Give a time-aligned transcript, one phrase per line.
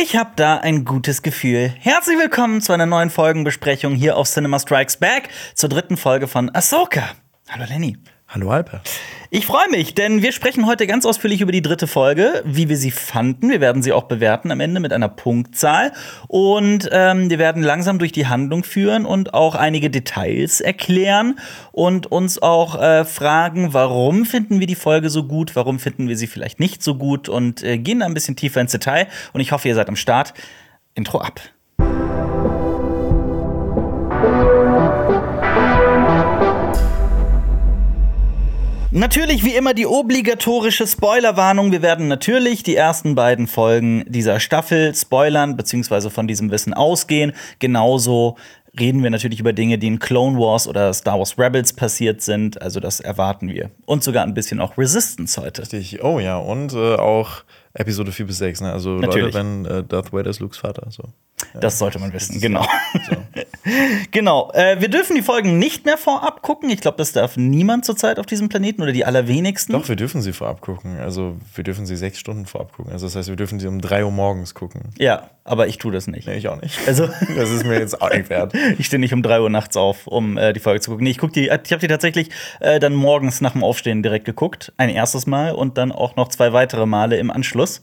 [0.00, 1.74] Ich habe da ein gutes Gefühl.
[1.76, 6.54] Herzlich willkommen zu einer neuen Folgenbesprechung hier auf Cinema Strikes Back zur dritten Folge von
[6.54, 7.02] Ahsoka.
[7.48, 7.98] Hallo Lenny.
[8.30, 8.82] Hallo Alper.
[9.30, 12.76] Ich freue mich, denn wir sprechen heute ganz ausführlich über die dritte Folge, wie wir
[12.76, 13.48] sie fanden.
[13.48, 15.92] Wir werden sie auch bewerten am Ende mit einer Punktzahl.
[16.26, 21.38] Und ähm, wir werden langsam durch die Handlung führen und auch einige Details erklären
[21.72, 26.16] und uns auch äh, fragen, warum finden wir die Folge so gut, warum finden wir
[26.18, 29.08] sie vielleicht nicht so gut und äh, gehen ein bisschen tiefer ins Detail.
[29.32, 30.34] Und ich hoffe, ihr seid am Start.
[30.94, 31.40] Intro ab.
[38.90, 41.72] Natürlich wie immer die obligatorische Spoilerwarnung.
[41.72, 47.34] Wir werden natürlich die ersten beiden Folgen dieser Staffel spoilern, beziehungsweise von diesem Wissen ausgehen.
[47.58, 48.36] Genauso
[48.80, 52.62] reden wir natürlich über Dinge, die in Clone Wars oder Star Wars Rebels passiert sind.
[52.62, 53.70] Also das erwarten wir.
[53.84, 55.62] Und sogar ein bisschen auch Resistance heute.
[55.62, 56.02] Richtig.
[56.02, 57.44] Oh ja, und äh, auch
[57.74, 58.62] Episode 4 bis 6.
[58.62, 58.72] Ne?
[58.72, 59.34] Also Natürlich.
[59.34, 60.86] Leute, wenn äh, Darth Vader ist Lukes Vater.
[60.90, 61.04] So.
[61.54, 62.66] Das sollte man wissen, genau.
[64.10, 64.50] genau.
[64.52, 66.70] Äh, wir dürfen die Folgen nicht mehr vorab gucken.
[66.70, 69.72] Ich glaube, das darf niemand zurzeit auf diesem Planeten oder die allerwenigsten.
[69.72, 70.98] Doch, wir dürfen sie vorab gucken.
[70.98, 72.92] Also wir dürfen sie sechs Stunden vorab gucken.
[72.92, 74.82] Also das heißt, wir dürfen sie um 3 Uhr morgens gucken.
[74.98, 76.26] Ja, aber ich tue das nicht.
[76.28, 76.78] Nee, ich auch nicht.
[76.86, 78.52] Also, Das ist mir jetzt auch nicht wert.
[78.78, 81.04] ich stehe nicht um 3 Uhr nachts auf, um äh, die Folge zu gucken.
[81.04, 84.24] Nee, ich guck die, ich habe die tatsächlich äh, dann morgens nach dem Aufstehen direkt
[84.24, 84.72] geguckt.
[84.76, 87.82] Ein erstes Mal und dann auch noch zwei weitere Male im Anschluss.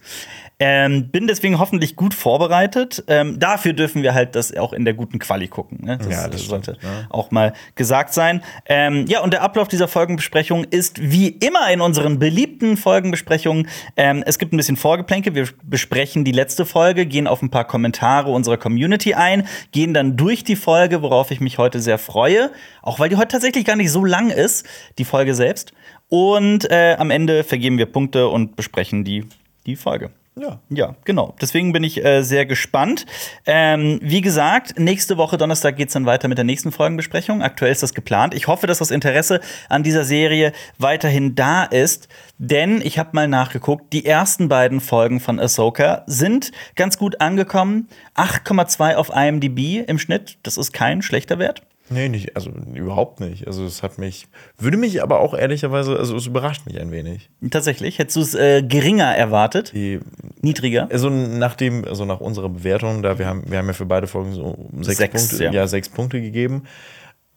[0.59, 3.03] Ähm, bin deswegen hoffentlich gut vorbereitet.
[3.07, 5.79] Ähm, dafür dürfen wir halt das auch in der guten Quali gucken.
[5.83, 5.97] Ne?
[5.97, 7.07] Das, Ja, das sollte stimmt, ne?
[7.09, 8.41] auch mal gesagt sein.
[8.65, 13.67] Ähm, ja, und der Ablauf dieser Folgenbesprechung ist wie immer in unseren beliebten Folgenbesprechungen.
[13.97, 15.35] Ähm, es gibt ein bisschen Vorgeplänke.
[15.35, 20.15] Wir besprechen die letzte Folge, gehen auf ein paar Kommentare unserer Community ein, gehen dann
[20.15, 22.49] durch die Folge, worauf ich mich heute sehr freue.
[22.81, 24.65] Auch weil die heute tatsächlich gar nicht so lang ist,
[24.97, 25.73] die Folge selbst.
[26.07, 29.25] Und äh, am Ende vergeben wir Punkte und besprechen die,
[29.65, 30.11] die Folge.
[30.37, 30.59] Ja.
[30.69, 31.33] Ja, genau.
[31.39, 33.05] Deswegen bin ich äh, sehr gespannt.
[33.45, 37.41] Ähm, wie gesagt, nächste Woche Donnerstag geht es dann weiter mit der nächsten Folgenbesprechung.
[37.41, 38.33] Aktuell ist das geplant.
[38.33, 43.29] Ich hoffe, dass das Interesse an dieser Serie weiterhin da ist, denn ich habe mal
[43.29, 43.93] nachgeguckt.
[43.93, 47.87] Die ersten beiden Folgen von Ahsoka sind ganz gut angekommen.
[48.15, 50.37] 8,2 auf IMDb im Schnitt.
[50.43, 51.61] Das ist kein schlechter Wert.
[51.89, 53.45] Nee, nicht, also überhaupt nicht.
[53.45, 57.29] Also es hat mich, würde mich aber auch ehrlicherweise, also es überrascht mich ein wenig.
[57.51, 57.99] Tatsächlich.
[57.99, 59.71] Hättest du es äh, geringer erwartet?
[59.73, 59.99] Die,
[60.41, 60.87] Niedriger?
[60.91, 64.07] also nach dem, also nach unserer Bewertung, da wir haben, wir haben ja für beide
[64.07, 65.51] Folgen so sechs, Sechs, Punkte, ja.
[65.51, 65.67] ja.
[65.67, 66.63] sechs Punkte gegeben.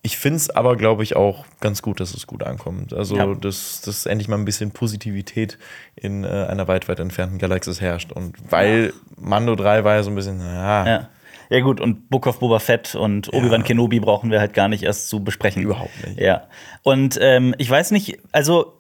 [0.01, 2.95] Ich finde es aber, glaube ich, auch ganz gut, dass es gut ankommt.
[2.95, 3.35] Also, Ja.
[3.35, 5.59] dass, dass endlich mal ein bisschen Positivität
[5.97, 8.13] in äh, einer weit, weit entfernten Galaxis herrscht.
[8.13, 11.09] Und weil Mando 3 war ja so ein bisschen, naja, Ja.
[11.51, 13.67] Ja, gut, und Book of Boba Fett und Obi-Wan Ja.
[13.67, 15.63] Kenobi brauchen wir halt gar nicht erst zu besprechen.
[15.63, 16.21] Überhaupt nicht.
[16.21, 16.49] Ja.
[16.83, 18.78] Und ähm, ich weiß nicht, also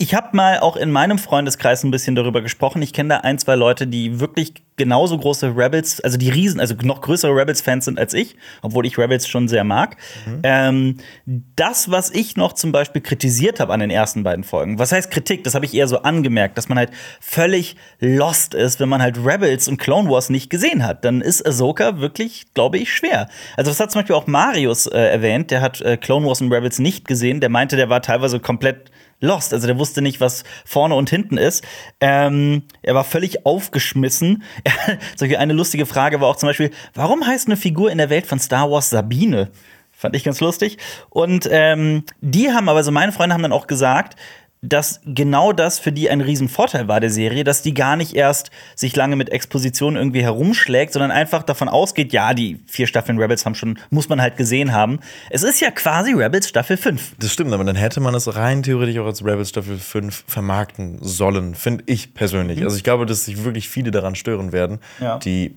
[0.00, 2.80] ich habe mal auch in meinem Freundeskreis ein bisschen darüber gesprochen.
[2.80, 6.74] Ich kenne da ein, zwei Leute, die wirklich genauso große Rebels, also die Riesen, also
[6.82, 9.98] noch größere Rebels-Fans sind als ich, obwohl ich Rebels schon sehr mag.
[10.42, 10.96] Ähm,
[11.26, 15.10] das, was ich noch zum Beispiel kritisiert habe an den ersten beiden Folgen, was heißt
[15.10, 15.44] Kritik?
[15.44, 19.18] Das habe ich eher so angemerkt, dass man halt völlig lost ist, wenn man halt
[19.22, 21.04] Rebels und Clone Wars nicht gesehen hat.
[21.04, 23.28] Dann ist Ahsoka wirklich, glaube ich, schwer.
[23.58, 26.50] Also, das hat zum Beispiel auch Marius äh, erwähnt, der hat äh, Clone Wars und
[26.50, 27.40] Rebels nicht gesehen.
[27.40, 29.52] Der meinte, der war teilweise komplett lost.
[29.52, 31.64] Also der wusste nicht, was vorne und hinten ist.
[32.00, 34.42] Ähm, er war völlig aufgeschmissen.
[35.16, 38.26] Solche eine lustige Frage war auch zum Beispiel, warum heißt eine Figur in der Welt
[38.26, 39.50] von Star Wars Sabine?
[39.92, 40.78] Fand ich ganz lustig.
[41.10, 44.16] Und ähm, die haben aber, also meine Freunde haben dann auch gesagt,
[44.62, 48.50] dass genau das für die ein Riesenvorteil war der Serie, dass die gar nicht erst
[48.76, 53.46] sich lange mit Exposition irgendwie herumschlägt, sondern einfach davon ausgeht, ja, die vier Staffeln Rebels
[53.46, 55.00] haben schon, muss man halt gesehen haben.
[55.30, 57.14] Es ist ja quasi Rebels Staffel 5.
[57.18, 60.98] Das stimmt, aber dann hätte man es rein theoretisch auch als Rebels Staffel 5 vermarkten
[61.00, 62.62] sollen, finde ich persönlich.
[62.62, 65.18] Also ich glaube, dass sich wirklich viele daran stören werden, Ja.
[65.18, 65.56] die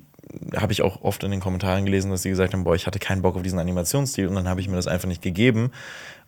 [0.55, 2.97] habe ich auch oft in den Kommentaren gelesen, dass sie gesagt haben, boah, ich hatte
[2.97, 5.71] keinen Bock auf diesen Animationsstil und dann habe ich mir das einfach nicht gegeben.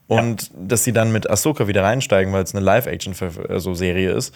[0.08, 4.36] Und dass sie dann mit Ahsoka wieder reinsteigen, weil es eine Live-Action-Serie ist.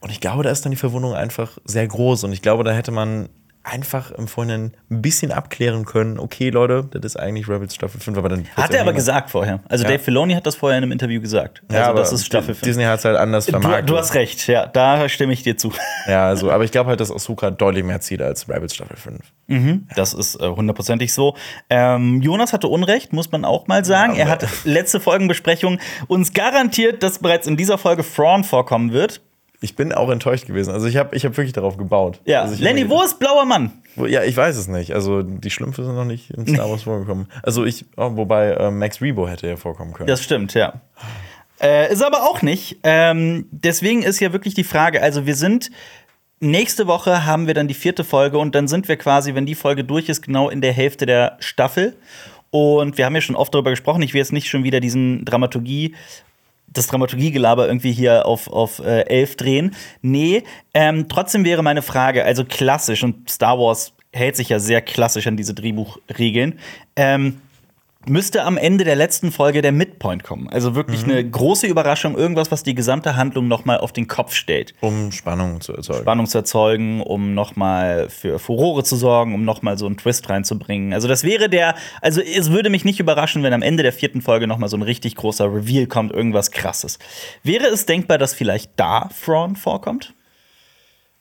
[0.00, 2.24] Und ich glaube, da ist dann die Verwundung einfach sehr groß.
[2.24, 3.28] Und ich glaube, da hätte man
[3.64, 8.16] einfach im Vorhinein ein bisschen abklären können, okay, Leute, das ist eigentlich Rebels Staffel 5,
[8.18, 9.60] aber dann Hat er aber gesagt vorher.
[9.68, 9.90] Also Ja.
[9.90, 11.62] Dave Filoni hat das vorher in einem Interview gesagt.
[11.68, 12.60] Also Ja, das ist Staffel 5.
[12.60, 13.88] Disney hat es halt anders Du, vermarktet.
[13.88, 15.72] du hast recht, ja, da stimme ich dir zu.
[16.06, 18.96] Ja, also, aber ich glaube halt, dass Ahsoka deutlich mehr zieht als Rebels Staffel
[19.46, 19.82] 5.
[19.96, 21.34] Das ist äh, hundertprozentig so.
[21.70, 24.12] Ähm, Jonas hatte Unrecht, muss man auch mal sagen.
[24.14, 29.22] Ja, er hat letzte Folgenbesprechung uns garantiert, dass bereits in dieser Folge Thrawn vorkommen wird.
[29.60, 30.72] Ich bin auch enttäuscht gewesen.
[30.72, 32.20] Also ich habe ich hab wirklich darauf gebaut.
[32.24, 33.72] Ja, also Lenny, wo ist blauer Mann?
[33.96, 34.92] Wo, ja, ich weiß es nicht.
[34.92, 37.28] Also die Schlümpfe sind noch nicht in Star Wars vorgekommen.
[37.42, 40.08] Also ich, oh, wobei äh, Max Rebo hätte ja vorkommen können.
[40.08, 40.80] Das stimmt, ja.
[41.62, 42.78] Äh, ist aber auch nicht.
[42.82, 45.70] Ähm, deswegen ist ja wirklich die Frage, also wir sind
[46.40, 49.54] nächste Woche haben wir dann die vierte Folge und dann sind wir quasi, wenn die
[49.54, 51.96] Folge durch ist, genau in der Hälfte der Staffel.
[52.50, 54.02] Und wir haben ja schon oft darüber gesprochen.
[54.02, 55.94] Ich will jetzt nicht schon wieder diesen Dramaturgie
[56.74, 59.74] das Dramaturgiegelaber irgendwie hier auf, auf äh, elf drehen.
[60.02, 60.42] Nee,
[60.74, 65.26] ähm, trotzdem wäre meine Frage, also klassisch, und Star Wars hält sich ja sehr klassisch
[65.26, 66.58] an diese Drehbuchregeln.
[66.96, 67.40] Ähm,
[68.08, 70.48] müsste am Ende der letzten Folge der Midpoint kommen.
[70.48, 71.12] Also wirklich mhm.
[71.12, 74.74] eine große Überraschung, irgendwas, was die gesamte Handlung noch mal auf den Kopf stellt.
[74.80, 76.00] Um Spannung zu erzeugen.
[76.00, 79.96] Spannung zu erzeugen, um noch mal für Furore zu sorgen, um noch mal so einen
[79.96, 80.92] Twist reinzubringen.
[80.92, 84.22] Also das wäre der, also es würde mich nicht überraschen, wenn am Ende der vierten
[84.22, 86.98] Folge noch mal so ein richtig großer Reveal kommt, irgendwas krasses.
[87.42, 90.14] Wäre es denkbar, dass vielleicht da Thrawn vorkommt?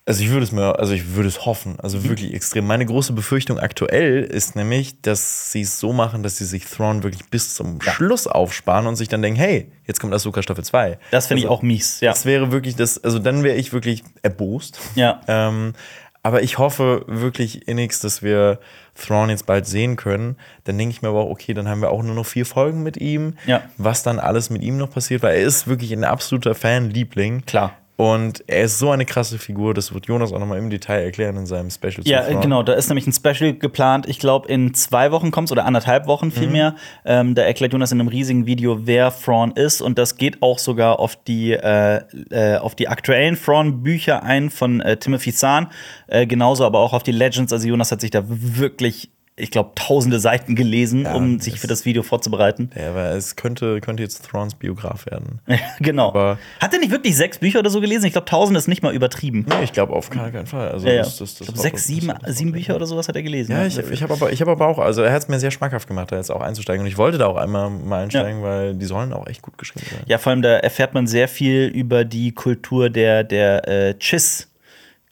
[0.05, 2.09] Also ich würde es mir, also ich würde es hoffen, also mhm.
[2.09, 2.67] wirklich extrem.
[2.67, 7.03] Meine große Befürchtung aktuell ist nämlich, dass sie es so machen, dass sie sich Thrawn
[7.03, 7.93] wirklich bis zum ja.
[7.93, 10.99] Schluss aufsparen und sich dann denken, hey, jetzt kommt Ahsoka Staffel 2.
[11.11, 12.11] Das finde also, ich auch mies, ja.
[12.11, 14.79] Das wäre wirklich das, also dann wäre ich wirklich erbost.
[14.95, 15.21] Ja.
[15.27, 15.73] ähm,
[16.21, 18.59] aber ich hoffe wirklich innigst, dass wir
[18.95, 20.37] Thrawn jetzt bald sehen können.
[20.63, 22.81] Dann denke ich mir aber auch, okay, dann haben wir auch nur noch vier Folgen
[22.81, 23.35] mit ihm.
[23.45, 23.63] Ja.
[23.77, 27.45] Was dann alles mit ihm noch passiert, weil er ist wirklich ein absoluter Fanliebling.
[27.45, 27.77] Klar.
[27.95, 31.37] Und er ist so eine krasse Figur, das wird Jonas auch nochmal im Detail erklären
[31.37, 32.01] in seinem Special.
[32.03, 34.07] Ja, genau, da ist nämlich ein Special geplant.
[34.07, 36.71] Ich glaube, in zwei Wochen kommt es oder anderthalb Wochen vielmehr.
[36.71, 36.77] Mhm.
[37.05, 39.81] Ähm, da erklärt Jonas in einem riesigen Video, wer Thrawn ist.
[39.81, 42.01] Und das geht auch sogar auf die, äh,
[42.31, 45.67] äh, auf die aktuellen Thrawn-Bücher ein von äh, Timothy Zahn.
[46.07, 47.53] Äh, genauso aber auch auf die Legends.
[47.53, 51.65] Also Jonas hat sich da wirklich ich glaube, tausende Seiten gelesen, ja, um sich für
[51.65, 52.69] das Video vorzubereiten.
[52.75, 55.39] Ja, aber es könnte, könnte jetzt Thrawns Biograf werden.
[55.79, 56.09] genau.
[56.09, 58.05] Aber Hat er nicht wirklich sechs Bücher oder so gelesen?
[58.05, 59.45] Ich glaube, tausend ist nicht mal übertrieben.
[59.49, 60.69] Nee, ich glaube auf keinen Fall.
[60.69, 61.03] Also ja, ja.
[61.03, 63.53] Das, das, das ich glaube, sechs, sieben, sieben Bücher oder sowas hat er gelesen.
[63.53, 65.87] Ja, ich, ich habe aber, hab aber auch, also er hat es mir sehr schmackhaft
[65.87, 66.81] gemacht, da jetzt auch einzusteigen.
[66.81, 69.87] Und ich wollte da auch einmal mal einsteigen, weil die sollen auch echt gut geschrieben
[69.89, 70.01] sein.
[70.05, 74.52] Ja, vor allem da erfährt man sehr viel über die Kultur der, der äh, Chiss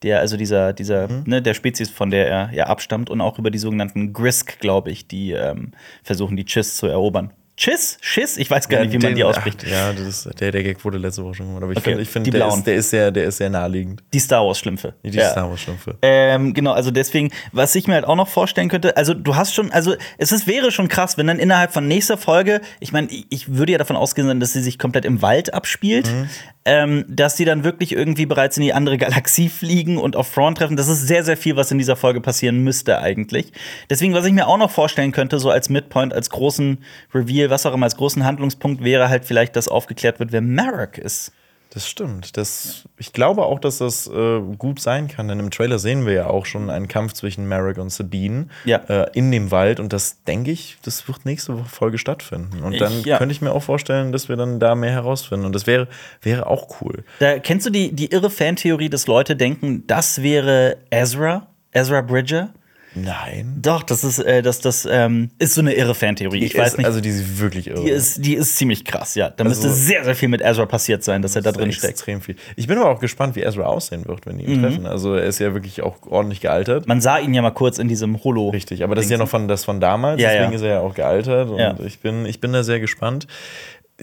[0.03, 1.24] der, also dieser, dieser, mhm.
[1.25, 4.92] ne, der Spezies, von der er ja abstammt, und auch über die sogenannten Grisk, glaube
[4.92, 5.71] ich, die ähm,
[6.03, 7.31] versuchen, die Chiss zu erobern.
[7.61, 7.99] Chiss?
[8.01, 8.37] Schiss?
[8.37, 9.63] Ich weiß gar ja, nicht, wie den, man die ausspricht.
[9.67, 11.61] Ach, ja, das ist, der, der Gag wurde letzte Woche schon gemacht.
[11.61, 11.91] Aber ich okay.
[11.91, 14.01] finde, find, der, ist, der, ist sehr, der ist sehr naheliegend.
[14.11, 14.95] Die Star Wars-Schlümpfe.
[15.03, 15.29] Die ja.
[15.29, 15.95] Star Wars-Schlümpfe.
[16.01, 19.53] Ähm, genau, also deswegen, was ich mir halt auch noch vorstellen könnte, also du hast
[19.53, 23.09] schon, also es ist, wäre schon krass, wenn dann innerhalb von nächster Folge, ich meine,
[23.29, 26.29] ich würde ja davon ausgehen, dass sie sich komplett im Wald abspielt, mhm.
[26.65, 30.57] ähm, dass sie dann wirklich irgendwie bereits in die andere Galaxie fliegen und auf Front
[30.57, 30.77] treffen.
[30.77, 33.51] Das ist sehr, sehr viel, was in dieser Folge passieren müsste eigentlich.
[33.87, 36.79] Deswegen, was ich mir auch noch vorstellen könnte, so als Midpoint, als großen
[37.13, 40.98] Reveal, was auch immer, als großen Handlungspunkt wäre halt vielleicht, dass aufgeklärt wird, wer Marek
[40.98, 41.31] ist.
[41.74, 42.36] Das stimmt.
[42.36, 46.13] Das, ich glaube auch, dass das äh, gut sein kann, denn im Trailer sehen wir
[46.13, 48.77] ja auch schon einen Kampf zwischen Marek und Sabine ja.
[48.89, 49.80] äh, in dem Wald.
[49.80, 52.62] Und das denke ich, das wird nächste Folge stattfinden.
[52.62, 53.18] Und dann ich, ja.
[53.18, 55.45] könnte ich mir auch vorstellen, dass wir dann da mehr herausfinden.
[55.45, 55.88] Und das wäre,
[56.21, 57.06] wäre auch cool.
[57.19, 61.48] Da, kennst du die, die irre Fantheorie, dass Leute denken, das wäre Ezra?
[61.71, 62.50] Ezra Bridger?
[62.93, 63.57] Nein.
[63.61, 66.43] Doch, das ist, äh, das, das ähm, ist so eine irre Fantheorie.
[66.43, 66.85] Ich weiß nicht.
[66.85, 67.83] Also die ist wirklich irre.
[67.83, 69.29] Die ist, die ist ziemlich krass, ja.
[69.29, 71.91] Da also, müsste sehr, sehr viel mit Ezra passiert sein, dass er da drin steckt.
[71.91, 72.35] Extrem viel.
[72.55, 74.63] Ich bin aber auch gespannt, wie Ezra aussehen wird, wenn die ihn mhm.
[74.63, 74.85] treffen.
[74.85, 76.88] Also er ist ja wirklich auch ordentlich gealtert.
[76.88, 78.49] Man sah ihn ja mal kurz in diesem Holo.
[78.49, 80.55] Richtig, aber das ist ja noch von, das von damals, ja, deswegen ja.
[80.57, 81.49] ist er ja auch gealtert.
[81.49, 81.75] Und ja.
[81.85, 83.27] ich, bin, ich bin da sehr gespannt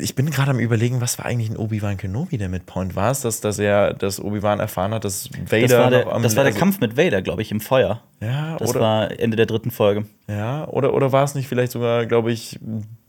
[0.00, 2.96] ich bin gerade am überlegen, was war eigentlich ein Obi-Wan Kenobi der Midpoint?
[2.96, 6.12] War es, dass, dass er, dass Obi-Wan erfahren hat, dass Vader das war der, noch
[6.12, 8.02] am Das war der also Kampf mit Vader, glaube ich, im Feuer.
[8.20, 10.04] Ja, das oder, war Ende der dritten Folge.
[10.28, 12.58] Ja, oder, oder war es nicht vielleicht sogar, glaube ich,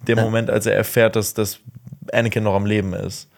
[0.07, 0.23] der ja.
[0.23, 1.59] Moment, als er erfährt, dass, dass
[2.11, 3.29] Anakin noch am Leben ist?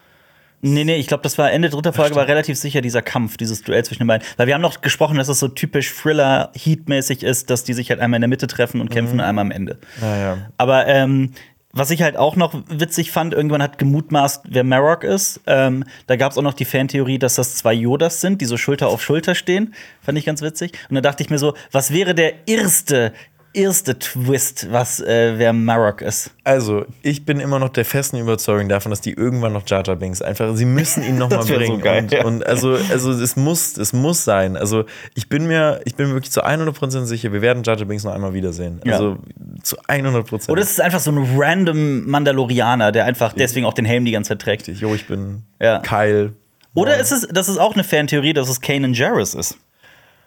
[0.64, 3.62] Nee, nee, ich glaube, das war Ende dritter Folge, war relativ sicher dieser Kampf, dieses
[3.62, 4.24] Duell zwischen den beiden.
[4.36, 7.98] Weil wir haben noch gesprochen, dass es so typisch Thriller-Heat-mäßig ist, dass die sich halt
[7.98, 9.22] einmal in der Mitte treffen und kämpfen, mhm.
[9.22, 9.78] einmal am Ende.
[10.00, 10.38] Ja, ja.
[10.58, 11.32] Aber ähm,
[11.72, 15.40] was ich halt auch noch witzig fand, irgendwann hat gemutmaßt, wer Marok ist.
[15.46, 18.56] Ähm, da gab es auch noch die Fantheorie, dass das zwei Yodas sind, die so
[18.56, 19.74] Schulter auf Schulter stehen.
[20.02, 20.78] Fand ich ganz witzig.
[20.90, 23.12] Und da dachte ich mir so, was wäre der erste
[23.54, 26.30] erste Twist, was äh, wer Marok ist.
[26.44, 29.96] Also, ich bin immer noch der festen Überzeugung davon, dass die irgendwann noch Jar Jar
[29.96, 31.76] Binks einfach, sie müssen ihn noch mal bringen.
[31.76, 32.24] So geil, und, ja.
[32.24, 34.56] und, also, also es muss, es muss sein.
[34.56, 38.04] Also, ich bin mir, ich bin wirklich zu 100% sicher, wir werden Jar Jar Binks
[38.04, 38.80] noch einmal wiedersehen.
[38.84, 38.94] Ja.
[38.94, 39.18] Also,
[39.62, 40.50] zu 100%.
[40.50, 44.12] Oder es ist einfach so ein random Mandalorianer, der einfach deswegen auch den Helm die
[44.12, 44.68] ganze Zeit trägt.
[44.68, 45.78] Jo, ich bin ja.
[45.80, 46.32] Kyle.
[46.74, 49.58] Oder ist es, das ist auch eine Fantheorie, dass es Kanan Jarrus ist.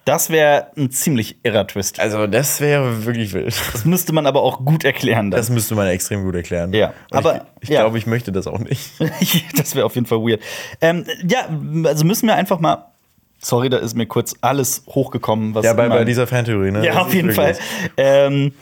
[0.06, 2.00] Das wäre ein ziemlich irrer Twist.
[2.00, 3.56] Also, das wäre wirklich wild.
[3.74, 5.32] Das müsste man aber auch gut erklären.
[5.32, 5.40] Dann.
[5.40, 6.72] Das müsste man extrem gut erklären.
[6.74, 7.82] Ja, Und aber ich, ich ja.
[7.82, 8.92] glaube, ich möchte das auch nicht.
[9.58, 10.42] das wäre auf jeden Fall weird.
[10.80, 11.50] Ähm, ja,
[11.86, 12.92] also müssen wir einfach mal.
[13.40, 15.56] Sorry, da ist mir kurz alles hochgekommen.
[15.56, 16.86] Was ja, bei, bei dieser Fantheorie, ne?
[16.86, 17.58] Ja, auf jeden Fall.
[17.98, 18.54] Ähm,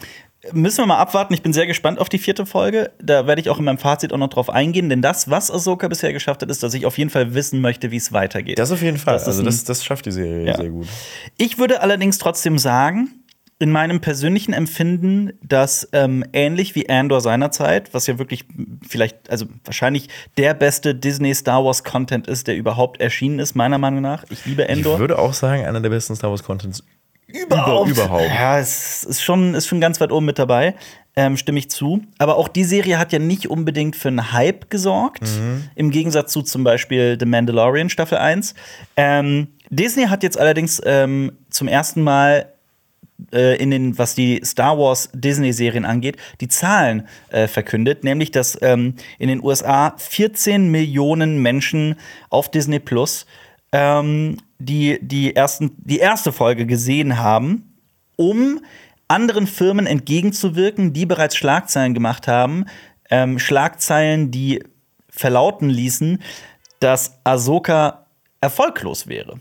[0.51, 1.33] Müssen wir mal abwarten.
[1.33, 2.91] Ich bin sehr gespannt auf die vierte Folge.
[3.01, 5.87] Da werde ich auch in meinem Fazit auch noch drauf eingehen, denn das, was Ahsoka
[5.87, 8.59] bisher geschafft hat, ist, dass ich auf jeden Fall wissen möchte, wie es weitergeht.
[8.59, 9.13] Das auf jeden Fall.
[9.13, 10.57] Das also das, das schafft die Serie Ja.
[10.57, 10.87] sehr gut.
[11.37, 13.09] Ich würde allerdings trotzdem sagen,
[13.59, 18.45] in meinem persönlichen Empfinden, dass ähm, ähnlich wie Andor seinerzeit, was ja wirklich
[18.85, 23.77] vielleicht, also wahrscheinlich der beste Disney Star Wars Content ist, der überhaupt erschienen ist, meiner
[23.77, 24.25] Meinung nach.
[24.29, 24.95] Ich liebe Endor.
[24.95, 26.83] Ich würde auch sagen, einer der besten Star Wars Contents
[27.33, 27.89] überhaupt.
[27.89, 28.29] Über, überhaupt.
[28.29, 30.75] Ja, es ist schon, ist schon ganz weit oben mit dabei.
[31.15, 32.01] Ähm, stimme ich zu.
[32.17, 35.23] Aber auch die Serie hat ja nicht unbedingt für einen Hype gesorgt.
[35.23, 35.69] Mhm.
[35.75, 38.55] Im Gegensatz zu zum Beispiel The Mandalorian Staffel 1.
[38.97, 42.53] Ähm, Disney hat jetzt allerdings ähm, zum ersten Mal
[43.31, 48.57] äh, in den, was die Star Wars Disney-Serien angeht, die Zahlen äh, verkündet, nämlich dass
[48.61, 51.95] ähm, in den USA 14 Millionen Menschen
[52.29, 53.25] auf Disney Plus
[53.73, 57.73] ähm, die, die, ersten, die erste Folge gesehen haben,
[58.15, 58.61] um
[59.07, 62.65] anderen Firmen entgegenzuwirken, die bereits Schlagzeilen gemacht haben.
[63.09, 64.63] Ähm, Schlagzeilen, die
[65.09, 66.21] verlauten ließen,
[66.79, 68.05] dass Ahsoka
[68.39, 69.39] erfolglos wäre.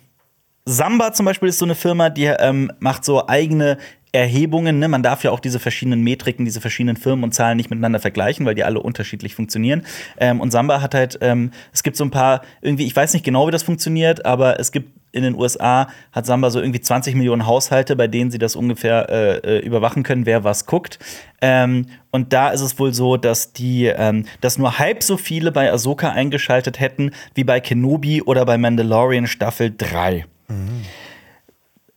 [0.65, 3.79] Samba zum Beispiel ist so eine Firma, die ähm, macht so eigene
[4.13, 4.79] Erhebungen.
[4.79, 4.89] Ne?
[4.89, 8.47] Man darf ja auch diese verschiedenen Metriken, diese verschiedenen Firmen und Zahlen nicht miteinander vergleichen,
[8.47, 9.83] weil die alle unterschiedlich funktionieren.
[10.19, 13.25] Ähm, und Samba hat halt, ähm, es gibt so ein paar, irgendwie, ich weiß nicht
[13.25, 17.15] genau, wie das funktioniert, aber es gibt in den USA hat Samba so irgendwie 20
[17.15, 20.99] Millionen Haushalte, bei denen sie das ungefähr äh, äh, überwachen können, wer was guckt.
[21.41, 25.53] Ähm, und da ist es wohl so, dass die, ähm, dass nur halb so viele
[25.53, 30.25] bei Ahsoka eingeschaltet hätten wie bei Kenobi oder bei Mandalorian Staffel 3.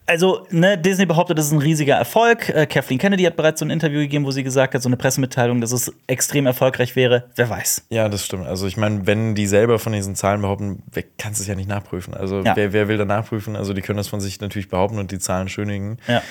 [0.08, 2.50] Also, ne, Disney behauptet, das ist ein riesiger Erfolg.
[2.50, 4.98] Äh, Kathleen Kennedy hat bereits so ein Interview gegeben, wo sie gesagt hat, so eine
[4.98, 7.26] Pressemitteilung, dass es extrem erfolgreich wäre.
[7.36, 7.86] Wer weiß.
[7.90, 8.46] Ja, das stimmt.
[8.46, 11.68] Also ich meine, wenn die selber von diesen Zahlen behaupten, wer kannst es ja nicht
[11.70, 12.14] nachprüfen.
[12.14, 12.56] Also Ja.
[12.56, 13.56] wer, wer will da nachprüfen?
[13.56, 15.98] Also die können das von sich natürlich behaupten und die Zahlen schönigen.
[16.08, 16.22] Ja.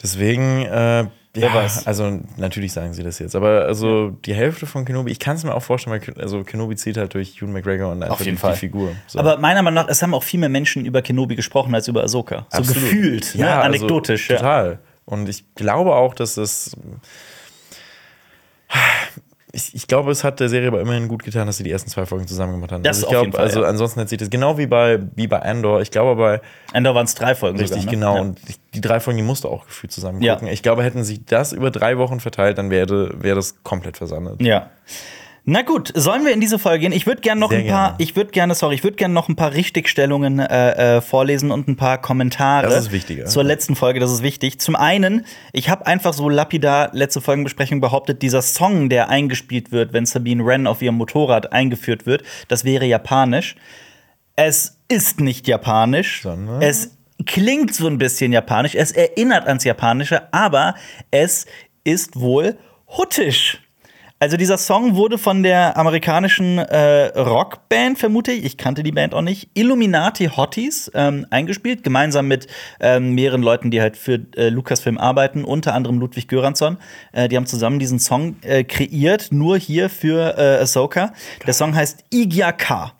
[0.00, 1.06] Deswegen, äh,
[1.42, 1.86] ja, weiß.
[1.86, 3.36] also natürlich sagen sie das jetzt.
[3.36, 6.76] Aber also die Hälfte von Kenobi, ich kann es mir auch vorstellen, weil also Kenobi
[6.76, 8.52] zieht halt durch Ewan McGregor und einfach jeden die, Fall.
[8.54, 8.92] die Figur.
[9.06, 9.18] So.
[9.18, 12.02] Aber meiner Meinung nach, es haben auch viel mehr Menschen über Kenobi gesprochen als über
[12.02, 12.46] Ahsoka.
[12.50, 12.82] So Absolut.
[12.82, 13.40] gefühlt, ne?
[13.42, 14.30] Ja, also anekdotisch.
[14.30, 14.36] ja.
[14.36, 14.78] Total.
[15.04, 16.76] Und ich glaube auch, dass das.
[19.56, 21.88] Ich, ich glaube, es hat der Serie aber immerhin gut getan, dass sie die ersten
[21.90, 22.82] zwei Folgen zusammen gemacht haben.
[22.82, 23.68] Das also ich glaube, also ja.
[23.68, 25.80] ansonsten hätte sie das genau wie bei, wie bei Andor.
[25.80, 26.40] Ich glaube bei
[26.74, 27.98] Endor waren es drei Folgen richtig sogar, ne?
[27.98, 28.14] genau.
[28.16, 28.20] Ja.
[28.20, 28.40] Und
[28.74, 30.34] die drei Folgen, die musste auch gefühlt zusammen Ja.
[30.34, 30.48] gucken.
[30.48, 34.42] Ich glaube, hätten sie das über drei Wochen verteilt, dann wäre wäre das komplett versandet.
[34.42, 34.68] Ja.
[35.48, 36.92] Na gut, sollen wir in diese Folge gehen?
[36.92, 38.02] Ich würde gerne noch Sehr ein paar, gerne.
[38.02, 41.68] ich würde gerne, sorry, ich würde gerne noch ein paar Richtigstellungen äh, äh, vorlesen und
[41.68, 42.68] ein paar Kommentare.
[42.68, 43.26] Das ist wichtiger.
[43.26, 44.58] Zur letzten Folge, das ist wichtig.
[44.58, 49.92] Zum einen, ich habe einfach so lapidar letzte Folgenbesprechung behauptet, dieser Song, der eingespielt wird,
[49.92, 53.54] wenn Sabine Wren auf ihrem Motorrad eingeführt wird, das wäre japanisch.
[54.34, 56.22] Es ist nicht japanisch.
[56.22, 56.60] Sondern?
[56.60, 58.74] Es klingt so ein bisschen japanisch.
[58.74, 60.74] Es erinnert ans Japanische, aber
[61.12, 61.46] es
[61.84, 63.60] ist wohl huttisch.
[64.18, 69.12] Also dieser Song wurde von der amerikanischen äh, Rockband, vermute ich, ich kannte die Band
[69.12, 72.46] auch nicht, Illuminati Hotties ähm, eingespielt, gemeinsam mit
[72.80, 76.78] ähm, mehreren Leuten, die halt für äh, Lucasfilm arbeiten, unter anderem Ludwig Göransson.
[77.12, 81.12] Äh, die haben zusammen diesen Song äh, kreiert, nur hier für äh, Ahsoka.
[81.46, 82.95] Der Song heißt Igyaka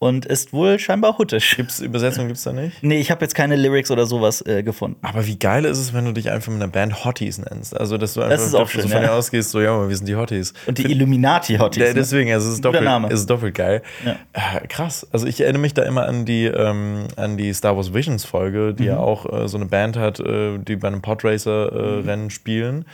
[0.00, 1.56] und ist wohl scheinbar huttisch.
[1.56, 2.82] Gibt's Übersetzung gibt's da nicht?
[2.82, 4.96] Nee, ich habe jetzt keine Lyrics oder sowas äh, gefunden.
[5.02, 7.78] Aber wie geil ist es, wenn du dich einfach mit einer Band Hotties nennst?
[7.78, 9.00] Also, dass du einfach ist auch so schön, von ja.
[9.00, 10.54] dir ausgehst, so, ja, wir sind die Hotties.
[10.66, 11.82] Und die Illuminati Hotties.
[11.82, 11.94] Ja, ne?
[11.94, 13.08] deswegen, also es ist doppelt, Name.
[13.08, 13.82] es ist doppelt geil.
[14.04, 14.16] Ja.
[14.32, 15.06] Äh, krass.
[15.12, 18.72] Also ich erinnere mich da immer an die, ähm, an die Star Wars Visions Folge,
[18.72, 19.00] die ja Mhm.
[19.00, 22.30] auch äh, so eine Band hat, äh, die bei einem Podracer-Rennen Mhm.
[22.30, 22.84] spielen.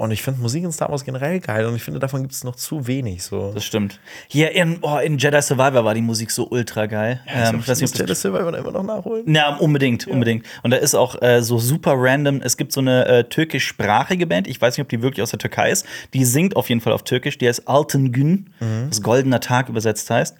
[0.00, 2.42] Und ich finde Musik in Star Wars generell geil und ich finde, davon gibt es
[2.42, 3.22] noch zu wenig.
[3.22, 3.52] So.
[3.52, 4.00] Das stimmt.
[4.28, 7.20] Hier in, oh, in Jedi Survivor war die Musik so ultra geil.
[7.26, 9.34] ähm, ich weiß nicht, ob Jedi Survivor immer noch nachholen.
[9.34, 10.46] ja, unbedingt, unbedingt.
[10.62, 12.40] Und da ist auch äh, so super random.
[12.42, 14.48] Es gibt so eine äh, türkischsprachige Band.
[14.48, 15.84] Ich weiß nicht, ob die wirklich aus der Türkei ist.
[16.14, 17.36] Die singt auf jeden Fall auf Türkisch.
[17.36, 18.54] Die heißt Altın Gün,
[18.88, 20.34] was goldener Tag übersetzt heißt.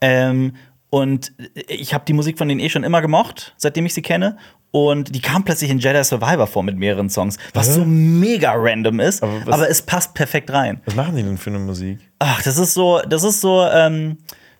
[0.00, 0.54] Ähm,
[0.94, 1.32] und
[1.68, 4.36] ich habe die Musik von denen eh schon immer gemocht, seitdem ich sie kenne.
[4.70, 9.00] Und die kam plötzlich in Jedi Survivor vor mit mehreren Songs, was so mega random
[9.00, 10.80] ist, Aber aber, was- es passt perfekt rein.
[10.84, 11.98] Was machen die denn für eine Musik?
[12.20, 14.18] Ach, das ist so, das ist so ähm,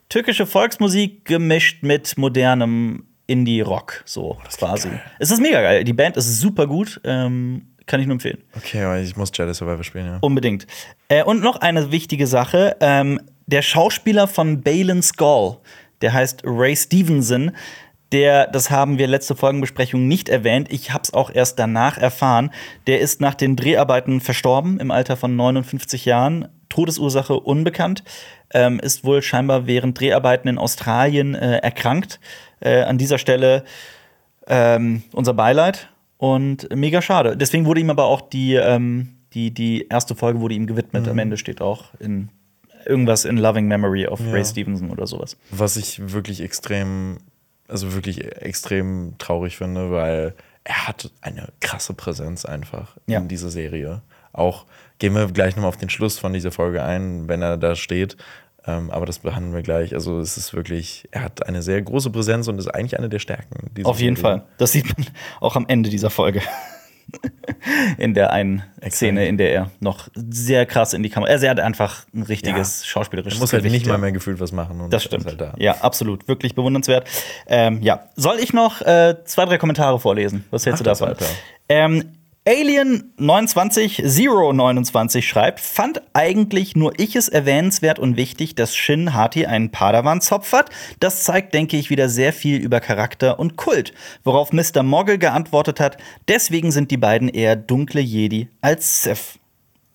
[0.08, 4.88] türkische Volksmusik gemischt mit modernem Indie-Rock, so quasi.
[5.18, 5.82] Es ist mega geil.
[5.84, 8.38] Die Band ist super gut, ähm, kann ich nur empfehlen.
[8.56, 10.18] Okay, aber ich muss Jedi Survivor spielen, ja.
[10.20, 10.66] Unbedingt.
[11.08, 15.56] Äh, und noch eine wichtige Sache: ähm, Der Schauspieler von Balin Skull,
[16.02, 17.52] der heißt Ray Stevenson.
[18.12, 20.68] Der, das haben wir letzte Folgenbesprechung nicht erwähnt.
[20.70, 22.50] Ich habe es auch erst danach erfahren.
[22.86, 26.48] Der ist nach den Dreharbeiten verstorben im Alter von 59 Jahren.
[26.68, 28.04] Todesursache unbekannt.
[28.52, 32.20] Ähm, ist wohl scheinbar während Dreharbeiten in Australien äh, erkrankt.
[32.60, 33.64] Äh, an dieser Stelle
[34.46, 37.36] ähm, unser Beileid und mega schade.
[37.36, 41.06] Deswegen wurde ihm aber auch die, ähm, Die, die erste Folge wurde ihm gewidmet.
[41.06, 41.10] Mhm.
[41.10, 42.28] Am Ende steht auch in
[42.86, 44.32] irgendwas in Loving Memory of Ja.
[44.32, 45.36] Ray Stevenson oder sowas.
[45.50, 47.18] Was ich wirklich extrem,
[47.68, 53.18] also wirklich extrem traurig finde, weil er hat eine krasse Präsenz einfach Ja.
[53.18, 54.02] in dieser Serie.
[54.32, 54.64] Auch
[54.98, 58.16] gehen wir gleich nochmal auf den Schluss von dieser Folge ein, wenn er da steht.
[58.66, 59.92] Ähm, aber das behandeln wir gleich.
[59.94, 63.18] Also es ist wirklich, er hat eine sehr große Präsenz und ist eigentlich eine der
[63.18, 63.70] Stärken.
[63.84, 64.38] Auf jeden Serie.
[64.38, 64.46] Fall.
[64.56, 65.06] Das sieht man
[65.40, 66.40] auch am Ende dieser Folge.
[67.98, 71.30] In der einen Szene, in der er noch sehr krass in die Kamera.
[71.30, 73.92] Also er hat einfach ein richtiges schauspielerisches Er muss halt Gewicht, nicht ja.
[73.92, 74.80] mal mehr gefühlt was machen.
[74.80, 75.26] Und Das stimmt.
[75.26, 75.54] Halt da.
[75.56, 76.26] Ja, absolut.
[76.28, 77.08] Wirklich bewundernswert.
[77.46, 78.08] Ähm, ja.
[78.16, 80.44] Soll ich noch äh, zwei, drei Kommentare vorlesen?
[80.50, 81.26] Was hältst Mach du davon?
[81.68, 82.12] Ähm,
[82.46, 89.46] Alien 29 029 schreibt, fand eigentlich nur ich es erwähnenswert und wichtig, dass Shin Hati
[89.46, 90.68] einen Padawan-Zopf hat.
[91.00, 93.94] Das zeigt, denke ich, wieder sehr viel über Charakter und Kult.
[94.24, 94.82] Worauf Mr.
[94.82, 95.96] Moggle geantwortet hat,
[96.28, 99.38] deswegen sind die beiden eher dunkle Jedi als Sith.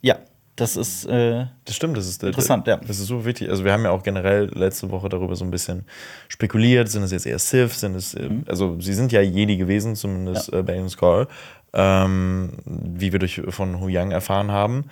[0.02, 0.18] Ja,
[0.56, 2.78] das ist äh, Das stimmt, das ist Interessant, ja.
[2.78, 3.50] Das ist so wichtig.
[3.50, 5.86] Also wir haben ja auch generell letzte Woche darüber so ein bisschen
[6.28, 6.90] spekuliert.
[6.90, 7.80] Sind es jetzt eher Sith?
[7.80, 8.44] Sind es, äh, Mhm.
[8.48, 11.28] also sie sind ja Jedi gewesen, zumindest äh, Bane und Skull,
[11.74, 14.86] ähm, wie wir durch von Hu Yang erfahren haben.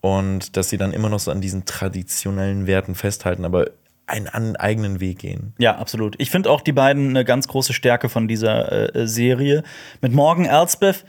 [0.00, 3.70] Und dass sie dann immer noch so an diesen traditionellen Werten festhalten, aber
[4.06, 5.54] einen an, eigenen Weg gehen.
[5.58, 6.14] Ja, absolut.
[6.18, 9.62] Ich finde auch die beiden eine ganz große Stärke von dieser äh, Serie.
[10.02, 11.04] Mit Morgan Elsbeth,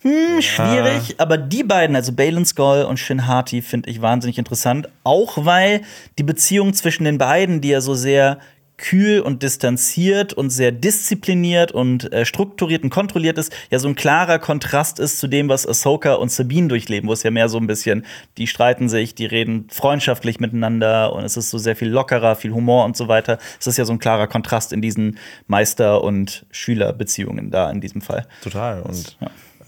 [0.00, 4.88] hm, schwierig, aber die beiden, also Balin Skull und Shin Hati, finde ich wahnsinnig interessant.
[5.02, 5.82] Auch weil
[6.18, 8.38] die Beziehung zwischen den beiden, die ja so sehr
[8.78, 13.94] kühl und distanziert und sehr diszipliniert und äh, strukturiert und kontrolliert ist, ja so ein
[13.94, 17.58] klarer Kontrast ist zu dem, was Ahsoka und Sabine durchleben, wo es ja mehr so
[17.58, 18.06] ein bisschen,
[18.38, 22.52] die streiten sich, die reden freundschaftlich miteinander und es ist so sehr viel lockerer, viel
[22.52, 23.38] Humor und so weiter.
[23.60, 25.18] Es ist ja so ein klarer Kontrast in diesen
[25.48, 28.26] Meister- und Schülerbeziehungen da in diesem Fall.
[28.42, 28.82] Total.
[28.82, 29.18] Und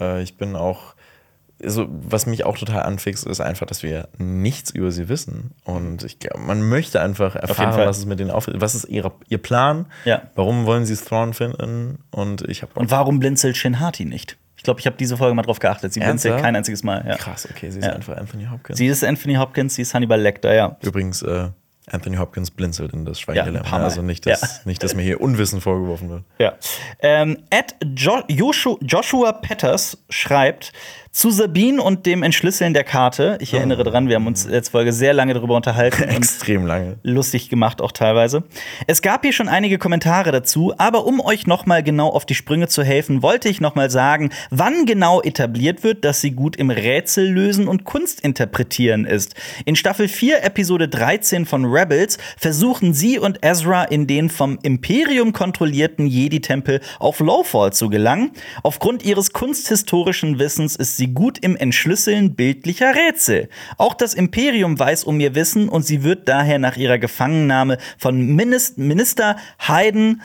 [0.01, 0.95] äh, ich bin auch,
[1.63, 5.53] also, was mich auch total anfixt, ist einfach, dass wir nichts über sie wissen.
[5.65, 9.13] Und ich, glaub, man möchte einfach erfahren, was es mit denen auf Was ist ihre,
[9.29, 9.87] ihr Plan?
[10.05, 10.23] Ja.
[10.35, 11.99] Warum wollen sie Thrawn finden?
[12.11, 14.37] Und ich habe Und warum blinzelt Shin Hati nicht?
[14.57, 15.93] Ich glaube, ich habe diese Folge mal drauf geachtet.
[15.93, 17.05] Sie blinzelt kein einziges Mal.
[17.09, 17.17] Ja.
[17.17, 17.93] krass, okay, sie ist Ja.
[17.93, 18.77] einfach Anthony Hopkins.
[18.79, 20.77] Sie ist Anthony Hopkins, sie ist Hannibal Lecter, ja.
[20.83, 21.49] Übrigens, äh,
[21.91, 23.77] Anthony Hopkins blinzelt in das Ja, Schweigen ein der paar Mal.
[23.79, 23.85] Lämmer.
[23.87, 24.49] Also nicht dass, Ja.
[24.67, 26.25] nicht, dass mir hier Unwissen vorgeworfen wird.
[26.39, 26.53] Ja.
[27.01, 27.39] Ähm,
[28.29, 30.73] Joshua, Joshua Petters schreibt
[31.13, 33.37] zu Sabine und dem Entschlüsseln der Karte.
[33.41, 36.03] Ich erinnere dran, wir haben uns letzte Folge sehr lange darüber unterhalten.
[36.09, 36.99] Extrem lange.
[37.03, 38.45] lustig gemacht auch teilweise.
[38.87, 42.37] Es gab hier schon einige Kommentare dazu, aber um euch noch mal genau auf die
[42.37, 46.55] Sprünge zu helfen, wollte ich noch mal sagen, wann genau etabliert wird, dass sie gut
[46.55, 49.35] im Rätsel lösen und Kunst interpretieren ist.
[49.65, 55.33] In Staffel 4, Episode 13 von Rebels versuchen sie und Ezra in den vom Imperium
[55.33, 58.31] kontrollierten Jedi-Tempel auf Lowfall zu gelangen.
[58.63, 63.49] Aufgrund ihres kunsthistorischen Wissens ist sie gut im Entschlüsseln bildlicher Rätsel.
[63.79, 68.37] Auch das Imperium weiß um ihr Wissen und sie wird daher nach ihrer Gefangennahme von
[68.37, 69.37] Minis- Minister
[69.67, 70.21] Hayden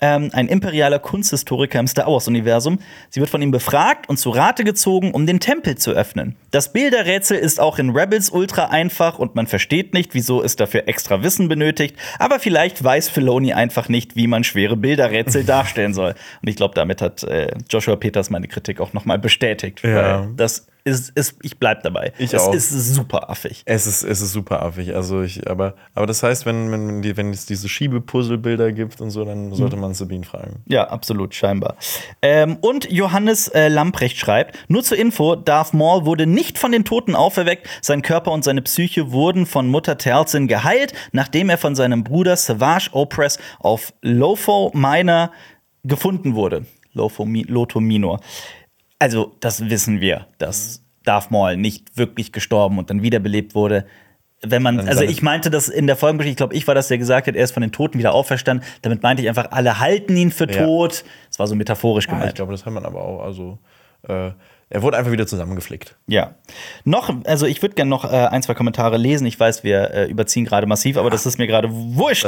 [0.00, 2.78] ähm, ein imperialer Kunsthistoriker im Star Wars-Universum.
[3.10, 6.36] Sie wird von ihm befragt und zu Rate gezogen, um den Tempel zu öffnen.
[6.50, 10.88] Das Bilderrätsel ist auch in Rebels ultra einfach und man versteht nicht, wieso es dafür
[10.88, 11.96] extra Wissen benötigt.
[12.18, 16.14] Aber vielleicht weiß Filoni einfach nicht, wie man schwere Bilderrätsel darstellen soll.
[16.42, 19.82] Und ich glaube, damit hat äh, Joshua Peters meine Kritik auch noch mal bestätigt.
[19.82, 19.94] Ja.
[19.94, 22.12] Weil das ist, ist ich bleib dabei.
[22.18, 22.54] Ich es auch.
[22.54, 23.62] ist super affig.
[23.64, 24.94] Es ist, es ist super affig.
[24.94, 29.10] Also ich, aber, aber das heißt, wenn, wenn, die, wenn es diese Schiebepuzzlebilder gibt und
[29.10, 30.62] so, dann sollte man Sabine fragen.
[30.66, 31.76] Ja, absolut, scheinbar.
[32.22, 36.84] Ähm, und Johannes äh, Lamprecht schreibt: Nur zur Info, Darth Maul wurde nicht von den
[36.84, 37.68] Toten auferweckt.
[37.82, 42.36] Sein Körper und seine Psyche wurden von Mutter Talzin geheilt, nachdem er von seinem Bruder
[42.36, 45.30] Savage Opress auf Lotho Minor
[45.84, 46.66] gefunden wurde.
[46.92, 48.20] Lotho, Mi Lotho Minor.
[48.98, 53.86] Also, das wissen wir, dass Darth Maul nicht wirklich gestorben und dann wiederbelebt wurde.
[54.42, 56.98] Wenn man, also ich meinte das in der Folgenbesprechung, ich glaube, ich war das, der
[56.98, 58.64] gesagt hat, er ist von den Toten wieder auferstanden.
[58.82, 60.64] Damit meinte ich einfach, alle halten ihn für Ja.
[60.64, 61.04] tot.
[61.28, 62.34] Das war so metaphorisch Ja, ich gemeint.
[62.36, 63.20] glaube, das hat man aber auch.
[63.24, 63.58] Also,
[64.06, 64.30] äh,
[64.70, 65.96] er wurde einfach wieder zusammengeflickt.
[66.06, 66.34] Ja.
[66.84, 69.26] Noch, also ich würde gerne noch äh, ein, zwei Kommentare lesen.
[69.26, 72.26] Ich weiß, wir äh, überziehen gerade massiv, aber das ist mir gerade wurscht.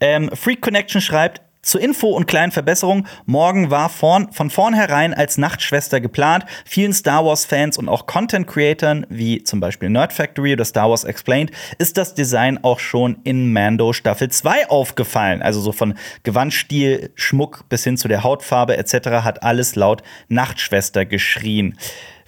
[0.00, 1.42] Ähm, Freak Connection schreibt.
[1.64, 6.44] Zur Info und kleinen Verbesserung, Morgan war vorn, von vornherein als Nachtschwester geplant.
[6.64, 11.52] Vielen Star Wars-Fans und auch Content-Creatern, wie zum Beispiel Nerd Factory oder Star Wars Explained,
[11.78, 15.40] ist das Design auch schon in Mando Staffel 2 aufgefallen.
[15.40, 15.94] Also so von
[16.24, 19.22] Gewandstil, Schmuck bis hin zu der Hautfarbe etc.
[19.22, 21.78] hat alles laut Nachtschwester geschrien.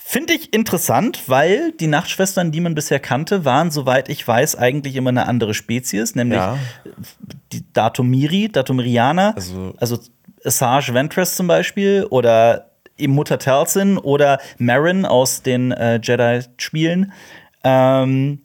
[0.07, 4.97] Finde ich interessant, weil die Nachtschwestern, die man bisher kannte, waren, soweit ich weiß, eigentlich
[4.97, 6.59] immer eine andere Spezies, nämlich Ja.
[7.53, 9.99] die Datomiri, Datomirianer, Also- also
[10.45, 17.11] Asajj Ventress zum Beispiel oder eben Mutter Talcin oder Marin aus den äh, Jedi-Spielen.
[17.65, 18.41] Ähm,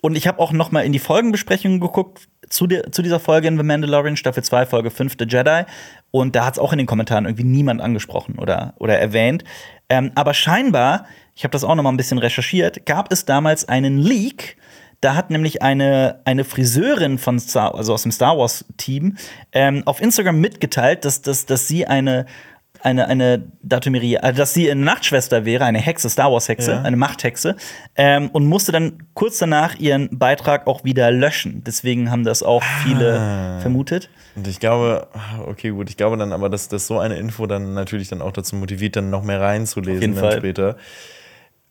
[0.00, 3.48] und ich habe auch noch mal in die Folgenbesprechungen geguckt zu, der, zu dieser Folge
[3.48, 5.64] in The Mandalorian, Staffel 2, Folge 5, The Jedi.
[6.10, 9.44] Und da hat es auch in den Kommentaren irgendwie niemand angesprochen oder, oder erwähnt.
[9.88, 13.68] Ähm, aber scheinbar, ich habe das auch noch mal ein bisschen recherchiert, gab es damals
[13.68, 14.56] einen Leak.
[15.00, 19.16] Da hat nämlich eine, eine Friseurin von Star, also aus dem Star Wars-Team
[19.52, 22.24] ähm, auf Instagram mitgeteilt, dass, dass, dass sie eine
[22.84, 26.82] eine, eine Datumerie, also dass sie eine Nachtschwester wäre, eine Hexe, Star Wars-Hexe, Ja.
[26.82, 27.56] eine Machthexe,
[27.96, 31.62] ähm, und musste dann kurz danach ihren Beitrag auch wieder löschen.
[31.66, 33.60] Deswegen haben das auch viele Ah.
[33.60, 34.10] vermutet.
[34.36, 35.08] Und ich glaube,
[35.46, 38.32] okay, gut, ich glaube dann aber, dass, dass so eine Info dann natürlich dann auch
[38.32, 40.38] dazu motiviert, dann noch mehr reinzulesen Auf jeden dann Fall.
[40.38, 40.76] später.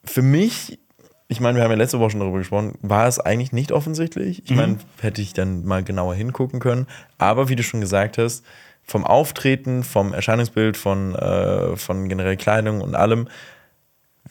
[0.06, 0.80] Für mich,
[1.28, 4.40] ich meine, wir haben ja letzte Woche schon darüber gesprochen, war es eigentlich nicht offensichtlich.
[4.40, 4.44] Mhm.
[4.46, 6.88] Ich meine, hätte ich dann mal genauer hingucken können.
[7.18, 8.44] Aber wie du schon gesagt hast,
[8.86, 13.28] vom Auftreten, vom Erscheinungsbild, von, äh, von generell Kleidung und allem,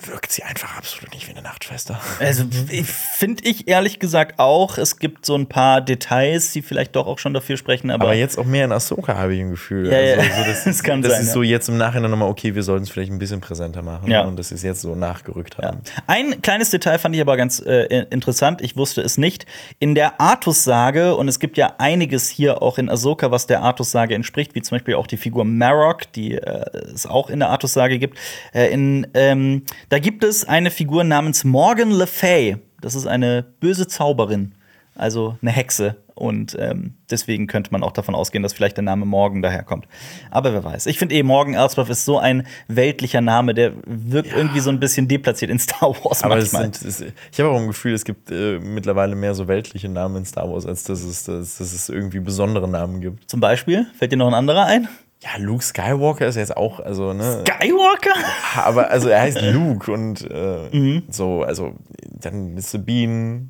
[0.06, 2.00] wirkt sie einfach absolut nicht wie eine Nachtschwester.
[2.20, 2.44] Also
[2.84, 4.78] finde ich ehrlich gesagt auch.
[4.78, 8.14] Es gibt so ein paar Details, die vielleicht doch auch schon dafür sprechen, aber, Aber
[8.14, 9.90] jetzt auch mehr in Ahsoka habe ich ein Gefühl.
[9.90, 10.16] Ja, ja.
[10.16, 11.32] Also, so das, Das kann das sein, ist ja.
[11.34, 14.10] so jetzt im Nachhinein nochmal, okay, wir sollten es vielleicht ein bisschen präsenter machen.
[14.10, 14.22] Ja.
[14.22, 15.68] Und das ist jetzt so nachgerückt Ja.
[15.68, 15.80] haben.
[16.06, 18.60] Ein kleines Detail fand ich aber ganz äh, interessant.
[18.62, 19.46] Ich wusste es nicht.
[19.78, 24.14] In der Artus-Sage, und es gibt ja einiges hier auch in Ahsoka, was der Artus-Sage
[24.14, 27.98] entspricht, wie zum Beispiel auch die Figur Marok, die äh, es auch in der Artus-Sage
[27.98, 28.18] gibt.
[28.54, 29.62] Äh, in, ähm,
[29.92, 32.56] da gibt es eine Figur namens Morgan Le Fay.
[32.80, 34.54] Das ist eine böse Zauberin,
[34.94, 35.96] also eine Hexe.
[36.14, 39.86] Und ähm, deswegen könnte man auch davon ausgehen, dass vielleicht der Name Morgan daherkommt.
[40.30, 40.86] Aber wer weiß.
[40.86, 44.80] Ich finde eh, Morgan Elsbeth ist so ein weltlicher Name, der wirkt irgendwie so ein
[44.80, 46.72] bisschen deplatziert in Star Wars Aber manchmal.
[46.72, 50.16] sind, es, ich habe auch ein Gefühl, es gibt äh, mittlerweile mehr so weltliche Namen
[50.16, 53.28] in Star Wars, als dass es, dass, dass es irgendwie besondere Namen gibt.
[53.28, 54.88] Zum Beispiel, fällt dir noch ein anderer ein?
[55.22, 57.44] Ja, Luke Skywalker ist jetzt auch, also, ne?
[57.46, 58.10] Skywalker?
[58.56, 61.04] Aber also er heißt Luke und äh, Mhm.
[61.10, 61.74] so, also
[62.20, 63.48] dann Sabine.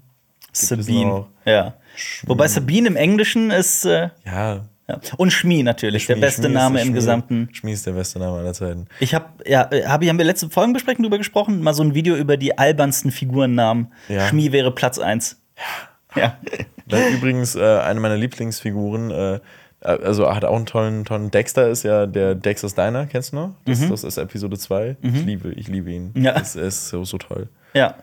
[0.52, 1.26] Sabine.
[1.46, 1.74] Ja.
[2.26, 3.86] Wobei Sabine im Englischen ist.
[3.86, 4.60] Äh, Ja.
[4.88, 5.00] ja.
[5.16, 7.48] Und Schmi natürlich, der Schmi- beste Schmi ist- Name im Schmi- gesamten.
[7.52, 8.86] Schmi ist der beste Name aller Zeiten.
[9.00, 11.62] Ich habe, ja, äh, hab ich, haben wir letzte Folgenbesprechung drüber gesprochen?
[11.62, 13.92] Mal so ein Video über die albernsten Figurennamen.
[14.08, 14.28] Ja.
[14.28, 15.38] Schmi wäre Platz 1.
[16.14, 16.36] Ja.
[16.86, 19.40] Dann übrigens äh, eine meiner Lieblingsfiguren, äh,
[19.82, 23.50] also hat auch einen tollen, tollen Dexter, ist ja der Dexter's Diner, kennst du noch?
[23.64, 24.96] Das, das ist Episode 2.
[25.02, 26.12] Ich liebe, ich liebe ihn.
[26.14, 26.24] Mhm.
[26.24, 26.32] Ja.
[26.32, 27.48] Das ist so, so toll.
[27.74, 27.94] Ja.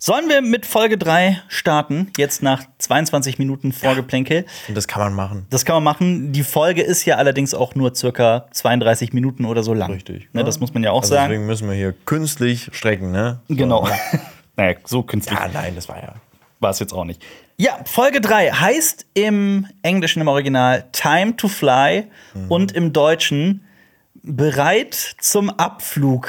[0.00, 2.12] Sollen wir mit Folge 3 starten?
[2.16, 4.46] Jetzt nach 22 Minuten Vorgeplänkel.
[4.68, 5.46] Und das kann man machen.
[5.50, 6.32] Das kann man machen.
[6.32, 9.92] Die Folge ist ja allerdings auch nur circa 32 Minuten oder so lang.
[9.92, 10.28] Richtig.
[10.32, 11.30] Ne, das muss man ja auch also sagen.
[11.30, 13.40] Deswegen müssen wir hier künstlich strecken, ne?
[13.48, 13.88] So, Genau.
[14.56, 16.14] naja, so künstlich Ja, nein, das war ja.
[16.60, 17.22] War es jetzt auch nicht.
[17.56, 22.50] Ja, Folge 3 heißt im Englischen im Original Time to Fly Mhm.
[22.50, 23.64] und im Deutschen
[24.22, 26.28] Bereit zum Abflug.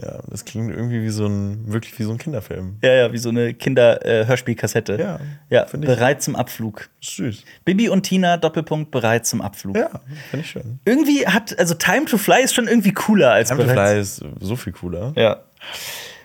[0.00, 2.76] Ja, das klingt irgendwie wie so ein, wirklich wie so ein Kinderfilm.
[2.82, 4.96] Ja, ja, wie so eine Kinder-Hörspielkassette.
[4.96, 5.18] Ja,
[5.50, 5.72] ja ich.
[5.72, 6.88] bereit zum Abflug.
[7.00, 7.42] Süß.
[7.64, 9.76] Bibi und Tina, Doppelpunkt, bereit zum Abflug.
[9.76, 9.90] Ja,
[10.30, 10.78] finde ich schön.
[10.84, 14.00] Irgendwie hat, also Time to Fly ist schon irgendwie cooler als Time to bereit- Fly
[14.00, 15.12] ist so viel cooler.
[15.16, 15.38] Ja.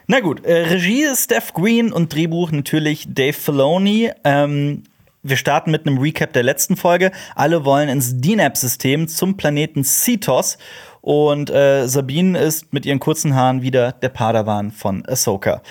[0.07, 4.11] Na gut, äh, Regie ist Steph Green und Drehbuch natürlich Dave Filoni.
[4.25, 4.83] Ähm,
[5.21, 7.11] wir starten mit einem Recap der letzten Folge.
[7.35, 10.57] Alle wollen ins DNAP-System zum Planeten Cetos.
[10.99, 15.61] Und äh, Sabine ist mit ihren kurzen Haaren wieder der Padawan von Ahsoka.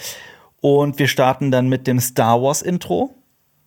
[0.63, 3.15] Und wir starten dann mit dem Star Wars-Intro.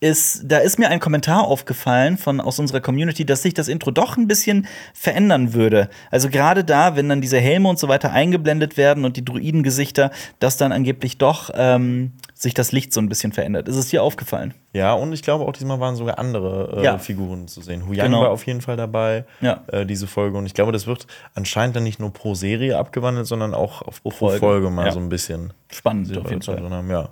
[0.05, 3.89] Ist, da ist mir ein Kommentar aufgefallen von aus unserer Community, dass sich das Intro
[3.89, 5.89] doch ein bisschen verändern würde.
[6.11, 10.11] Also gerade da, wenn dann diese Helme und so weiter eingeblendet werden und die Druidengesichter,
[10.39, 13.67] dass dann angeblich doch ähm, sich das Licht so ein bisschen verändert.
[13.67, 14.53] Ist es dir aufgefallen?
[14.73, 16.97] Ja, und ich glaube auch diesmal waren sogar andere äh, Ja.
[16.99, 17.87] Figuren zu sehen.
[17.87, 18.21] Huyang Genau.
[18.21, 19.63] war auf jeden Fall dabei, Ja.
[19.71, 20.37] äh, diese Folge.
[20.37, 24.03] Und ich glaube, das wird anscheinend dann nicht nur pro Serie abgewandelt, sondern auch auf
[24.03, 24.39] pro Folge.
[24.39, 24.91] Folge, mal Ja.
[24.91, 25.51] so ein bisschen.
[25.71, 26.57] Spannend auf jeden Fall.
[26.57, 26.91] drin haben.
[26.91, 27.09] Ja.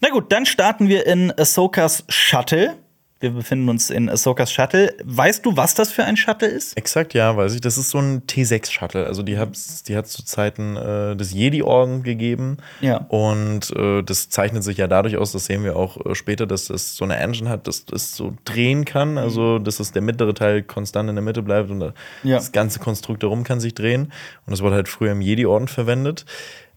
[0.00, 2.74] Na gut, dann starten wir in Ahsokas Shuttle.
[3.20, 4.92] Wir befinden uns in Ahsokas Shuttle.
[5.02, 6.76] Weißt du, was das für ein Shuttle ist?
[6.76, 7.62] Exakt, ja, weiß ich.
[7.62, 9.06] Das ist so ein T6-Shuttle.
[9.06, 9.56] Also die hat
[9.88, 12.58] die hat zu Zeiten äh, des Jedi-Orden gegeben.
[12.82, 12.98] Ja.
[13.08, 16.66] Und äh, das zeichnet sich ja dadurch aus, das sehen wir auch äh, später, dass
[16.66, 19.16] das so eine Engine hat, dass das so drehen kann.
[19.16, 21.80] Also, dass das der mittlere Teil konstant in der Mitte bleibt und
[22.24, 22.36] Ja.
[22.36, 24.12] das ganze Konstrukt darum kann sich drehen.
[24.44, 26.26] Und das wurde halt früher im Jedi-Orden verwendet.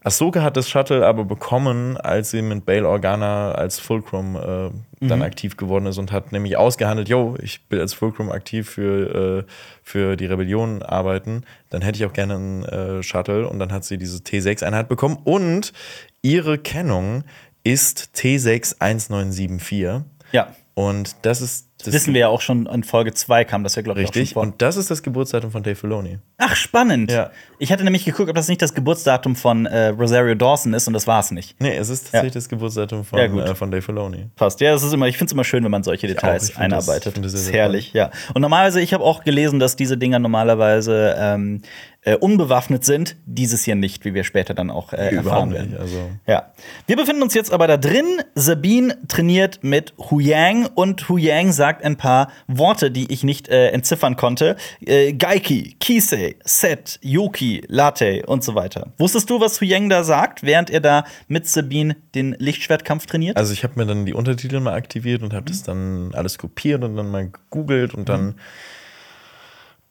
[0.08, 4.70] Ahsoka hat das Shuttle aber bekommen, als sie mit Bail Organa als Fulcrum äh,
[5.06, 9.44] dann aktiv geworden ist und hat nämlich ausgehandelt, yo, ich will als Fulcrum aktiv für,
[9.46, 9.52] äh,
[9.84, 13.48] für die Rebellion arbeiten, dann hätte ich auch gerne einen äh, Shuttle.
[13.50, 15.18] Und dann hat sie diese T6-Einheit bekommen.
[15.24, 15.74] Und
[16.22, 17.24] ihre Kennung
[17.64, 20.48] ist T61974 Ja.
[20.74, 23.84] und das ist Das wissen wir ja auch schon in Folge 2 kam das ja,
[23.84, 24.24] glaube ich, Richtig.
[24.24, 24.44] auch schon vor.
[24.44, 26.18] Und das ist das Geburtsdatum von Dave Filoni.
[26.40, 27.12] Ach, spannend.
[27.12, 27.30] Ja.
[27.60, 30.94] Ich hatte nämlich geguckt, ob das nicht das Geburtsdatum von äh, Rosario Dawson ist und
[30.94, 31.56] das war es nicht.
[31.62, 33.44] Nee, es ist tatsächlich das Geburtsdatum von, Ja, gut.
[33.44, 34.26] äh, von Dave Filoni.
[34.36, 34.60] Passt.
[34.60, 36.08] Ja, das ist immer, ich finde es immer schön, wenn man solche.
[36.08, 37.06] Details Ich das- einarbeitet.
[37.08, 38.10] ich find das sehr, ist herrlich, ja.
[38.34, 41.62] Und normalerweise, ich habe auch gelesen, dass diese Dinger normalerweise ähm,
[42.02, 43.16] äh, unbewaffnet sind.
[43.26, 45.72] Dieses hier nicht, wie wir später dann auch äh, erfahren werden.
[45.72, 45.80] nicht.
[45.80, 46.54] Also, Ja.
[46.86, 48.22] Wir befinden uns jetzt aber da drin.
[48.36, 53.50] Sabine trainiert mit Hu Yang und Hu Yang sagt ein paar Worte, die ich nicht
[53.50, 54.56] äh, entziffern konnte.
[54.86, 58.94] Äh, Gaiki, Kisei, Set, Yuki, Latte und so weiter.
[58.98, 63.38] Wusstest du, was Hu Yang da sagt, während er da mit Sabine den Lichtschwertkampf trainiert?
[63.38, 66.84] also ich habe mir dann die Untertitel mal aktiviert und habe das dann alles kopiert
[66.84, 68.36] und dann mal gegoogelt und dann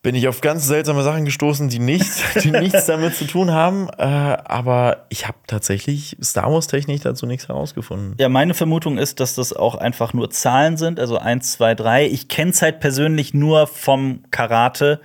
[0.06, 3.88] bin ich auf ganz seltsame Sachen gestoßen, die nichts, die nichts damit zu tun haben.
[3.98, 8.14] Äh, aber ich habe tatsächlich Star Wars-Technik dazu nichts herausgefunden.
[8.20, 12.06] Ja, meine Vermutung ist, dass das auch einfach nur Zahlen sind, also 1, 2, 3.
[12.06, 15.00] Ich kenne es halt persönlich nur vom Karate.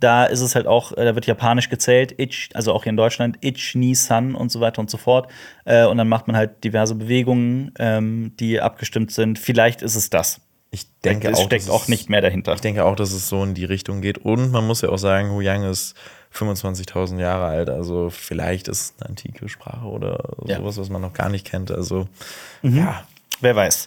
[0.00, 2.96] Da ist es halt auch, äh, da wird japanisch gezählt, Ich, also auch hier in
[2.96, 5.30] Deutschland, Ich, Ni, San und so weiter und so fort.
[5.66, 9.38] Äh, Und dann macht man halt diverse Bewegungen, ähm, die abgestimmt sind.
[9.38, 10.40] Vielleicht ist es das.
[10.98, 12.54] Ich denke es auch, steckt dass auch nicht mehr dahinter.
[12.54, 14.18] Ich denke auch, dass es so in die Richtung geht.
[14.18, 15.94] Und man muss ja auch sagen, Hu Yang ist
[16.34, 17.70] 25.000 Jahre alt.
[17.70, 20.58] Also vielleicht ist es eine antike Sprache oder Ja.
[20.58, 21.70] sowas, was man noch gar nicht kennt.
[21.70, 22.08] Also
[22.62, 23.04] ja,
[23.40, 23.86] Wer weiß.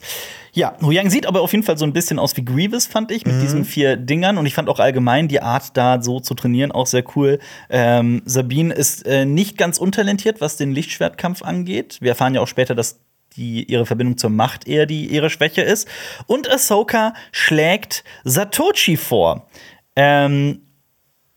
[0.53, 3.11] Ja, Hu Yang sieht aber auf jeden Fall so ein bisschen aus wie Grievous, fand
[3.11, 4.37] ich, mit diesen vier Dingern.
[4.37, 7.39] Und ich fand auch allgemein die Art, da so zu trainieren, auch sehr cool.
[7.69, 11.97] Ähm, Sabine ist äh, nicht ganz untalentiert, was den Lichtschwertkampf angeht.
[12.01, 12.99] Wir erfahren ja auch später, dass
[13.35, 15.87] die, ihre Verbindung zur Macht eher die ihre Schwäche ist.
[16.27, 19.47] Und Ahsoka schlägt Satoshi vor.
[19.95, 20.61] Ähm,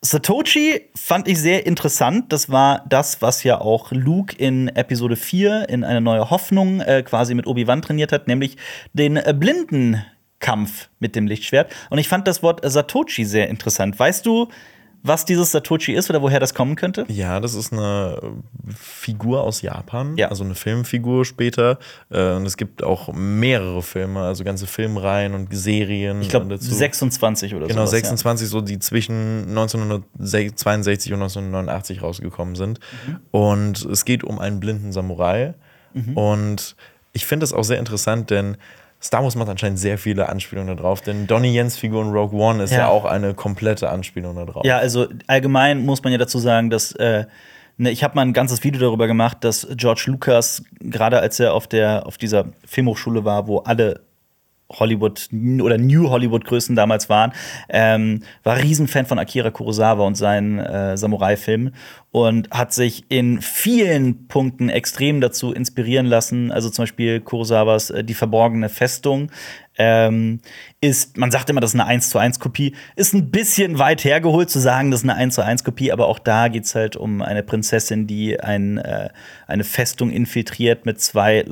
[0.05, 2.31] Satoshi fand ich sehr interessant.
[2.31, 7.03] Das war das, was ja auch Luke in Episode 4 in eine neue Hoffnung äh,
[7.03, 8.59] quasi mit Obi-Wan trainiert hat, nämlich
[8.93, 11.73] den äh, Blindenkampf mit dem Lichtschwert.
[11.89, 13.99] Und ich fand das Wort Satoshi sehr interessant.
[13.99, 14.49] Weißt du,
[15.07, 17.05] was dieses Satoshi ist oder woher das kommen könnte?
[17.09, 18.21] Ja, das ist eine
[18.75, 20.29] Figur aus Japan, Ja.
[20.31, 21.79] also eine Filmfigur später.
[22.11, 26.23] Äh, Und es gibt auch mehrere Filme, also ganze Filmreihen und Serien.
[26.23, 26.73] Ich glaube dazu.
[26.75, 27.69] 26 oder so.
[27.69, 32.81] Genau, 26, so die zwischen 1962 und 1989 rausgekommen sind.
[33.07, 33.21] Mhm.
[33.31, 35.55] Und es geht um einen blinden Samurai.
[35.93, 36.17] Mhm.
[36.17, 36.77] Und
[37.13, 38.57] ich finde das auch sehr interessant, denn
[39.05, 41.03] Star Wars macht anscheinend sehr viele Anspielungen darauf.
[41.03, 42.89] Denn Donnie Jens Figur in Rogue One ist ja, Ja.
[42.89, 44.65] auch eine komplette Anspielung darauf.
[44.65, 47.27] Ja, also allgemein muss man ja dazu sagen, dass äh,
[47.77, 51.53] ne, ich habe mal ein ganzes Video darüber gemacht, dass George Lucas gerade als er
[51.53, 54.01] auf der auf dieser Filmhochschule war, wo alle
[54.71, 57.33] Hollywood oder New Hollywood Größen damals waren,
[57.69, 61.75] ähm, war Riesenfan von Akira Kurosawa und seinen äh, Samurai-Filmen
[62.11, 66.51] und hat sich in vielen Punkten extrem dazu inspirieren lassen.
[66.51, 69.31] Also zum Beispiel Kurosawas äh, Die verborgene Festung
[69.77, 70.41] ähm,
[70.81, 74.05] ist, man sagt immer, das ist eine 1 zu 1 Kopie, ist ein bisschen weit
[74.05, 76.75] hergeholt zu sagen, das ist eine 1 zu 1 Kopie, aber auch da geht es
[76.75, 79.09] halt um eine Prinzessin, die ein, äh,
[79.47, 81.45] eine Festung infiltriert mit zwei äh,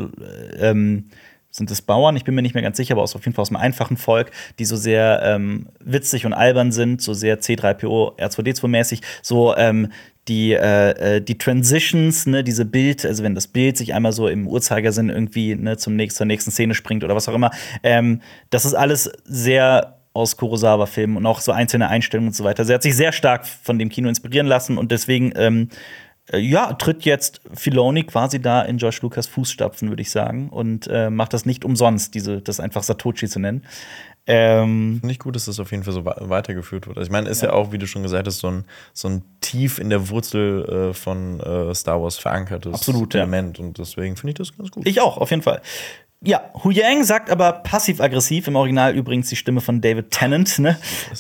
[0.61, 1.11] ähm,
[1.53, 2.17] sind es Bauern?
[2.17, 3.97] Ich bin mir nicht mehr ganz sicher, aber aus, auf jeden Fall aus einem einfachen
[3.97, 9.93] Volk, die so sehr ähm, witzig und albern sind, so sehr C3PO, R2D2-mäßig, so ähm,
[10.29, 14.29] die, äh, äh, die Transitions, ne, diese Bild, also wenn das Bild sich einmal so
[14.29, 17.51] im Uhrzeigersinn irgendwie ne, zum nächsten, zur nächsten Szene springt oder was auch immer,
[17.83, 22.65] ähm, das ist alles sehr aus Kurosawa-Filmen und auch so einzelne Einstellungen und so weiter.
[22.65, 25.75] Sie hat sich sehr stark von dem Kino inspirieren lassen und deswegen ähm, äh,
[26.31, 31.11] ja, tritt jetzt Filoni quasi da in George Lucas Fußstapfen, würde ich sagen, und äh,
[31.11, 33.65] macht das nicht umsonst, diese, das einfach Satoshi zu nennen.
[34.27, 36.97] Ähm, Finde ich gut, dass das auf jeden Fall so weitergeführt wird.
[36.97, 37.53] Also ich meine, ist ja.
[37.53, 40.95] auch, wie du schon gesagt hast, so ein, so ein tief in der Wurzel äh,
[40.95, 43.23] von äh, Star Wars verankertes Absolut, ja.
[43.23, 43.59] Element.
[43.59, 44.87] Und deswegen finde ich das ganz gut.
[44.87, 45.61] ich auch, auf jeden Fall.
[46.25, 50.79] Ja, Hu Yang sagt aber passiv-aggressiv, im Original übrigens die Stimme von David Tennant, ne?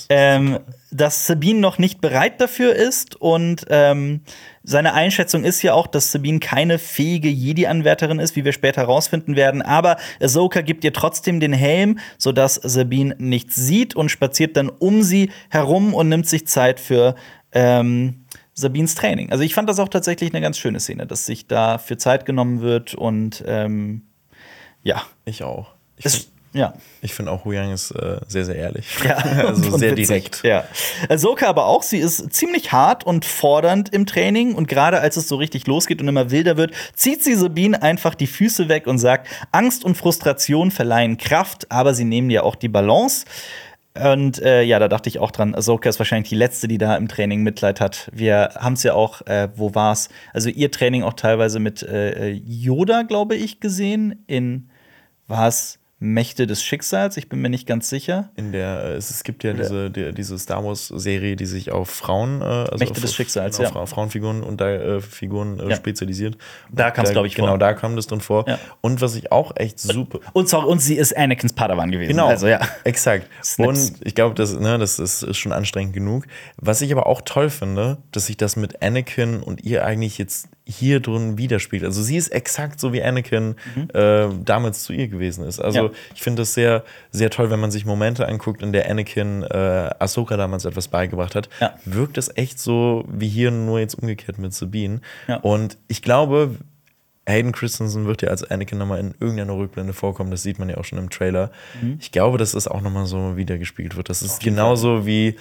[0.08, 0.60] ähm,
[0.92, 4.20] dass Sabine noch nicht bereit dafür ist und ähm,
[4.64, 9.34] seine Einschätzung ist ja auch, dass Sabine keine fähige Jedi-Anwärterin ist, wie wir später herausfinden
[9.34, 9.60] werden.
[9.62, 15.02] Aber Ahsoka gibt ihr trotzdem den Helm, sodass Sabine nichts sieht und spaziert dann um
[15.02, 17.16] sie herum und nimmt sich Zeit für
[17.52, 19.32] ähm, Sabines Training.
[19.32, 22.26] Also ich fand das auch tatsächlich eine ganz schöne Szene, dass sich da für Zeit
[22.26, 24.02] genommen wird und ähm,
[24.82, 25.02] ja.
[25.24, 25.74] Ich auch.
[25.96, 27.08] Ich Es, finde ja.
[27.08, 28.86] find auch Hu Yang ist äh, sehr, sehr ehrlich.
[29.04, 30.42] Ja, also sehr direkt.
[30.44, 30.64] Ja.
[31.08, 35.28] Ahsoka aber auch, sie ist ziemlich hart und fordernd im Training und gerade als es
[35.28, 38.98] so richtig losgeht und immer wilder wird, zieht sie Sabine einfach die Füße weg und
[38.98, 43.24] sagt, Angst und Frustration verleihen Kraft, aber sie nehmen ja auch die Balance.
[43.94, 46.96] Und äh, ja, da dachte ich auch dran, Ahsoka ist wahrscheinlich die letzte, die da
[46.96, 48.10] im Training Mitleid hat.
[48.12, 50.08] Wir haben es ja auch, äh, wo war's?
[50.32, 54.24] Also ihr Training auch teilweise mit äh, Yoda, glaube ich, gesehen.
[54.26, 54.70] In
[55.28, 57.16] war es Mächte des Schicksals.
[57.16, 58.30] Ich bin mir nicht ganz sicher.
[58.34, 62.40] In der, es, es gibt ja diese, die, diese Star Wars-Serie, die sich auf Frauen,
[62.40, 63.72] äh, also Mächte auf, des Schicksals, genau, ja.
[63.74, 65.76] Fra- Frauenfiguren und da, äh, Figuren äh, Ja.
[65.76, 66.36] spezialisiert.
[66.72, 67.58] Da kam's, Da- glaub ich, Genau, vor.
[67.58, 68.48] da kam das drin vor.
[68.48, 68.58] Ja.
[68.80, 70.18] Und was ich auch echt super.
[70.32, 72.08] Und, sorry, und sie ist Anakins Padawan gewesen.
[72.10, 72.60] Genau, Also ja.
[72.82, 73.28] exakt.
[73.44, 73.68] Snaps.
[73.90, 76.26] Und ich glaube, das, ne, das ist, ist schon anstrengend genug.
[76.56, 80.48] Was ich aber auch toll finde, dass sich das mit Anakin und ihr eigentlich jetzt
[80.64, 81.88] hier drin widerspiegelt.
[81.88, 83.56] Also sie ist exakt so wie Anakin
[83.94, 85.58] äh, damals zu ihr gewesen ist.
[85.60, 85.86] Also Mhm.
[85.88, 85.92] Ja.
[86.14, 89.90] ich finde das sehr, sehr toll, wenn man sich Momente anguckt, in der Anakin äh,
[89.98, 91.48] Ahsoka damals etwas beigebracht hat.
[91.60, 91.74] Ja.
[91.84, 95.00] Wirkt es echt so wie hier, nur jetzt umgekehrt mit Sabine.
[95.26, 95.36] Ja.
[95.38, 96.56] Und ich glaube,
[97.28, 100.30] Hayden Christensen wird ja als Anakin nochmal in irgendeiner Rückblende vorkommen.
[100.32, 101.50] Das sieht man ja auch schon im Trailer.
[101.80, 101.98] Mhm.
[102.00, 104.08] Ich glaube, dass das auch nochmal so wiedergespiegelt wird.
[104.08, 105.36] Das ist genauso wie,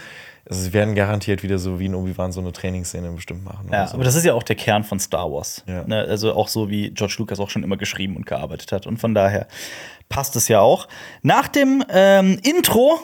[0.49, 3.69] also sie werden garantiert wieder so wie in Obi-Wan so eine Trainingsszene bestimmt machen.
[3.71, 3.95] Ja, so.
[3.95, 5.63] aber das ist ja auch der Kern von Star Wars.
[5.67, 5.83] Ja.
[5.85, 8.87] Ne, also auch so, wie George Lucas auch schon immer geschrieben und gearbeitet hat.
[8.87, 9.47] Und von daher
[10.09, 10.87] passt es ja auch.
[11.21, 12.99] Nach dem ähm, Intro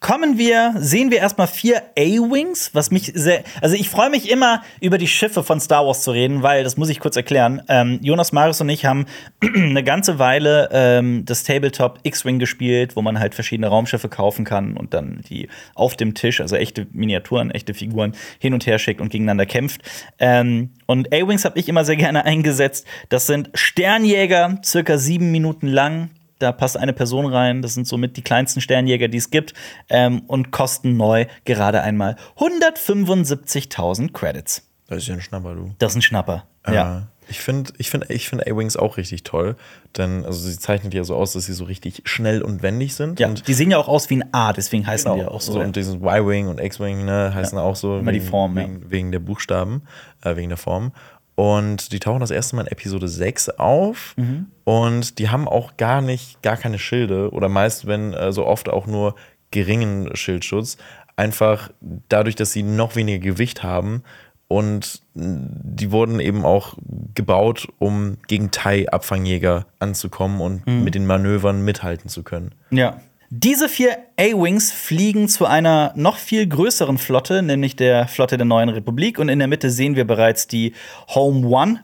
[0.00, 3.42] kommen wir, sehen wir erstmal vier A-Wings, was mich sehr.
[3.60, 6.76] Also ich freue mich immer, über die Schiffe von Star Wars zu reden, weil, das
[6.76, 7.62] muss ich kurz erklären.
[7.68, 9.06] Ähm, Jonas Marius und ich haben
[9.54, 14.76] eine ganze Weile ähm, das Tabletop X-Wing gespielt, wo man halt verschiedene Raumschiffe kaufen kann
[14.76, 19.00] und dann die auf dem Tisch, also echte Miniaturen, echte Figuren, hin und her schickt
[19.00, 19.80] und gegeneinander kämpft.
[20.18, 22.86] Ähm, und A-Wings habe ich immer sehr gerne eingesetzt.
[23.08, 26.10] Das sind Sternjäger, circa sieben Minuten lang.
[26.38, 27.62] Da passt eine Person rein.
[27.62, 29.54] Das sind somit die kleinsten Sternjäger, die es gibt.
[29.88, 34.62] Ähm, und kosten neu gerade einmal 175.000 Credits.
[34.88, 35.74] das ist ja ein Schnapper, du.
[35.78, 36.44] Das ist ein Schnapper.
[36.70, 36.98] Ja.
[36.98, 39.56] Äh, ich finde ich find, ich find A-Wings auch richtig toll.
[39.96, 43.18] Denn also sie zeichnet ja so aus, dass sie so richtig schnell und wendig sind.
[43.18, 43.26] ja.
[43.26, 45.54] Und Die sehen ja auch aus wie ein A, deswegen heißen die ja auch so.
[45.54, 45.64] Genau.
[45.64, 47.98] Und dieses Y-Wing und X-Wing ne, heißen auch so.
[47.98, 48.62] Immer die wegen- Form, ja.
[48.64, 49.82] wegen, wegen der Buchstaben,
[50.22, 50.92] äh, wegen der Form.
[51.36, 54.14] Und die tauchen das erste Mal in Episode 6 auf.
[54.16, 54.46] Mhm.
[54.64, 57.30] Und die haben auch gar nicht, gar keine Schilde.
[57.32, 59.14] Oder meist, wenn äh, so oft auch nur
[59.50, 60.76] geringen Schildschutz.
[61.14, 61.70] Einfach
[62.08, 64.02] dadurch, dass sie noch weniger Gewicht haben.
[64.48, 66.74] Und die wurden eben auch
[67.14, 70.84] gebaut, um gegen Thai-Abfangjäger anzukommen und Mhm.
[70.84, 72.54] mit den Manövern mithalten zu können.
[72.70, 73.00] Ja.
[73.30, 78.68] Diese vier A-Wings fliegen zu einer noch viel größeren Flotte, nämlich der Flotte der Neuen
[78.68, 79.18] Republik.
[79.18, 80.74] Und in der Mitte sehen wir bereits die
[81.14, 81.80] Home One.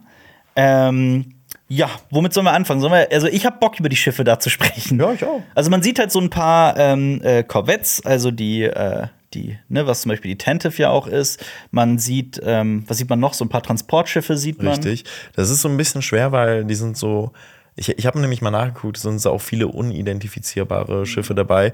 [0.55, 1.35] Ähm,
[1.67, 2.81] ja, womit sollen wir anfangen?
[2.81, 4.99] Sollen wir, also ich habe Bock, über die Schiffe da zu sprechen.
[4.99, 5.41] Ja, ich auch.
[5.55, 9.87] Also man sieht halt so ein paar ähm, äh, Corvettes, also die, äh, die, ne,
[9.87, 11.43] was zum Beispiel die Tentive ja auch ist.
[11.71, 13.33] Man sieht, ähm, was sieht man noch?
[13.33, 14.73] So ein paar Transportschiffe sieht man.
[14.73, 15.05] Richtig.
[15.35, 17.31] Das ist so ein bisschen schwer, weil die sind so.
[17.75, 21.73] Ich, ich habe nämlich mal nachgeguckt, es sind auch viele unidentifizierbare Schiffe dabei.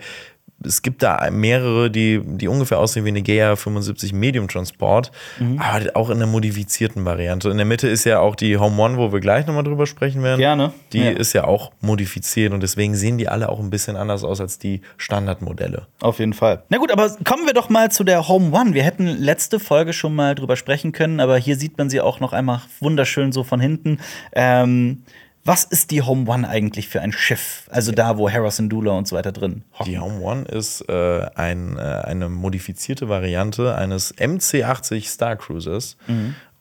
[0.61, 5.09] Es gibt da mehrere, die, die ungefähr aussehen wie eine GEA 75 Medium Transport,
[5.57, 7.49] aber auch in einer modifizierten Variante.
[7.49, 10.21] In der Mitte ist ja auch die Home One, wo wir gleich nochmal drüber sprechen
[10.21, 10.39] werden.
[10.39, 10.73] Gerne.
[10.91, 11.11] Die Ja.
[11.11, 14.59] ist ja auch modifiziert und deswegen sehen die alle auch ein bisschen anders aus als
[14.59, 15.87] die Standardmodelle.
[16.01, 16.63] Auf jeden Fall.
[16.67, 18.73] Na gut, aber kommen wir doch mal zu der Home One.
[18.73, 22.19] Wir hätten letzte Folge schon mal drüber sprechen können, aber hier sieht man sie auch
[22.19, 23.99] noch einmal wunderschön so von hinten.
[24.33, 25.03] Ähm,
[25.49, 27.67] was ist die Home One eigentlich für ein Schiff?
[27.71, 29.91] Also da, wo Harrison Dula und so weiter drin hocken.
[29.91, 35.97] Die Home One ist äh, ein, äh, eine modifizierte Variante eines MC-80 Star Cruisers.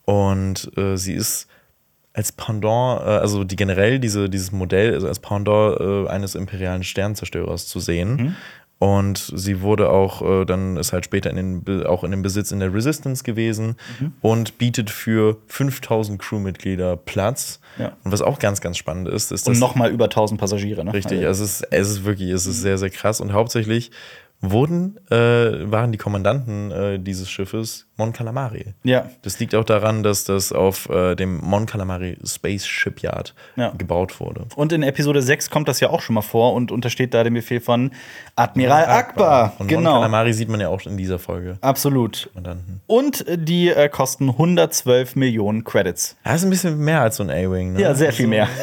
[0.05, 1.47] Und äh, sie ist
[2.13, 6.83] als Pendant, äh, also die generell diese, dieses Modell ist als Pendant äh, eines imperialen
[6.83, 8.35] Sternzerstörers zu sehen.
[8.79, 12.51] Und sie wurde auch, äh, dann ist halt später in den, auch in dem Besitz
[12.51, 13.75] in der Resistance gewesen
[14.21, 17.59] und bietet für 5000 Crewmitglieder Platz.
[17.79, 17.93] Ja.
[18.03, 20.83] Und was auch ganz, ganz spannend ist, ist, Und dass noch mal über 1000 Passagiere,
[20.83, 20.93] ne?
[20.93, 23.21] Richtig, Also, also es ist, es ist wirklich, es ist sehr, sehr krass.
[23.21, 23.91] Und hauptsächlich
[24.41, 25.15] wurden, äh,
[25.69, 28.73] waren die Kommandanten äh, dieses Schiffes Mon Calamari.
[28.83, 29.09] ja.
[29.21, 33.71] Das liegt auch daran, dass das auf äh, dem Mon Calamari Space Shipyard Ja.
[33.77, 34.45] gebaut wurde.
[34.55, 37.33] Und in Episode 6 kommt das ja auch schon mal vor und untersteht da dem
[37.33, 37.91] Befehl von
[38.37, 39.51] Admiral Akbar.
[39.59, 39.93] Und Mon Genau.
[39.95, 41.57] Calamari sieht man ja auch in dieser Folge.
[41.59, 42.29] Absolut.
[42.33, 42.79] Kommandanten.
[42.87, 46.15] Und äh, die äh, kosten 112 Millionen Credits.
[46.25, 47.81] Ja, ist ein bisschen mehr als so ein A-Wing, ne?
[47.81, 48.47] Ja, sehr viel mehr.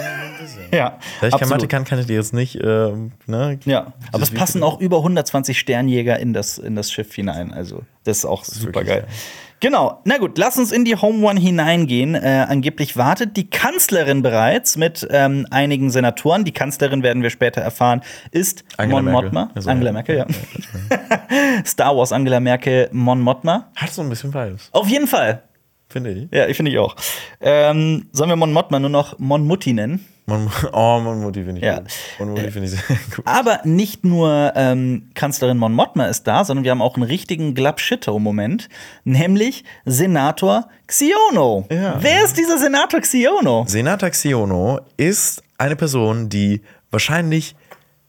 [0.72, 1.50] Ja, kein absolut.
[1.50, 2.92] Mathe kann, kann ich dir jetzt nicht, äh,
[3.26, 3.58] ne?
[3.64, 7.52] Ja, aber es passen auch über 120 Sternjäger in das, in das Schiff hinein.
[7.52, 9.04] Also, das ist auch super geil.
[9.08, 9.14] ja.
[9.58, 12.14] Genau, na gut, lass uns in die Home One hineingehen.
[12.14, 16.44] Äh, angeblich wartet die Kanzlerin bereits mit ähm, einigen Senatoren.
[16.44, 19.24] Die Kanzlerin, werden wir später erfahren, ist Angela Mon Merkel.
[19.30, 19.50] Mothma.
[19.54, 19.92] Also, Angela ja.
[19.94, 20.26] Merkel, ja.
[21.66, 23.70] Star Wars Angela Merkel, Mon Mothma.
[23.74, 25.42] Hat so ein bisschen Vibes, Auf jeden Fall.
[25.88, 26.28] Finde ich.
[26.32, 26.96] Ja, ich finde ich auch.
[27.40, 30.04] Ähm, sollen wir Mon Mothma nur noch Mon Mutti nennen?
[30.26, 31.78] Mon, oh, Mon Mutti finde ich Ja.
[31.78, 31.88] gut.
[32.18, 32.80] Mon Mutti finde ich sehr
[33.14, 33.24] gut.
[33.26, 37.54] Aber nicht nur ähm, Kanzlerin Mon Mothma ist da, sondern wir haben auch einen richtigen
[37.54, 38.68] Glabschitto-Moment,
[39.04, 41.66] nämlich Senator Xiono.
[41.70, 41.96] Ja.
[42.00, 43.64] Wer ist dieser Senator Xiono?
[43.68, 47.54] Senata Xiono ist eine Person, die wahrscheinlich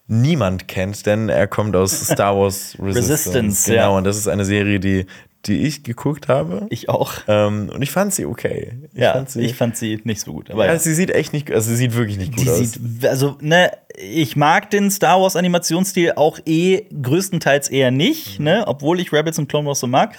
[0.07, 3.11] niemand kennt, denn er kommt aus Star Wars Resistance.
[3.11, 3.97] Resistance, genau, ja.
[3.97, 5.05] und das ist eine Serie, die,
[5.45, 6.67] die ich geguckt habe.
[6.69, 7.13] Ich auch.
[7.27, 8.73] Ähm, und ich fand sie okay.
[8.93, 10.51] Ich ja, fand sie, ich fand sie nicht so gut.
[10.51, 10.79] Aber ja, ja.
[10.79, 12.57] sie sieht echt nicht, also sie sieht wirklich nicht gut Die aus.
[12.57, 18.63] sieht, also, ne, ich mag den Star Wars Animationsstil auch eh größtenteils eher nicht, ne,
[18.67, 20.15] obwohl ich Rebels und Clone Wars so mag.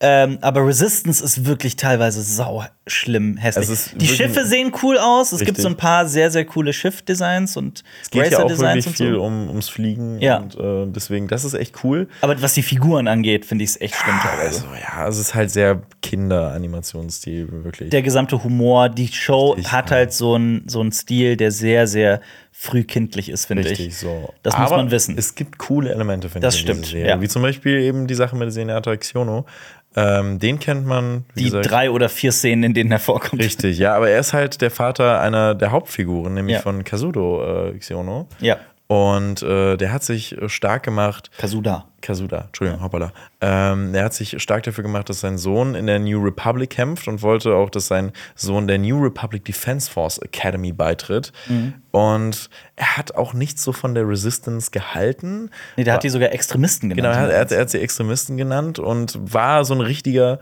[0.00, 3.90] Ähm, aber Resistance ist wirklich teilweise sau schlimm hässlich.
[3.96, 5.32] Die Schiffe sehen cool aus.
[5.32, 5.62] Es gibt Richtig.
[5.64, 9.06] so ein paar sehr, sehr coole Schiff-Designs und es geht ja auch Racer-Designs wirklich und
[9.08, 9.24] viel so.
[9.24, 10.36] um, ums Fliegen Ja.
[10.36, 12.06] und äh, deswegen, das ist echt cool.
[12.20, 14.62] Aber was die Figuren angeht, finde ich es echt schlimm teilweise.
[14.62, 17.90] Also ja, es ist halt sehr Kinder-Animationsstil, wirklich.
[17.90, 19.96] Der gesamte Humor, die Show Richtig, hat ja.
[19.96, 22.20] halt so einen so einen Stil, der sehr, sehr
[22.60, 23.98] frühkindlich ist, finde Richtig, ich.
[23.98, 24.34] so.
[24.42, 25.16] Das muss Aber man wissen.
[25.16, 26.64] Es gibt coole Elemente, finde Das ich.
[26.64, 27.20] dieser stimmt, ja.
[27.20, 29.46] Wie zum Beispiel eben die Sache mit Senata Xiono.
[29.94, 31.70] Ähm, den kennt man, wie Die gesagt.
[31.70, 33.40] drei oder vier Szenen, in denen er vorkommt.
[33.42, 36.62] Richtig, ja, aber er ist halt der Vater einer der Hauptfiguren, nämlich Ja.
[36.62, 38.26] von Kazudo äh, Xiono.
[38.40, 38.56] Ja.
[38.88, 41.30] Und äh, der hat sich stark gemacht.
[41.38, 41.87] Kasuda.
[42.00, 43.12] Kasuda, Entschuldigung, hoppala.
[43.40, 47.08] Ähm, er hat sich stark dafür gemacht, dass sein Sohn in der New Republic kämpft
[47.08, 51.32] und wollte auch, dass sein Sohn der New Republic Defense Force Academy beitritt.
[51.48, 51.74] Mhm.
[51.90, 55.50] Und er hat auch nichts so von der Resistance gehalten.
[55.76, 57.16] Nee, der hat die sogar Extremisten Genau, genannt.
[57.20, 60.38] hat, er, hat, er hat sie Extremisten genannt und war so ein richtiger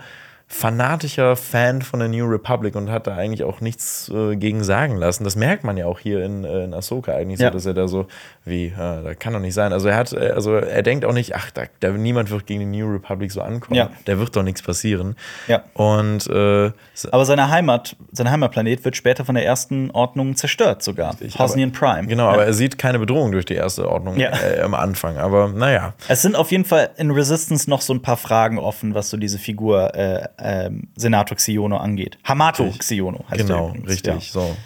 [0.48, 4.96] fanatischer Fan von der New Republic und hat da eigentlich auch nichts äh, gegen sagen
[4.96, 5.24] lassen.
[5.24, 7.48] Das merkt man ja auch hier in, äh, in Ahsoka eigentlich Ja.
[7.48, 8.06] so, dass er da so
[8.44, 9.72] wie, äh, da kann doch nicht sein.
[9.72, 12.60] Also er hat, äh, also er denkt auch nicht, ach, da, da niemand wird gegen
[12.60, 13.76] die New Republic so ankommen.
[13.76, 13.90] Ja.
[14.04, 15.16] Da wird doch nichts passieren.
[15.48, 15.64] Ja.
[15.74, 16.70] Und äh,
[17.10, 21.16] Aber seine Heimat, sein Heimatplanet wird später von der ersten Ordnung zerstört sogar.
[21.38, 22.06] Hosnian Prime.
[22.06, 22.32] genau, ja.
[22.34, 24.30] aber er sieht keine Bedrohung durch die erste Ordnung Ja.
[24.30, 25.18] äh, am Anfang.
[25.18, 25.94] Aber naja.
[26.06, 29.16] Es sind auf jeden Fall in Resistance noch so ein paar Fragen offen, was so
[29.16, 32.18] diese Figur äh, ähm, Senator Xiono angeht.
[32.24, 34.14] Hamato Xiono heißt er Genau, richtig.
[34.14, 34.20] Ja.
[34.20, 34.56] So.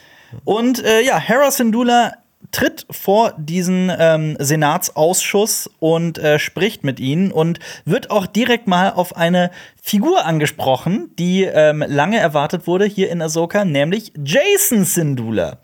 [0.44, 2.14] Und äh, ja, Hera Syndulla
[2.52, 8.90] tritt vor diesen ähm, Senatsausschuss und äh, spricht mit ihnen und wird auch direkt mal
[8.90, 9.50] auf eine
[9.82, 15.58] Figur angesprochen, die ähm, lange erwartet wurde hier in Ahsoka, nämlich Jason Syndulla.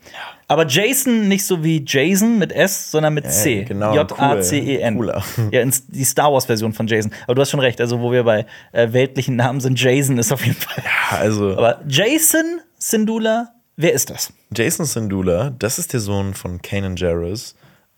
[0.47, 3.65] Aber Jason nicht so wie Jason mit S, sondern mit C.
[3.65, 4.97] genau, J-A-C-E-N.
[4.97, 5.13] cool.
[5.51, 7.11] Ja, die Star Wars-Version von Jason.
[7.25, 10.31] Aber du hast schon recht, also wo wir bei äh, weltlichen Namen sind, Jason ist
[10.31, 10.83] auf jeden Fall.
[11.09, 11.57] Also.
[11.57, 14.33] Aber Jason Syndulla, wer ist das?
[14.53, 17.55] Jason Syndulla, das ist der Sohn von Kanan Jarrus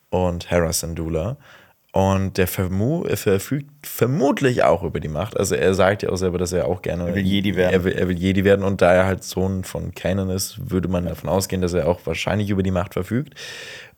[0.10, 1.38] und Hera Syndulla.
[1.92, 5.36] Und der er verfügt vermutlich auch über die Macht.
[5.36, 7.74] Also er sagt ja auch selber, dass er auch gerne Er will Jedi werden.
[7.74, 10.88] Er will, er will Jedi werden und da er halt Sohn von Kanan ist, würde
[10.88, 13.34] man davon ausgehen, dass er auch wahrscheinlich über die Macht verfügt.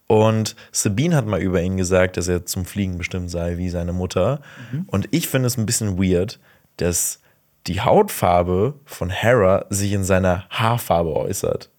[0.07, 3.93] Und Sabine hat mal über ihn gesagt, dass er zum Fliegen bestimmt sei wie seine
[3.93, 4.41] Mutter.
[4.71, 4.85] Mhm.
[4.87, 6.39] Und ich finde es ein bisschen weird,
[6.77, 7.20] dass
[7.67, 11.69] die Hautfarbe von Hera sich in seiner Haarfarbe äußert.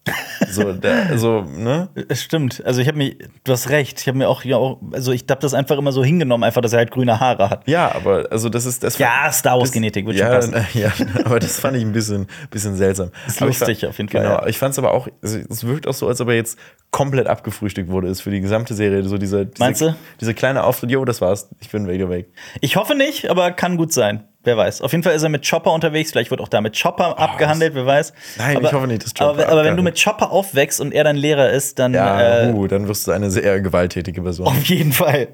[0.48, 1.88] So, der, so, ne?
[2.08, 2.62] Es stimmt.
[2.64, 3.14] Also ich habe mir,
[3.44, 4.00] du hast recht.
[4.00, 6.60] Ich habe mir auch, ja, auch also ich habe das einfach immer so hingenommen, einfach,
[6.60, 7.68] dass er halt grüne Haare hat.
[7.68, 8.98] Ja, aber also das ist das.
[8.98, 10.66] Ja, Star Wars Genetik wird ja, schon passen.
[10.80, 10.92] Ja,
[11.24, 13.10] aber das fand ich ein bisschen, bisschen seltsam.
[13.26, 14.46] Ist lustig fand- auf jeden Fall, Genau, ja.
[14.46, 16.58] ich fand es aber auch, also es wirkt auch so, als ob er jetzt
[16.90, 19.04] komplett abgefrühstückt wurde, ist für die gesamte Serie.
[19.04, 19.94] So diese, diese, Meinst du?
[20.20, 22.28] Diese kleine Auftritt, jo, das war's, ich bin wieder weg.
[22.60, 24.24] Ich hoffe nicht, aber kann gut sein.
[24.44, 24.82] Wer weiß.
[24.82, 26.10] Auf jeden Fall ist er mit Chopper unterwegs.
[26.10, 28.12] Vielleicht wird auch da mit Chopper abgehandelt, wer weiß.
[28.12, 30.80] Oh, Nein, aber, ich hoffe nicht, dass Chopper aber, aber wenn du mit Chopper aufwächst
[30.80, 34.20] und er dein Lehrer ist, dann Ja, äh, uh, dann wirst du eine sehr gewalttätige
[34.20, 34.48] Person.
[34.48, 35.28] Auf jeden Fall.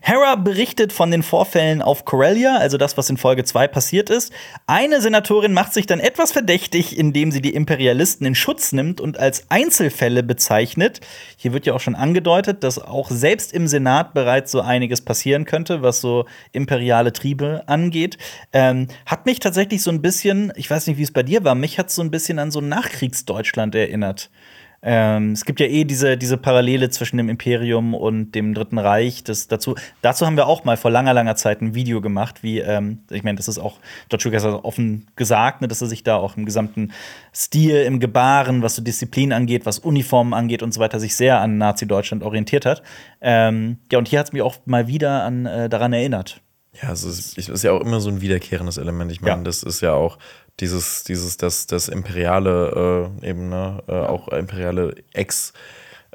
[0.00, 4.32] Hera berichtet von den Vorfällen auf Corellia, also das, was in Folge 2 passiert ist.
[4.66, 9.16] Eine Senatorin macht sich dann etwas verdächtig, indem sie die Imperialisten in Schutz nimmt und
[9.16, 11.00] als Einzelfälle bezeichnet.
[11.36, 15.44] Hier wird ja auch schon angedeutet, dass auch selbst im Senat bereits so einiges passieren
[15.44, 18.18] könnte, was so imperiale Triebe angeht.
[18.52, 21.54] Ähm, hat mich tatsächlich so ein bisschen, ich weiß nicht, wie es bei dir war,
[21.54, 24.30] mich hat so ein bisschen an so Nachkriegsdeutschland erinnert.
[24.86, 29.24] Ähm, es gibt ja eh diese, diese Parallele zwischen dem Imperium und dem Dritten Reich.
[29.24, 32.58] Das, dazu, dazu haben wir auch mal vor langer, langer Zeit ein Video gemacht, wie,
[32.58, 33.78] ähm, ich meine, das ist auch,
[34.10, 36.92] George Lucas hat offen gesagt, ne, dass er sich da auch im gesamten
[37.34, 41.40] Stil, im Gebaren, was so Disziplin angeht, was Uniformen angeht und so weiter, sich sehr
[41.40, 42.82] an Nazi-Deutschland orientiert hat.
[43.22, 46.42] Ähm, ja, und hier hat es mich auch mal wieder an, äh, daran erinnert.
[46.82, 49.12] Ja, es ist, es ist ja auch immer so ein wiederkehrendes Element.
[49.12, 49.42] Ich meine, Ja.
[49.42, 50.18] das ist ja auch
[50.60, 55.52] dieses, dieses, das, das imperiale, äh, eben, ne, äh, auch imperiale Ex-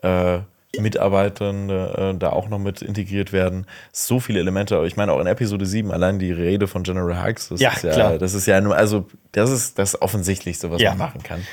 [0.03, 0.39] äh,
[0.77, 3.65] Mitarbeitende äh, da auch noch mit integriert werden.
[3.91, 4.75] So viele Elemente.
[4.75, 7.71] Aber Ich meine, auch in Episode 7, allein die Rede von General Hux, das Ja,
[7.71, 8.17] ist ja, klar.
[8.17, 10.91] das ist ja nur, also das ist das Offensichtlichste, was Ja.
[10.91, 11.45] man machen kann.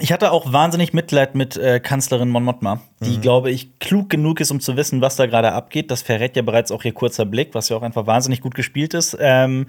[0.00, 3.20] Ich hatte auch wahnsinnig Mitleid mit äh, Kanzlerin Mon Mothma, die, Mhm.
[3.20, 5.90] glaube ich, klug genug ist, um zu wissen, was da gerade abgeht.
[5.90, 8.94] Das verrät ja bereits auch ihr kurzer Blick, was ja auch einfach wahnsinnig gut gespielt
[8.94, 9.16] ist.
[9.20, 9.66] Ähm,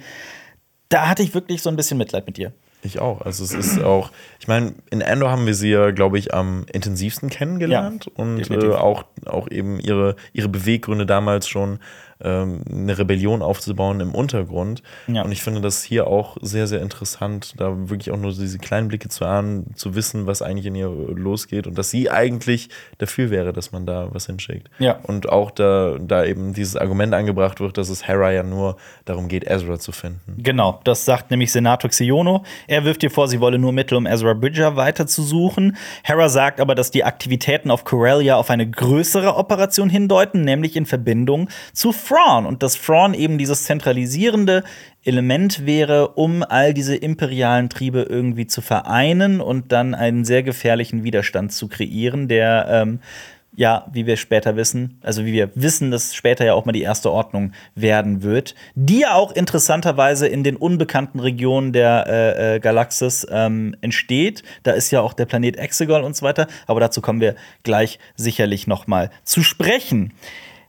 [0.89, 2.53] da hatte ich wirklich so ein bisschen Mitleid mit ihr.
[2.83, 3.21] Ich auch.
[3.21, 6.65] Also es ist auch, ich meine, in Endor haben wir sie ja, glaube ich, am
[6.71, 11.79] intensivsten kennengelernt Ja, und äh, auch, auch eben ihre, ihre Beweggründe damals schon
[12.23, 14.83] ähm, eine Rebellion aufzubauen im Untergrund.
[15.07, 15.23] Ja.
[15.23, 18.87] Und ich finde das hier auch sehr, sehr interessant, da wirklich auch nur diese kleinen
[18.87, 23.29] Blicke zu ahnen, zu wissen, was eigentlich in ihr losgeht und dass sie eigentlich dafür
[23.29, 24.69] wäre, dass man da was hinschickt.
[24.79, 24.99] Ja.
[25.03, 29.27] Und auch da, da eben dieses Argument angebracht wird, dass es Hera ja nur darum
[29.27, 30.19] geht, Ezra zu finden.
[30.37, 32.43] Genau, das sagt nämlich Senator Xiono.
[32.67, 35.77] Er wirft ihr vor, sie wolle nur Mittel, um Ezra Bridger weiterzusuchen.
[36.03, 40.85] Hera sagt aber, dass die Aktivitäten auf Corellia auf eine größere Operation hindeuten, nämlich in
[40.85, 42.45] Verbindung zu Thrawn.
[42.45, 44.63] Und dass Thrawn eben dieses zentralisierende
[45.03, 51.03] Element wäre, um all diese imperialen Triebe irgendwie zu vereinen und dann einen sehr gefährlichen
[51.03, 52.99] Widerstand zu kreieren, der ähm,
[53.53, 56.83] ja, wie wir später wissen, also wie wir wissen, dass später ja auch mal die
[56.83, 62.59] erste Ordnung werden wird, die ja auch interessanterweise in den unbekannten Regionen der äh, äh,
[62.59, 64.43] Galaxis ähm, entsteht.
[64.63, 67.99] Da ist ja auch der Planet Exegol und so weiter, aber dazu kommen wir gleich
[68.15, 70.13] sicherlich noch mal zu sprechen.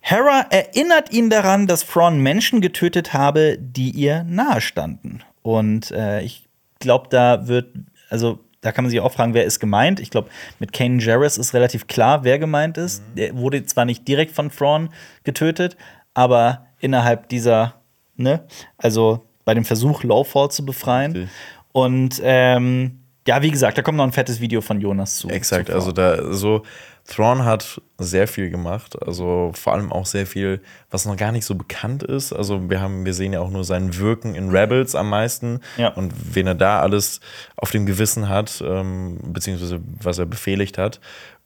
[0.05, 5.23] Hera erinnert ihn daran, dass Thrawn Menschen getötet habe, die ihr nahestanden.
[5.43, 6.49] Und äh, ich
[6.81, 7.69] glaube, da wird,
[8.11, 10.01] also da kann man sich auch fragen, wer ist gemeint.
[10.01, 10.29] Ich glaube,
[10.59, 13.03] mit Kanan Jarrus ist relativ klar, wer gemeint ist.
[13.17, 14.91] Der wurde zwar nicht direkt von Thrawn
[15.23, 15.77] getötet,
[16.15, 17.75] aber innerhalb dieser,
[18.17, 18.45] ne,
[18.79, 21.13] also bei dem Versuch, Lawfall zu befreien.
[21.13, 21.31] Richtig.
[21.73, 25.29] Und ähm, ja, wie gesagt, da kommt noch ein fettes Video von Jonas zu.
[25.29, 26.63] Exakt, zu also da so
[27.07, 31.45] Thrawn hat sehr viel gemacht, also vor allem auch sehr viel, was noch gar nicht
[31.45, 32.33] so bekannt ist.
[32.33, 35.89] Also wir haben, wir sehen ja auch nur sein Wirken in Rebels am meisten Ja.
[35.89, 37.21] und wen er da alles
[37.57, 41.01] auf dem Gewissen hat, ähm, beziehungsweise was er befehligt hat.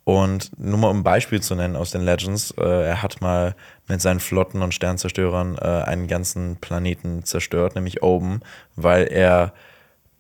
[0.05, 3.57] Und nur mal um ein Beispiel zu nennen aus den Legends, äh, er hat mal
[3.89, 8.41] mit seinen Flotten und Sternzerstörern äh, einen ganzen Planeten zerstört, nämlich Oben,
[8.77, 9.53] weil er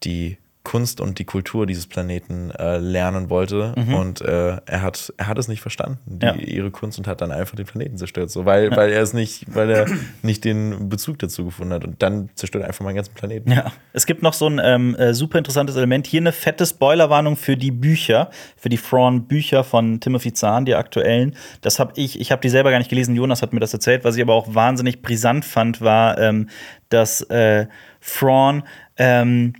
[0.03, 5.29] die Kunst und die Kultur dieses Planeten äh, lernen wollte und äh, er hat er
[5.29, 6.35] hat es nicht verstanden die, Ja.
[6.35, 9.45] ihre Kunst und hat dann einfach den Planeten zerstört so weil weil er es nicht
[9.55, 9.87] weil er
[10.23, 13.53] nicht den Bezug dazu gefunden hat und dann zerstört er einfach mal den ganzen Planeten
[13.53, 16.07] Ja, es gibt noch so ein ähm, äh, super interessantes Element.
[16.09, 21.37] Hier eine fette Spoilerwarnung für die Bücher, für die Thrawn-Bücher von Timothy Zahn, die aktuellen.
[21.61, 23.15] Das habe ich, ich habe die selber gar nicht gelesen.
[23.15, 24.05] Jonas hat mir das erzählt.
[24.05, 26.49] Was ich aber auch wahnsinnig brisant fand, war, ähm,
[26.89, 27.67] dass äh,
[28.01, 28.63] Thrawn
[28.99, 29.55] ähm,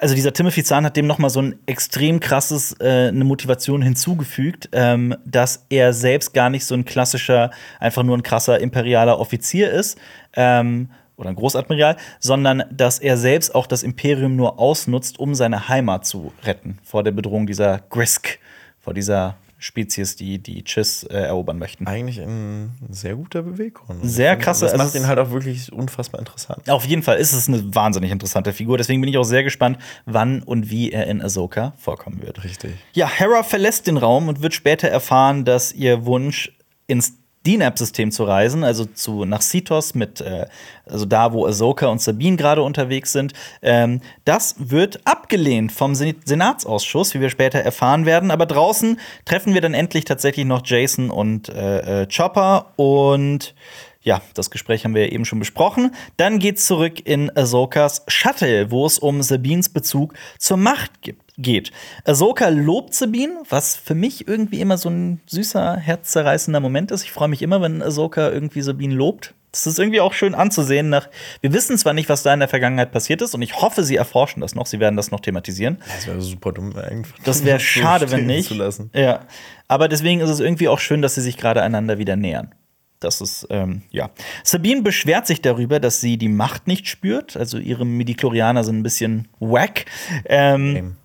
[0.00, 3.82] also dieser Timothy Zahn hat dem noch mal so ein extrem krasses äh, eine Motivation
[3.82, 7.50] hinzugefügt, ähm, dass er selbst gar nicht so ein klassischer,
[7.80, 9.98] einfach nur ein krasser imperialer Offizier ist
[10.34, 15.68] ähm, oder ein Großadmiral, sondern dass er selbst auch das Imperium nur ausnutzt, um seine
[15.68, 18.38] Heimat zu retten vor der Bedrohung dieser Grisk,
[18.80, 21.86] vor dieser Spezies, die die Chiss äh, erobern möchten.
[21.86, 25.18] eigentlich ein sehr guter Beweggrund Und Sehr ich finde, krasse- das also macht ihn halt
[25.18, 28.78] auch wirklich unfassbar interessant Auf jeden Fall ist es eine wahnsinnig interessante Figur.
[28.78, 32.44] Deswegen bin ich auch sehr gespannt, wann und wie er in Ahsoka vorkommen wird.
[32.44, 36.56] richtig Ja, Hera verlässt den Raum und wird später erfahren, dass ihr Wunsch
[36.86, 37.14] ins
[37.46, 40.46] DNAP-System zu reisen, also zu nach Sitos mit, äh,
[40.86, 43.32] also da, wo Ahsoka und Sabine gerade unterwegs sind,
[43.62, 48.30] ähm, das wird abgelehnt vom Sen Senatsausschuss, wie wir später erfahren werden.
[48.30, 53.54] Aber draußen treffen wir dann endlich tatsächlich noch Jason und äh, äh, Chopper und
[54.00, 55.94] ja, das Gespräch haben wir ja eben schon besprochen.
[56.16, 61.72] Dann geht's zurück in Ahsokas Shuttle, wo es um Sabines Bezug zur Macht gibt geht.
[62.04, 67.04] Ahsoka lobt Sabine, was für mich irgendwie immer so ein süßer, herzzerreißender Moment ist.
[67.04, 69.34] Ich freue mich immer, wenn Ahsoka irgendwie Sabine lobt.
[69.52, 70.90] Das ist irgendwie auch schön anzusehen.
[70.90, 71.08] Nach
[71.40, 73.96] wir wissen zwar nicht, was da in der Vergangenheit passiert ist, und ich hoffe, sie
[73.96, 74.66] erforschen das noch.
[74.66, 75.78] Sie werden das noch thematisieren.
[75.96, 78.52] das wäre super dumm einfach Das wäre schade, wenn nicht.
[78.92, 79.20] Ja.
[79.66, 82.54] Aber deswegen ist es irgendwie auch schön, dass sie sich gerade einander wieder nähern.
[83.00, 84.10] Das ist, ähm, ja.
[84.42, 87.36] Sabine beschwert sich darüber, dass sie die Macht nicht spürt.
[87.36, 89.84] Also ihre Midichlorianer sind ein bisschen wack.
[90.24, 90.96] Ähm, Eben.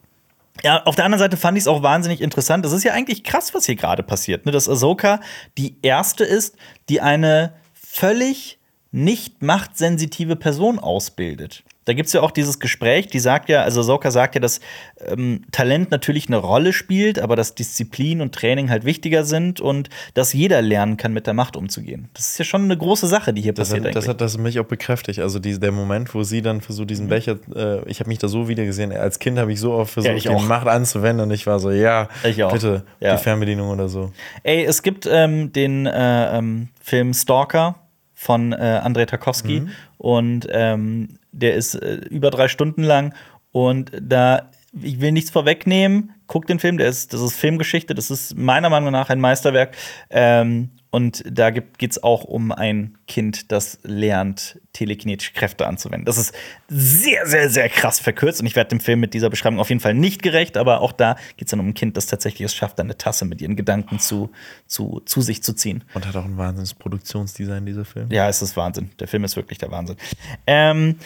[0.62, 2.64] Ja, auf der anderen Seite fand ich es auch wahnsinnig interessant.
[2.64, 4.46] Das ist ja eigentlich krass, was hier gerade passiert.
[4.46, 4.52] Ne?
[4.52, 5.20] Dass Ahsoka
[5.58, 6.56] die erste ist,
[6.90, 8.60] die eine völlig
[8.92, 11.64] nicht machtsensitive Person ausbildet.
[11.86, 14.62] Da gibt es ja auch dieses Gespräch, die sagt ja, also Ahsoka sagt ja, dass
[15.06, 19.90] ähm, Talent natürlich eine Rolle spielt, aber dass Disziplin und Training halt wichtiger sind und
[20.14, 22.10] dass jeder lernen kann, mit der Macht umzugehen.
[22.14, 24.38] Das ist ja schon eine große Sache, die hier Das passiert hat, das hat das
[24.38, 25.20] mich auch bekräftigt.
[25.20, 28.28] Also die, der Moment, wo sie dann versucht, diesen Becher, äh, ich habe mich da
[28.28, 28.92] so wieder gesehen.
[28.94, 30.18] Als Kind habe ich so oft versucht, Mhm.
[30.18, 30.44] ich die.
[30.44, 33.16] Macht anzuwenden und ich war so, ja, bitte, Ja.
[33.16, 34.12] die Fernbedienung oder so.
[34.44, 37.76] Ey, es gibt ähm, den äh, ähm, Film Stalker
[38.14, 39.64] von äh, Andrei Tarkovsky
[39.98, 43.14] und ähm, der ist äh, über drei Stunden lang
[43.52, 44.50] und da
[44.82, 46.16] ich will nichts vorwegnehmen.
[46.26, 49.76] Guckt den Film, der ist, das ist Filmgeschichte, das ist meiner Meinung nach ein Meisterwerk.
[50.10, 56.06] Ähm, Und da geht es auch um ein Kind, das lernt, telekinetische Kräfte anzuwenden.
[56.06, 56.36] Das ist
[56.68, 58.42] sehr, sehr, sehr krass verkürzt.
[58.42, 60.56] Und ich werde dem Film mit dieser Beschreibung auf jeden Fall nicht gerecht.
[60.56, 63.26] Aber auch da geht es dann um ein Kind, das tatsächlich es schafft, eine Tasse
[63.26, 64.30] mit ihren Gedanken zu,
[64.68, 65.84] zu, zu sich zu ziehen.
[65.96, 68.12] Und hat auch ein Wahnsinns-Produktionsdesign, dieser Film.
[68.12, 68.92] Ja, es ist Wahnsinn.
[69.00, 69.98] Der Film ist wirklich der Wahnsinn.
[70.46, 70.98] Ähm,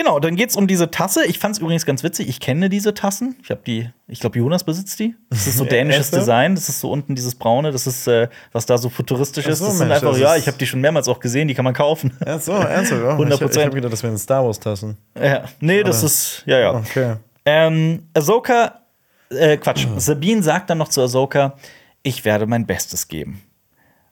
[0.00, 1.26] Genau, dann geht es um diese Tasse.
[1.26, 2.26] Ich fand es übrigens ganz witzig.
[2.26, 3.36] Ich kenne diese Tassen.
[3.42, 5.14] Ich habe die, ich glaube, Jonas besitzt die.
[5.28, 6.54] Das ist so dänisches Design.
[6.54, 7.70] Das ist so unten dieses braune.
[7.70, 9.58] Das ist, äh, was da so futuristisch ist.
[9.58, 11.48] so, das sind Mensch, einfach, das ja, ich habe die schon mehrmals auch gesehen.
[11.48, 12.16] Die kann man kaufen.
[12.24, 13.02] Ja, so, ernsthaft.
[13.02, 13.34] Oh, 100%.
[13.34, 14.96] Ich, ich habe gedacht, das wären Star Wars-Tassen.
[15.22, 15.44] ja.
[15.60, 16.76] Nee, das ist, ja, ja.
[16.76, 17.16] Okay.
[17.44, 18.80] Ähm, Ahsoka,
[19.28, 21.56] äh, Quatsch, Sabine sagt dann noch zu Ahsoka,
[22.02, 23.42] ich werde mein Bestes geben.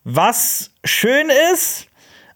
[0.05, 1.87] Was schön ist,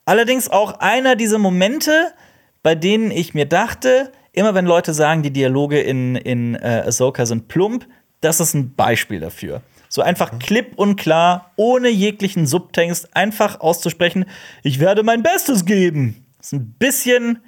[0.06, 2.14] allerdings auch einer dieser Momente,
[2.62, 7.26] bei denen ich mir dachte, immer wenn Leute sagen, die Dialoge in, in äh, Ahsoka
[7.26, 7.86] sind plump,
[8.20, 9.62] das ist ein Beispiel dafür.
[9.88, 14.24] So einfach klipp und klar, ohne jeglichen Subtext, einfach auszusprechen,
[14.62, 16.24] ich werde mein Bestes geben.
[16.40, 17.40] Ist ein bisschen.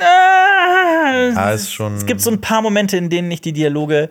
[0.00, 1.94] Ah, Ah, ist schon.
[1.96, 4.10] es gibt so ein paar Momente, in denen ich die Dialoge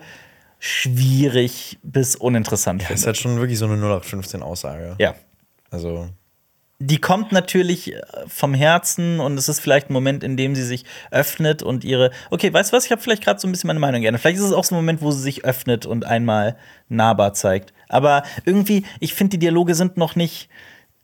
[0.58, 3.06] schwierig bis uninteressant Das ist finde.
[3.06, 4.96] halt schon wirklich so eine 0815-Aussage.
[4.98, 5.14] Ja.
[5.70, 6.08] Also.
[6.80, 10.62] Die kommt natürlich äh, vom Herzen und es ist vielleicht ein Moment, in dem sie
[10.62, 12.12] sich öffnet und ihre.
[12.30, 12.84] Okay, weißt du was?
[12.84, 14.18] Ich habe vielleicht gerade so ein bisschen meine Meinung gerne.
[14.18, 16.56] Vielleicht ist es auch so ein Moment, wo sie sich öffnet und einmal
[16.88, 17.72] nahbar zeigt.
[17.88, 20.48] Aber irgendwie, ich finde, die Dialoge sind noch nicht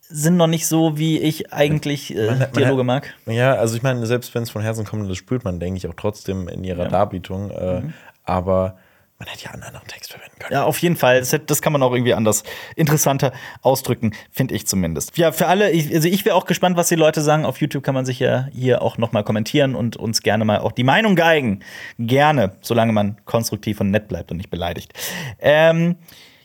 [0.06, 3.14] sind noch nicht so, wie ich eigentlich äh, Man- man- Dialoge mag.
[3.26, 5.88] Ja, also ich meine, selbst wenn es von Herzen kommt, das spürt man, denke ich,
[5.88, 6.88] auch trotzdem in ihrer Ja.
[6.88, 6.92] Mhm.
[6.92, 7.50] Darbietung.
[7.50, 7.82] Äh,
[8.22, 8.76] Aber
[9.18, 10.52] man hätte ja einen anderen Text verwenden können.
[10.52, 11.20] Ja, auf jeden Fall.
[11.20, 12.42] Das, das kann man auch irgendwie anders
[12.74, 15.16] interessanter ausdrücken, finde ich zumindest.
[15.16, 17.44] Ja, für alle, ich, also ich wäre auch gespannt, was die Leute sagen.
[17.44, 20.58] Auf YouTube kann man sich ja hier auch noch mal kommentieren und uns gerne mal
[20.58, 21.60] auch die Meinung geigen.
[21.98, 24.92] Gerne, solange man konstruktiv und nett bleibt und nicht beleidigt.
[25.40, 25.96] Ähm,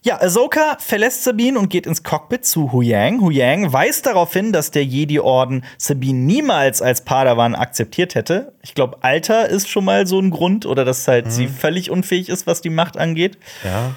[0.01, 3.19] ja, Ahsoka verlässt Sabine und geht ins Cockpit zu Huyang.
[3.21, 8.53] Huyang weist darauf hin, dass der Jedi-Orden Sabine niemals als Padawan akzeptiert hätte.
[8.61, 12.29] Ich glaube, Alter ist schon mal so ein Grund oder dass halt sie völlig unfähig
[12.29, 13.37] ist, was die Macht angeht.
[13.63, 13.95] Ja.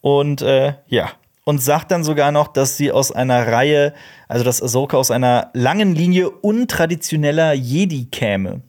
[0.00, 1.10] Und äh, ja.
[1.46, 3.92] Und sagt dann sogar noch, dass sie aus einer Reihe,
[4.28, 8.62] also dass Ahsoka aus einer langen Linie untraditioneller Jedi käme.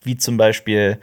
[0.00, 1.00] Wie zum Beispiel,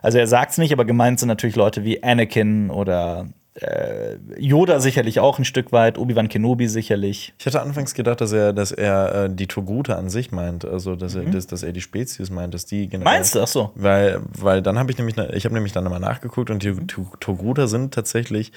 [0.00, 4.80] also er sagt es nicht, aber gemeint sind natürlich Leute wie Anakin oder äh, Yoda
[4.80, 7.34] sicherlich auch ein Stück weit, Obi-Wan Kenobi sicherlich.
[7.38, 10.96] Ich hatte anfangs gedacht, dass er, dass er äh, die Togruta an sich meint, also
[10.96, 11.26] dass Mhm.
[11.26, 13.12] er, dass, dass er die Spezies meint, dass die generell.
[13.12, 13.40] Meinst du?
[13.42, 13.70] Ach so.
[13.74, 16.78] Weil, weil dann habe ich nämlich, ich habe nämlich dann mal nachgeguckt und Mhm.
[16.80, 18.52] die To- Togruta sind tatsächlich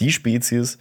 [0.00, 0.78] die Spezies,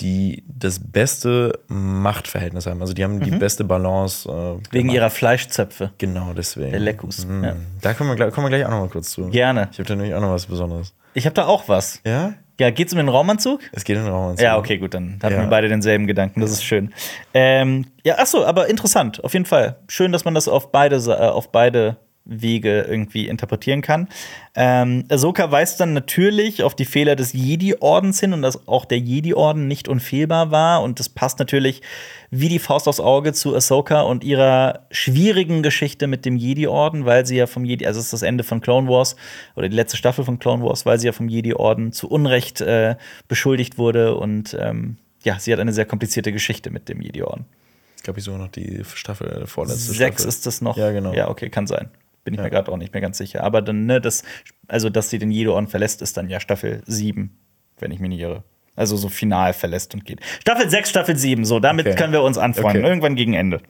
[0.00, 2.80] die das beste Machtverhältnis haben.
[2.80, 4.26] Also die haben die beste Balance.
[4.26, 4.60] Äh, Mhm.
[4.70, 5.90] Wegen ihrer Fleischzöpfe.
[5.98, 6.70] Genau, deswegen.
[6.70, 7.26] Der Leckus.
[7.26, 7.44] Mhm.
[7.44, 7.56] Ja.
[7.82, 9.28] Da kommen wir, gleich, kommen wir gleich auch noch mal kurz zu.
[9.28, 9.68] Gerne.
[9.70, 10.94] Ich habe da nämlich auch noch was Besonderes.
[11.12, 12.00] Ich habe da auch was.
[12.06, 12.32] Ja?
[12.62, 13.58] Ja, geht's um den Raumanzug?
[13.72, 14.36] Es geht in den Raum.
[14.38, 15.40] Ja, okay, gut, dann hatten Ja.
[15.40, 16.40] wir beide denselben Gedanken.
[16.40, 16.94] Das ist schön.
[17.34, 19.80] Ähm, ja, ach so, aber interessant, auf jeden Fall.
[19.88, 24.08] Schön, dass man das auf beide, äh, auf beide Wege irgendwie interpretieren kann.
[24.54, 28.98] Ähm, Ahsoka weist dann natürlich auf die Fehler des Jedi-Ordens hin und dass auch der
[28.98, 30.82] Jedi-Orden nicht unfehlbar war.
[30.82, 31.82] Und das passt natürlich
[32.30, 37.26] wie die Faust aufs Auge zu Ahsoka und ihrer schwierigen Geschichte mit dem Jedi-Orden, weil
[37.26, 39.16] sie ja vom Jedi, also es ist das Ende von Clone Wars
[39.56, 42.96] oder die letzte Staffel von Clone Wars, weil sie ja vom Jedi-Orden zu Unrecht äh,
[43.28, 47.44] beschuldigt wurde und ähm, ja, sie hat eine sehr komplizierte Geschichte mit dem Jedi-Orden.
[47.92, 50.28] Jetzt glaube ich sogar noch die Staffel, äh, vorletzte Sechs Staffel.
[50.28, 50.76] ist das noch.
[50.76, 51.12] Ja, genau.
[51.12, 51.90] Ja, okay, kann sein.
[52.24, 52.44] Bin ich Ja.
[52.44, 53.42] mir gerade auch nicht mehr ganz sicher.
[53.42, 54.22] Aber dann, ne, das,
[54.68, 57.36] also, dass sie den Jedi-Orden verlässt, ist dann ja Staffel 7,
[57.78, 58.44] wenn ich mich nicht irre.
[58.74, 60.20] Also so final verlässt und geht.
[60.40, 61.94] Staffel 6, Staffel 7, so, damit Okay.
[61.96, 62.80] können wir uns anfreunden.
[62.82, 62.88] Okay.
[62.88, 63.60] Irgendwann gegen Ende.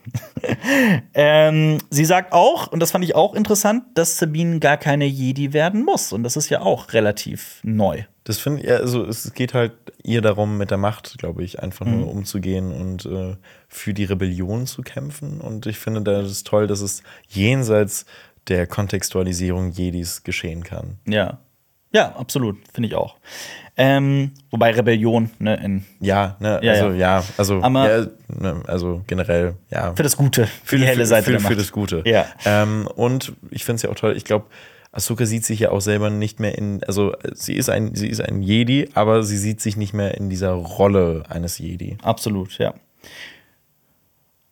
[1.14, 5.52] ähm, sie sagt auch, und das fand ich auch interessant, dass Sabine gar keine Jedi
[5.52, 6.12] werden muss.
[6.12, 8.04] Und das ist ja auch relativ neu.
[8.24, 9.72] Das finde ich, also es geht halt
[10.04, 12.00] ihr darum, mit der Macht, glaube ich, einfach Mhm.
[12.00, 13.36] nur umzugehen und äh,
[13.68, 15.40] für die Rebellion zu kämpfen.
[15.40, 18.06] Und ich finde, da ist toll, dass es jenseits
[18.48, 20.98] der Kontextualisierung Jedis geschehen kann.
[21.06, 21.38] Ja.
[21.94, 23.16] Ja, absolut, finde ich auch.
[23.76, 29.02] Ähm, wobei Rebellion, ne, in, Ja, ne, Ja, also ja, also, Aber- ja, ne, also
[29.06, 29.94] generell, ja.
[29.94, 31.58] für das Gute, für die helle für, Seite für, für Macht.
[31.58, 32.02] das Gute.
[32.06, 32.24] Ja.
[32.46, 34.46] Ähm, und ich finde es ja auch toll, ich glaube,
[34.90, 38.20] Ahsoka sieht sich ja auch selber nicht mehr in, also sie ist ein, sie ist
[38.20, 41.96] ein Jedi, aber sie sieht sich nicht mehr in dieser Rolle eines Jedi.
[42.02, 42.72] Absolut, ja.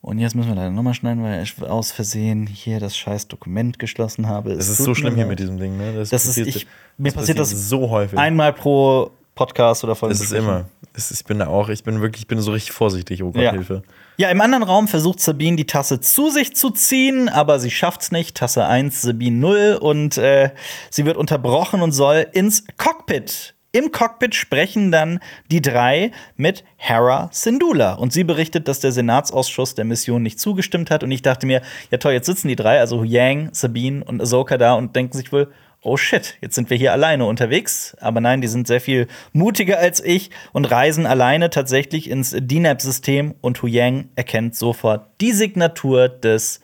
[0.02, 3.78] Und jetzt müssen wir leider nochmal schneiden, weil ich aus Versehen hier das scheiß Dokument
[3.78, 4.50] geschlossen habe.
[4.54, 5.92] Das Es ist tut so schlimm hier mit diesem Ding, ne?
[5.94, 8.18] Das ist- ich- mir passiert das so häufig.
[8.18, 10.14] Einmal pro Podcast oder Folge.
[10.14, 10.64] Es ist immer.
[10.94, 13.30] Es ist, ich bin da auch, ich bin wirklich, ich bin so richtig vorsichtig, oh
[13.30, 13.52] Gott, Ja.
[13.52, 13.82] Hilfe.
[14.16, 18.10] Ja, im anderen Raum versucht Sabine die Tasse zu sich zu ziehen, aber sie schafft's
[18.10, 18.36] nicht.
[18.36, 20.50] Tasse 1, Sabine 0 und äh,
[20.90, 27.28] sie wird unterbrochen und soll ins Cockpit Im Cockpit sprechen dann die drei mit Hera
[27.32, 27.94] Syndulla.
[27.94, 31.04] Und sie berichtet, dass der Senatsausschuss der Mission nicht zugestimmt hat.
[31.04, 34.58] Und ich dachte mir, ja toll, jetzt sitzen die drei, also Yang, Sabine und Ahsoka
[34.58, 35.52] da und denken sich wohl,
[35.82, 37.96] oh shit, jetzt sind wir hier alleine unterwegs.
[38.00, 43.36] Aber nein, die sind sehr viel mutiger als ich und reisen alleine tatsächlich ins DNAP-System.
[43.40, 46.60] Und Hu Yang erkennt sofort die Signatur des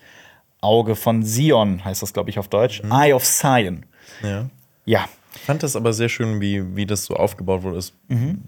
[0.60, 2.82] Auge von Sion, heißt das, glaube ich, auf Deutsch.
[2.82, 2.90] Mhm.
[2.90, 3.86] Eye of Sion.
[4.22, 4.46] Ja.
[4.84, 5.08] Ja,
[5.44, 7.94] fand das aber sehr schön, wie, wie das so aufgebaut wurde, ist,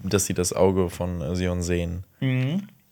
[0.05, 2.05] dass sie das Auge von äh, Sion sehen.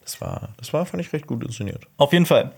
[0.07, 1.88] Das war, das war, fand ich, recht gut inszeniert.
[1.97, 2.53] Auf jeden Fall.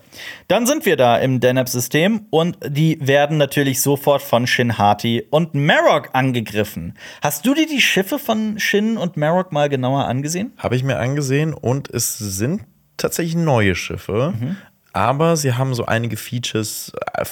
[0.47, 5.55] Dann sind wir da im Deneb-System und die werden natürlich sofort von Shin Hati und
[5.55, 6.93] Marok angegriffen.
[7.23, 10.53] Hast du dir die Schiffe von Shin und Marok mal genauer angesehen?
[10.57, 12.61] Habe ich mir angesehen und es sind
[12.97, 14.35] tatsächlich neue Schiffe.
[14.39, 14.57] Mhm.
[14.99, 17.25] Aber sie haben so einige Features äh,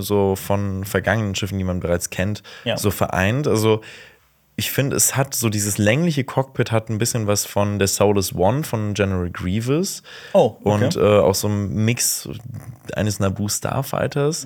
[0.00, 2.76] so von vergangenen Schiffen, die man bereits kennt, Ja.
[2.78, 3.46] so vereint.
[3.46, 3.82] Also
[4.56, 8.34] ich finde, es hat so dieses längliche Cockpit hat ein bisschen was von der Soulless
[8.34, 10.02] One von General Grievous.
[10.34, 10.84] Oh, okay.
[10.84, 12.28] Und äh, auch so ein Mix
[12.94, 14.44] eines Naboo Starfighters.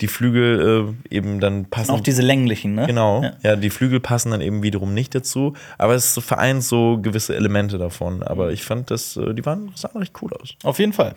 [0.00, 1.90] Die Flügel äh, eben dann passen.
[1.90, 1.96] Mhm.
[1.96, 2.86] Auch diese länglichen, ne?
[2.86, 3.32] Genau, Ja.
[3.42, 3.56] ja.
[3.56, 8.16] die Flügel passen dann eben wiederum nicht dazu, aber es vereint so gewisse Elemente davon.
[8.18, 8.22] Mhm.
[8.22, 10.54] Aber ich fand, das, äh, die waren, sahen recht cool aus.
[10.62, 11.16] Auf jeden Fall.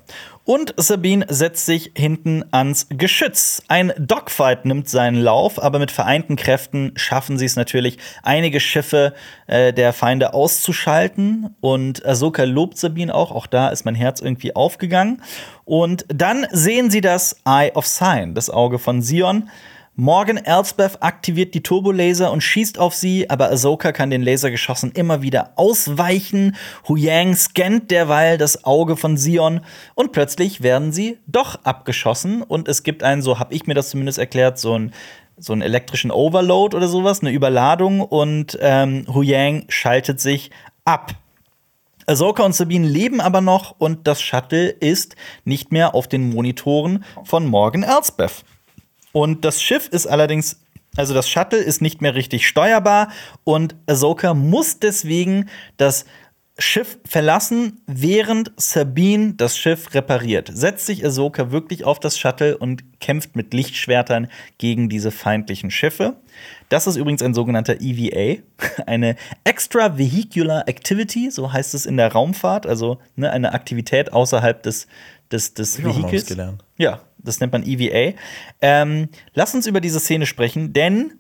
[0.49, 3.61] Und Sabine setzt sich hinten ans Geschütz.
[3.67, 9.13] Ein Dogfight nimmt seinen Lauf, aber mit vereinten Kräften schaffen sie es natürlich, einige Schiffe
[9.45, 11.55] äh, der Feinde auszuschalten.
[11.61, 13.29] Und Ahsoka lobt Sabine auch.
[13.29, 15.21] Auch da ist mein Herz irgendwie aufgegangen.
[15.65, 19.51] Und dann sehen sie das Eye of Sign, das Auge von Sion.
[19.95, 25.21] Morgan Elsbeth aktiviert die Turbolaser und schießt auf sie, aber Ahsoka kann den Lasergeschossen immer
[25.21, 26.55] wieder ausweichen.
[26.87, 29.61] Hu Yang scannt derweil das Auge von Sion
[29.95, 33.89] und plötzlich werden sie doch abgeschossen und es gibt einen, so habe ich mir das
[33.89, 34.93] zumindest erklärt, so einen
[35.41, 40.51] so einen elektrischen Overload oder sowas, eine Überladung und ähm, Hu Yang schaltet sich
[40.85, 41.15] ab.
[42.05, 45.15] Ahsoka und Sabine leben aber noch und das Shuttle ist
[45.45, 48.43] nicht mehr auf den Monitoren von Morgan Elsbeth.
[49.11, 50.61] Und das Schiff ist allerdings,
[50.95, 53.09] also das Shuttle ist nicht mehr richtig steuerbar
[53.43, 56.05] und Ahsoka muss deswegen das
[56.59, 60.51] Schiff verlassen, während Sabine das Schiff repariert.
[60.53, 66.17] Setzt sich Ahsoka wirklich auf das Shuttle und kämpft mit Lichtschwertern gegen diese feindlichen Schiffe.
[66.67, 68.41] Das ist übrigens ein sogenannter EVA,
[68.85, 74.61] eine Extra Vehicular Activity, so heißt es in der Raumfahrt, also ne, eine Aktivität außerhalb
[74.61, 74.87] des,
[75.31, 75.77] des, des
[76.27, 76.65] gelernt.
[76.77, 78.17] Ja, das nennt man EVA.
[78.61, 81.13] Ähm, lass uns über diese Szene sprechen, denn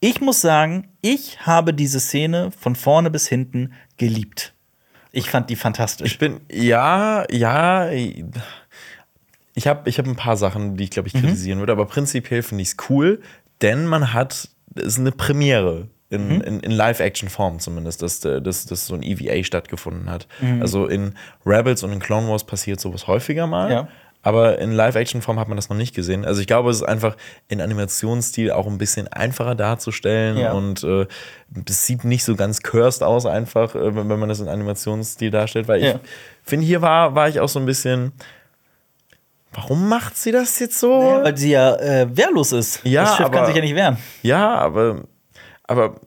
[0.00, 4.54] ich muss sagen, ich habe diese Szene von vorne bis hinten geliebt.
[5.12, 6.12] Ich fand die fantastisch.
[6.12, 10.94] Ich bin, ja, ja, ich habe ich hab ein paar Sachen, die ich Mhm.
[10.94, 13.22] glaube ich kritisieren würde, aber prinzipiell finde ich es cool,
[13.62, 15.88] denn man hat, es ist eine Premiere.
[16.10, 16.30] Mhm.
[16.30, 20.28] In, in, in Live-Action-Form zumindest, dass, äh, dass, dass so ein EVA stattgefunden hat.
[20.40, 20.62] Mhm.
[20.62, 23.72] Also in Rebels und in Clone Wars passiert sowas häufiger mal.
[23.72, 23.88] Ja.
[24.26, 26.24] Aber in Live-Action-Form hat man das noch nicht gesehen.
[26.24, 27.16] Also ich glaube, es ist einfach
[27.46, 30.50] in Animationsstil auch ein bisschen einfacher darzustellen Ja.
[30.52, 31.06] und äh,
[31.68, 35.68] es sieht nicht so ganz cursed aus einfach, äh, wenn, man das in Animationsstil darstellt.
[35.68, 35.90] Weil Ja.
[35.92, 36.00] ich
[36.42, 38.14] finde, hier war, war ich auch so ein bisschen.
[39.52, 40.90] Warum macht sie das jetzt so?
[41.22, 42.80] Weil sie ja äh, wehrlos ist.
[42.84, 43.96] Ja, das Schiff kann aber- sich ja nicht wehren.
[44.22, 45.04] Ja, aber,
[45.68, 46.00] aber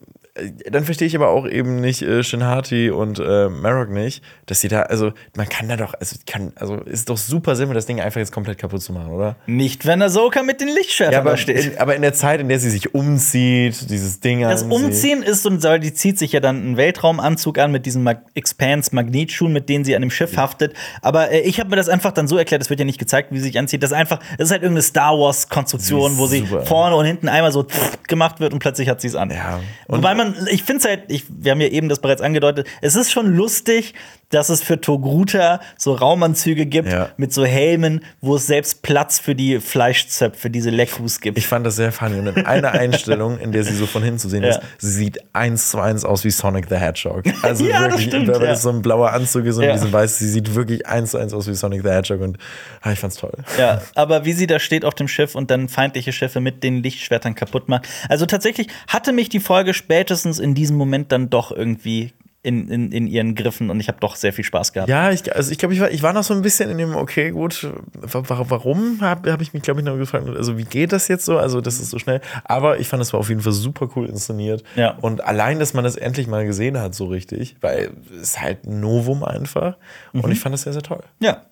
[0.72, 4.68] dann verstehe ich aber auch eben nicht äh, Shinhati und äh, Marok nicht, dass sie
[4.68, 8.00] da, also man kann da doch, also kann, also ist doch super sinnvoll, das Ding
[8.02, 9.36] einfach jetzt komplett kaputt zu machen, oder?
[9.48, 11.66] Nicht, wenn Ahsoka mit den Lichtschwertern Ja, aber da steht.
[11.66, 15.24] in, aber in der Zeit, in der sie sich umzieht, dieses Ding Das ansieht- Umziehen
[15.24, 18.94] ist so, ein- die zieht sich ja dann einen Weltraumanzug an mit diesen Mag Expanse
[18.96, 20.74] Magnetschuhen, mit denen sie an dem Schiff haftet.
[21.02, 23.32] Aber äh, ich habe mir das einfach dann so erklärt, es wird ja nicht gezeigt,
[23.32, 23.84] wie sie sich anzieht.
[23.84, 27.28] Das ist einfach, das ist halt irgendeine Star Wars Konstruktion, wo sie vorne und hinten
[27.30, 27.66] einmal so
[28.08, 29.30] gemacht wird und plötzlich hat sie es an.
[29.32, 29.60] Ja.
[29.88, 32.68] Und- Wobei man, ich finde es halt, ich, wir haben ja eben das bereits angedeutet,
[32.82, 33.94] es ist schon lustig,
[34.30, 37.10] dass es für Togruta so Raumanzüge gibt Ja.
[37.18, 41.38] mit so Helmen, wo es selbst Platz für die Fleischzöpfe, diese Leckus gibt.
[41.38, 42.20] Ich fand das sehr funny.
[42.20, 44.50] Und in einer Einstellung, in der sie so von hinten zu sehen Ja.
[44.50, 47.24] ist, sie sieht eins zu eins aus wie Sonic the Hedgehog.
[47.42, 48.48] Also Ja, das wirklich, stimmt, weil ja.
[48.52, 49.74] das so ein blauer Anzug ist und Ja.
[49.74, 52.22] diesen weiß, sie sieht wirklich eins zu eins aus wie Sonic the Hedgehog.
[52.22, 52.38] Und
[52.82, 53.34] ah, ich fand's toll.
[53.58, 56.84] Ja, aber wie sie da steht auf dem Schiff und dann feindliche Schiffe mit den
[56.84, 57.88] Lichtschwertern kaputt macht.
[58.10, 62.92] Also tatsächlich hatte mich die Folge spätestens in diesem Moment dann doch irgendwie in, in,
[62.94, 64.90] in ihren Griffen und ich habe doch sehr viel Spaß gehabt.
[64.90, 66.96] Ja, ich, also ich glaube, ich war, ich war noch so ein bisschen in dem,
[66.96, 67.68] okay, gut,
[68.02, 71.38] warum habe hab ich mich, glaube ich, noch gefragt, also wie geht das jetzt so?
[71.38, 72.22] Also, das ist so schnell.
[72.46, 74.64] Aber ich fand, es war auf jeden Fall super cool inszeniert.
[74.76, 74.92] Ja.
[75.02, 78.66] Und allein, dass man das endlich mal gesehen hat, so richtig, weil es ist halt
[78.66, 79.76] ein Novum einfach.
[80.14, 80.32] Und Mhm.
[80.32, 81.04] ich fand das sehr, sehr toll.
[81.20, 81.44] Ja.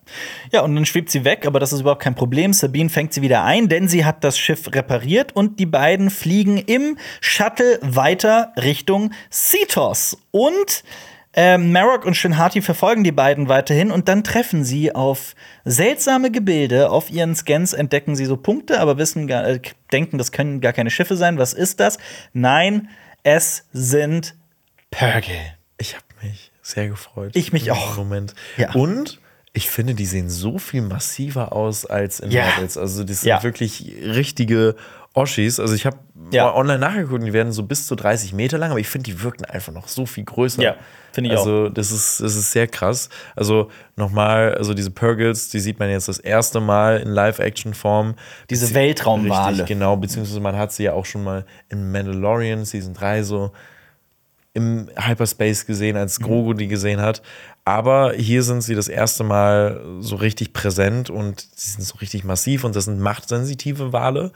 [0.52, 2.52] Ja, und dann schwebt sie weg, aber das ist überhaupt kein Problem.
[2.54, 6.56] Sabine fängt sie wieder ein, denn sie hat das Schiff repariert und die beiden fliegen
[6.56, 10.16] im Shuttle weiter Richtung Cetos.
[10.30, 10.77] Und
[11.34, 16.90] äh, Marok und Shinhati verfolgen die beiden weiterhin und dann treffen sie auf seltsame Gebilde.
[16.90, 19.60] Auf ihren Scans entdecken sie so Punkte, aber wissen gar, äh,
[19.92, 21.38] denken, das können gar keine Schiffe sein.
[21.38, 21.98] Was ist das?
[22.32, 22.88] Nein,
[23.22, 24.34] es sind
[24.90, 25.36] Purgle.
[25.76, 27.32] Ich habe mich sehr gefreut.
[27.34, 27.96] Ich mich auch.
[27.96, 28.34] Moment.
[28.56, 28.72] Ja.
[28.72, 29.20] Und
[29.52, 32.48] ich finde, die sehen so viel massiver aus als in Ja.
[32.50, 32.76] Rebels.
[32.78, 33.42] Also, das sind Ja.
[33.42, 34.76] wirklich richtige
[35.22, 35.58] Oschis.
[35.60, 35.96] Also, ich habe
[36.30, 36.44] Ja.
[36.44, 39.22] mal online nachgeguckt, die werden so bis zu 30 Meter lang, aber ich finde, die
[39.22, 40.60] wirken einfach noch so viel größer.
[40.62, 40.74] Ja,
[41.12, 41.40] finde ich auch.
[41.40, 43.08] also, das ist, das ist sehr krass.
[43.34, 48.14] Also, nochmal, also diese Purgles, die sieht man jetzt das erste Mal in Live-Action-Form.
[48.50, 49.50] Diese Weltraumwale.
[49.52, 49.96] Richtig, genau.
[49.96, 53.52] Beziehungsweise man hat sie ja auch schon mal in Mandalorian Season 3 so
[54.54, 56.00] im Hyperspace gesehen, Mhm.
[56.00, 57.22] als Grogu die gesehen hat.
[57.64, 62.24] Aber hier sind sie das erste Mal so richtig präsent und sie sind so richtig
[62.24, 64.32] massiv und das sind machtsensitive Wale.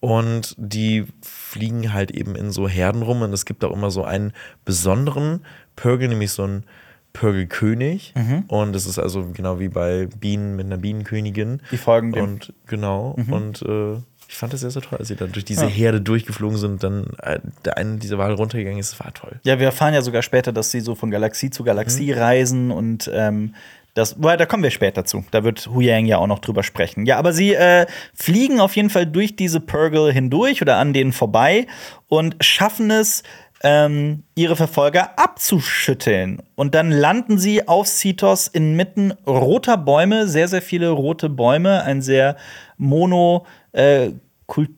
[0.00, 4.02] Und die fliegen halt eben in so Herden rum und es gibt auch immer so
[4.02, 4.32] einen
[4.64, 5.44] besonderen
[5.76, 6.64] Purgle, nämlich so einen
[7.12, 8.14] Purgelkönig.
[8.16, 8.44] Mhm.
[8.48, 11.60] Und das ist also genau wie bei Bienen mit einer Bienenkönigin.
[11.70, 12.24] Die folgen dem.
[12.24, 13.16] Und genau.
[13.28, 13.96] Und äh,
[14.30, 15.68] ich fand das sehr, sehr toll, als sie dann durch diese Ja.
[15.68, 18.92] Herde durchgeflogen sind dann äh, der eine dieser Wale runtergegangen ist.
[18.92, 19.40] Das war toll.
[19.42, 23.10] Ja, wir erfahren ja sogar später, dass sie so von Galaxie zu Galaxie reisen und
[23.12, 23.54] ähm,
[23.94, 25.24] das, weil da kommen wir später zu.
[25.30, 27.06] Da wird Hu Yang ja auch noch drüber sprechen.
[27.06, 31.12] Ja, aber sie äh, fliegen auf jeden Fall durch diese Purgle hindurch oder an denen
[31.12, 31.66] vorbei
[32.08, 33.22] und schaffen es,
[33.62, 36.40] ähm, ihre Verfolger abzuschütteln.
[36.54, 42.00] Und dann landen sie auf Cetos inmitten roter Bäume, sehr, sehr viele rote Bäume, ein
[42.00, 42.36] sehr
[42.78, 44.12] mono, äh,
[44.46, 44.70] kult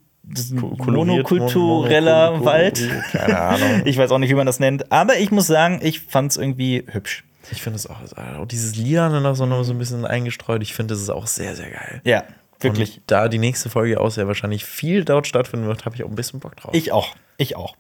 [0.87, 2.89] monokultureller mono- mono- Wald.
[3.13, 3.83] Keine Ahnung.
[3.85, 4.91] Ich weiß auch nicht, wie man das nennt.
[4.93, 7.25] Aber ich muss sagen, ich fand's irgendwie hübsch.
[7.51, 7.97] Ich finde es auch,
[8.39, 10.63] auch dieses Lilane noch so, noch so ein bisschen eingestreut.
[10.63, 12.01] Ich finde, ist auch sehr, sehr geil.
[12.05, 12.25] Ja,
[12.61, 12.99] wirklich.
[12.99, 16.09] Und da die nächste Folge auch sehr wahrscheinlich viel dort stattfinden wird, habe ich auch
[16.09, 16.75] ein bisschen Bock drauf.
[16.75, 17.15] Ich auch.
[17.37, 17.77] Ich auch.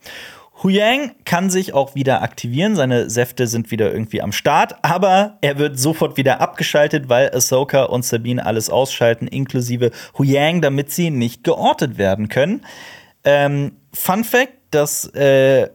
[0.62, 2.76] Hu Yang kann sich auch wieder aktivieren.
[2.76, 7.84] Seine Säfte sind wieder irgendwie am Start, aber er wird sofort wieder abgeschaltet, weil Ahsoka
[7.84, 12.64] und Sabine alles ausschalten, inklusive Hu Yang, damit sie nicht geortet werden können.
[13.24, 15.68] Ähm, Fun Fact: Das äh,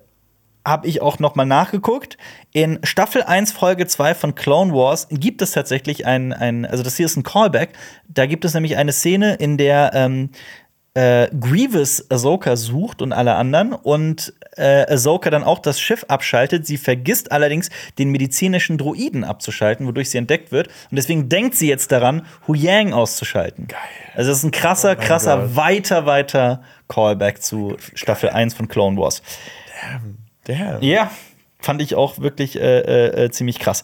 [0.66, 2.18] habe ich auch noch mal nachgeguckt.
[2.58, 6.98] In Staffel 1, Folge 2 von Clone Wars gibt es tatsächlich ein, ein also das
[6.98, 7.70] hier ist ein Callback.
[8.08, 10.32] Da gibt es nämlich eine Szene, in der ähm,
[10.96, 16.66] äh, Grievous Ahsoka sucht und alle anderen und äh, Ahsoka dann auch das Schiff abschaltet.
[16.66, 20.70] Sie vergisst allerdings, den medizinischen Droiden abzuschalten, wodurch sie entdeckt wird.
[20.90, 23.68] Und deswegen denkt sie jetzt daran, Hu Yang auszuschalten.
[23.68, 23.80] Geil.
[24.16, 25.56] Also, das ist ein krasser, mein krasser, Gott.
[25.58, 29.22] weiter, weiter Callback zu Staffel 1 von Clone Wars.
[30.48, 30.80] Der.
[30.82, 31.12] Ja,
[31.60, 33.84] fand ich auch wirklich äh, äh, äh, ziemlich krass.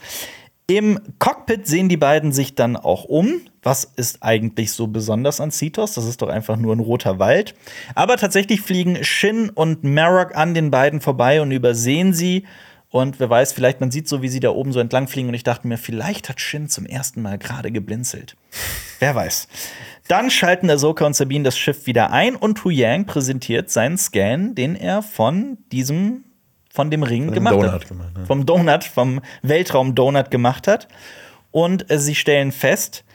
[0.67, 3.41] Im Cockpit sehen die beiden sich dann auch um.
[3.61, 5.93] Was ist eigentlich so besonders an Cetos?
[5.93, 7.53] Das ist doch einfach nur ein roter Wald.
[7.95, 12.45] Aber tatsächlich fliegen Shin und Marok an den beiden vorbei und übersehen sie.
[12.89, 15.27] Und wer weiß, vielleicht man sieht so, wie sie da oben so entlang fliegen.
[15.27, 18.37] Und ich dachte mir, vielleicht hat Shin zum ersten Mal gerade geblinzelt.
[18.99, 19.47] wer weiß.
[20.07, 24.53] Dann schalten Ahsoka und Sabine das Schiff wieder ein und Hu Yang präsentiert seinen Scan,
[24.53, 26.23] den er von diesem,
[26.73, 27.87] von dem Ring dem gemacht Donut hat.
[27.87, 28.25] gemacht, ne?
[28.25, 30.87] Vom Donut, vom Weltraum-Donut gemacht hat.
[31.51, 33.05] Und äh, sie stellen fest,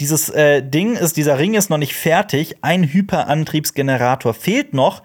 [0.00, 2.56] dieses äh, Ding ist, dieser Ring ist noch nicht fertig.
[2.62, 5.02] Ein Hyperantriebsgenerator fehlt noch.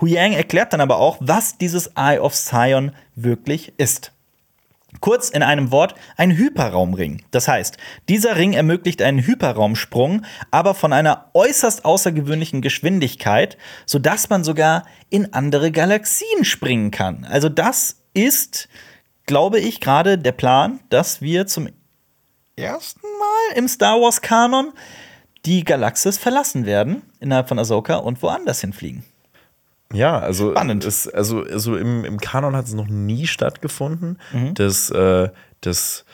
[0.00, 4.12] Hu Yang erklärt dann aber auch, was dieses Eye of Sion wirklich ist.
[5.00, 7.22] Kurz in einem Wort, ein Hyperraumring.
[7.30, 7.76] Das heißt,
[8.08, 15.32] dieser Ring ermöglicht einen Hyperraumsprung, aber von einer äußerst außergewöhnlichen Geschwindigkeit, sodass man sogar in
[15.34, 17.24] andere Galaxien springen kann.
[17.24, 18.68] Also das ist,
[19.26, 21.68] glaube ich, gerade der Plan, dass wir zum
[22.56, 24.72] ersten Mal im Star Wars Kanon
[25.44, 29.04] die Galaxis verlassen werden innerhalb von Ahsoka und woanders hinfliegen.
[29.92, 30.84] Ja, also, Spannend.
[30.84, 34.18] Es, also, also im, im Kanon hat es noch nie stattgefunden.
[34.32, 34.54] Mhm.
[34.54, 35.28] dass, äh,
[35.60, 36.04] dass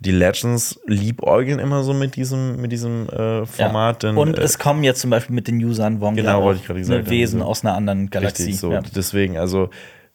[0.00, 4.02] die Legends liebäugeln immer so mit diesem, mit diesem äh, Format.
[4.02, 4.10] Ja.
[4.10, 6.66] Denn, und äh, es kommen jetzt zum Beispiel mit den Usern Wong Genau, wollte ich
[6.66, 7.46] gerade gesagt ne, Wesen so.
[7.46, 8.44] aus einer anderen Galaxie.
[8.44, 8.72] Richtig, so.
[8.72, 8.80] Ja.
[8.94, 9.70] Deswegen, also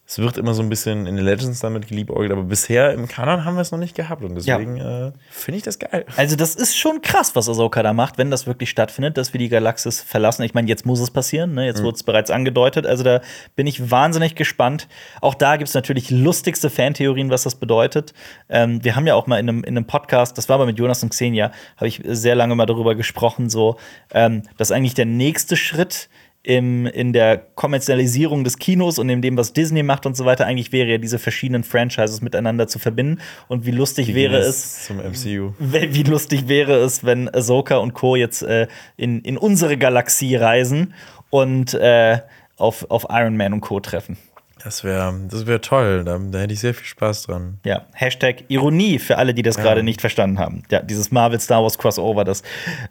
[0.06, 3.46] es wird immer so ein bisschen in den Legends damit geliebäugelt, aber bisher im Kanon
[3.46, 6.04] haben wir es noch nicht gehabt und deswegen äh, finde ich das geil.
[6.16, 9.38] Also, das ist schon krass, was Ahsoka da macht, wenn das wirklich stattfindet, dass wir
[9.38, 10.42] die Galaxis verlassen.
[10.42, 11.64] Ich meine, jetzt muss es passieren, ne?
[11.64, 11.84] jetzt Mhm.
[11.86, 12.86] wurde es bereits angedeutet.
[12.86, 13.22] Also, da
[13.56, 14.88] bin ich wahnsinnig gespannt.
[15.22, 18.12] Auch da gibt es natürlich lustigste Fantheorien, was das bedeutet.
[18.50, 20.78] Ähm, wir haben ja auch mal in einem, in einem Podcast, das war aber mit
[20.78, 23.76] Jonas und Xenia, habe ich sehr lange mal darüber gesprochen, so,
[24.12, 26.08] ähm, dass eigentlich der nächste Schritt
[26.44, 30.44] im, in der Kommerzialisierung des Kinos und in dem, was Disney macht und so weiter,
[30.44, 33.20] eigentlich wäre ja diese verschiedenen Franchises miteinander zu verbinden.
[33.48, 35.54] Und wie lustig wäre es, zum MCU.
[35.58, 38.14] wie lustig wäre es, wenn Ahsoka und Co.
[38.14, 40.92] jetzt äh, in, in unsere Galaxie reisen
[41.30, 42.20] und äh,
[42.58, 43.80] auf, auf Iron Man und Co.
[43.80, 44.18] treffen.
[44.62, 47.58] Das wäre das wär toll, da, da hätte ich sehr viel Spaß dran.
[47.64, 50.62] Ja, Hashtag Ironie für alle, die das gerade nicht verstanden haben.
[50.70, 52.42] Ja, dieses Marvel Star Wars Crossover, das,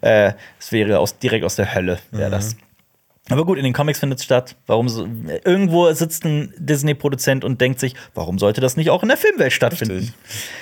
[0.02, 2.56] äh, das wäre aus, direkt aus der Hölle, wäre das.
[3.30, 4.58] Aber gut, in den Comics findet es statt.
[4.66, 5.08] Warum so,
[5.46, 9.54] irgendwo sitzt ein Disney-Produzent und denkt sich, warum sollte das nicht auch in der Filmwelt
[9.54, 10.14] stattfinden?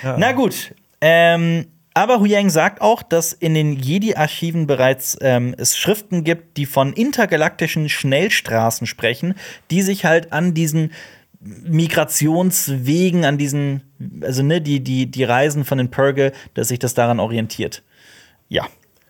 [0.02, 0.16] Ja.
[0.16, 0.74] Na gut.
[1.00, 6.66] Ähm, aber Huyang sagt auch, dass in den Jedi-Archiven bereits ähm, es Schriften gibt, die
[6.66, 9.34] von intergalaktischen Schnellstraßen sprechen,
[9.70, 10.92] die sich halt an diesen
[11.40, 13.82] Migrationswegen, an diesen,
[14.22, 17.82] also ne, die, die, die Reisen von den Purge, dass sich das daran orientiert.
[18.48, 18.68] Ja,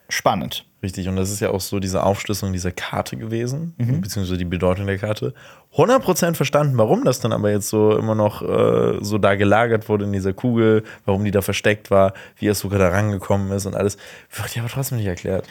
[0.08, 0.64] spannend.
[0.82, 4.00] Richtig, und das ist ja auch so diese Aufschlüsselung dieser Karte gewesen, Mhm.
[4.00, 5.32] beziehungsweise die Bedeutung der Karte.
[5.76, 10.04] 100% verstanden, warum das dann aber jetzt so immer noch äh, so da gelagert wurde
[10.04, 13.96] in dieser Kugel, warum die da versteckt war, wie Ahsoka da rangekommen ist und alles,
[14.34, 15.46] wird ja aber trotzdem nicht erklärt.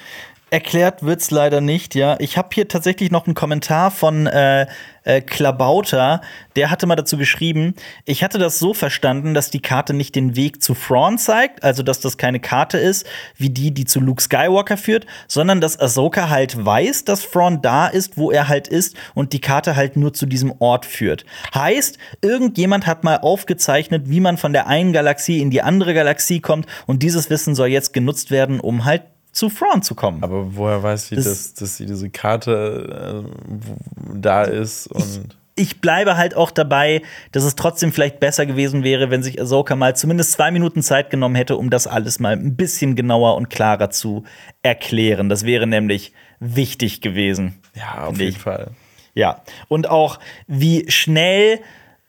[0.54, 2.18] Erklärt wird's leider nicht, ja.
[2.20, 4.68] Ich habe hier tatsächlich noch einen Kommentar von äh,
[5.06, 6.20] äh, Klabauter,
[6.58, 7.74] der hatte mal dazu geschrieben,
[8.04, 11.84] ich hatte das so verstanden, dass die Karte nicht den Weg zu Thrawn zeigt, also
[11.84, 16.28] dass das keine Karte ist, wie die, die zu Luke Skywalker führt, sondern dass Ahsoka
[16.28, 20.14] halt weiß, dass Thrawn da ist, wo er halt ist und die Karte halt nur
[20.14, 21.26] zu diesem Ort führt.
[21.56, 26.42] Heißt, irgendjemand hat mal aufgezeichnet, wie man von der einen Galaxie in die andere Galaxie
[26.42, 30.24] kommt und dieses Wissen soll jetzt genutzt werden, um halt zu Thrawn zu kommen.
[30.24, 35.38] Aber woher weiß sie, Das- dass, dass sie diese Karte äh, da ist und.
[35.56, 37.02] ich bleibe halt auch dabei,
[37.32, 41.10] dass es trotzdem vielleicht besser gewesen wäre, wenn sich Ahsoka mal zumindest zwei Minuten Zeit
[41.10, 44.24] genommen hätte, um das alles mal ein bisschen genauer und klarer zu
[44.64, 45.30] erklären.
[45.30, 47.60] Das wäre nämlich wichtig gewesen.
[47.76, 48.38] ja, auf jeden ich.
[48.40, 48.72] Fall.
[49.14, 49.42] Ja.
[49.68, 51.60] Und auch, wie schnell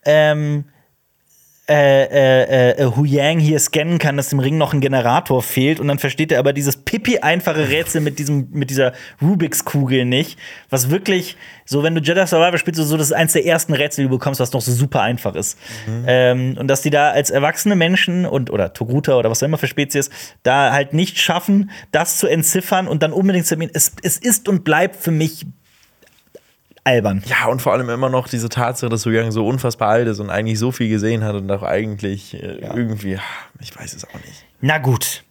[0.04, 0.64] ähm,
[1.68, 5.86] äh, äh, äh, Huyang hier scannen kann, dass im Ring noch ein Generator fehlt und
[5.86, 10.40] dann versteht er aber dieses pipi-einfache Rätsel mit, diesem, mit dieser Rubiks-Kugel nicht.
[10.70, 14.02] Was wirklich, so wenn du Jedi Survivor spielst, so das ist eins der ersten Rätsel,
[14.02, 15.56] die du bekommst, was noch so super einfach ist.
[16.04, 19.58] Ähm, und dass die da als erwachsene Menschen und oder Toguta oder was auch immer
[19.58, 20.10] für Spezies
[20.42, 24.64] da halt nicht schaffen, das zu entziffern und dann unbedingt zu es, es ist und
[24.64, 25.46] bleibt für mich
[26.85, 27.22] albern.
[27.26, 30.30] Ja, und vor allem immer noch diese Tatsache, dass Young so unfassbar alt ist und
[30.30, 33.18] eigentlich so viel gesehen hat und auch eigentlich äh, irgendwie,
[33.61, 34.45] ich weiß es auch nicht.
[34.61, 35.24] Na gut.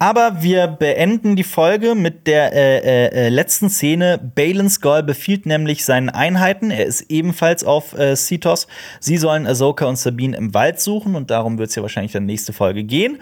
[0.00, 4.20] Aber wir beenden die Folge mit der äh, äh, äh, letzten Szene.
[4.36, 8.68] Balin Skull befiehlt nämlich seinen Einheiten, er ist ebenfalls auf äh, Cetos,
[9.00, 12.26] sie sollen Ahsoka und Sabine im Wald suchen und darum wird es ja wahrscheinlich dann
[12.26, 13.20] nächste Folge gehen.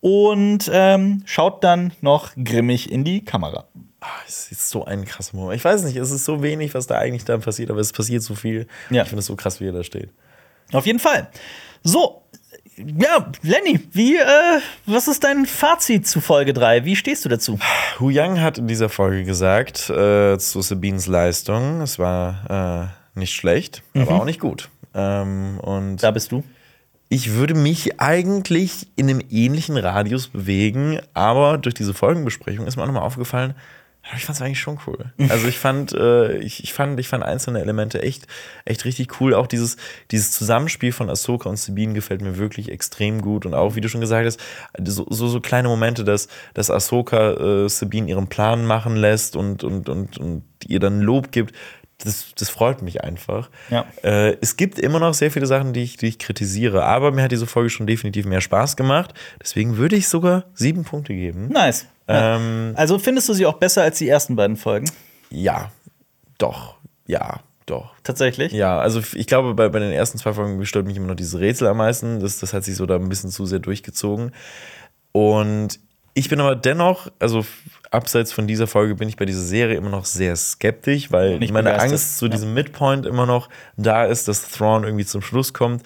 [0.00, 3.64] Und ähm, schaut dann noch grimmig in die Kamera.
[4.06, 5.56] Ah, es ist so ein krasser Moment.
[5.58, 8.22] Ich weiß nicht, es ist so wenig, was da eigentlich dann passiert, aber es passiert
[8.22, 8.66] so viel.
[8.90, 9.02] Ja.
[9.02, 10.10] Ich finde es so krass, wie er da steht.
[10.72, 11.28] Auf jeden Fall.
[11.82, 12.22] So,
[12.76, 16.84] ja, Lenny, wie, äh, was ist dein Fazit zu Folge 3?
[16.84, 17.58] Wie stehst du dazu?
[17.98, 23.32] Hu Yang hat in dieser Folge gesagt äh, zu Sabines Leistung, es war äh, nicht
[23.32, 24.68] schlecht, aber auch nicht gut.
[24.92, 26.42] Ähm, und Da bist du.
[27.08, 32.82] ich würde mich eigentlich in einem ähnlichen Radius bewegen, aber durch diese Folgenbesprechung ist mir
[32.82, 33.54] auch nochmal aufgefallen,
[34.16, 35.12] ich fand es eigentlich schon cool.
[35.30, 38.26] Also ich fand, äh, ich, ich fand, ich fand einzelne Elemente echt,
[38.64, 39.34] echt richtig cool.
[39.34, 39.76] Auch dieses,
[40.10, 43.46] dieses Zusammenspiel von Ahsoka und Sabine gefällt mir wirklich extrem gut.
[43.46, 44.40] Und auch, wie du schon gesagt hast,
[44.84, 49.64] so, so, so kleine Momente, dass, dass Ahsoka äh, Sabine ihren Plan machen lässt und,
[49.64, 51.54] und, und, und ihr dann Lob gibt.
[51.98, 53.50] Das, das freut mich einfach.
[53.70, 53.86] Ja.
[54.02, 57.22] Äh, es gibt immer noch sehr viele Sachen, die ich, die ich kritisiere, aber mir
[57.22, 59.14] hat diese Folge schon definitiv mehr Spaß gemacht.
[59.40, 61.48] Deswegen würde ich sogar sieben Punkte geben.
[61.48, 61.86] Nice.
[62.08, 64.90] Ähm, Also findest du sie auch besser als die ersten beiden Folgen?
[65.30, 65.70] ja,
[66.38, 66.76] doch,
[67.06, 67.94] ja, doch.
[68.02, 68.52] Tatsächlich?
[68.52, 71.40] Ja, also ich glaube, bei, bei den ersten zwei Folgen stört mich immer noch dieses
[71.40, 72.20] Rätsel am meisten.
[72.20, 74.32] Das, das hat sich so da ein bisschen zu sehr durchgezogen.
[75.12, 75.78] Und
[76.14, 77.44] ich bin aber dennoch, also
[77.90, 81.52] abseits von dieser Folge, bin ich bei dieser Serie immer noch sehr skeptisch, weil Nicht
[81.52, 85.52] meine begeistert, Angst zu diesem Midpoint immer noch da ist, dass Thrawn irgendwie zum Schluss
[85.52, 85.82] kommt.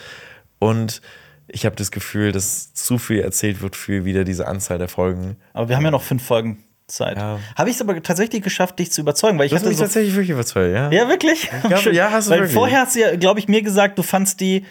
[0.59, 1.01] Und
[1.49, 5.37] ich habe das Gefühl, dass zu viel erzählt wird für wieder diese Anzahl der Folgen.
[5.53, 6.65] Aber wir haben ja noch fünf Folgen.
[6.91, 7.19] Zeit.
[7.19, 7.39] Ja.
[7.55, 9.77] Habe ich es aber tatsächlich geschafft, dich zu überzeugen, weil ich Du hast hatte mich
[9.77, 10.91] so tatsächlich wirklich überzeugt, ja?
[10.91, 11.51] Ja, wirklich?
[11.69, 12.55] glaub, ja, hast du Weil wirklich.
[12.55, 14.65] vorher hast du ja, glaube ich, mir gesagt, du fandst die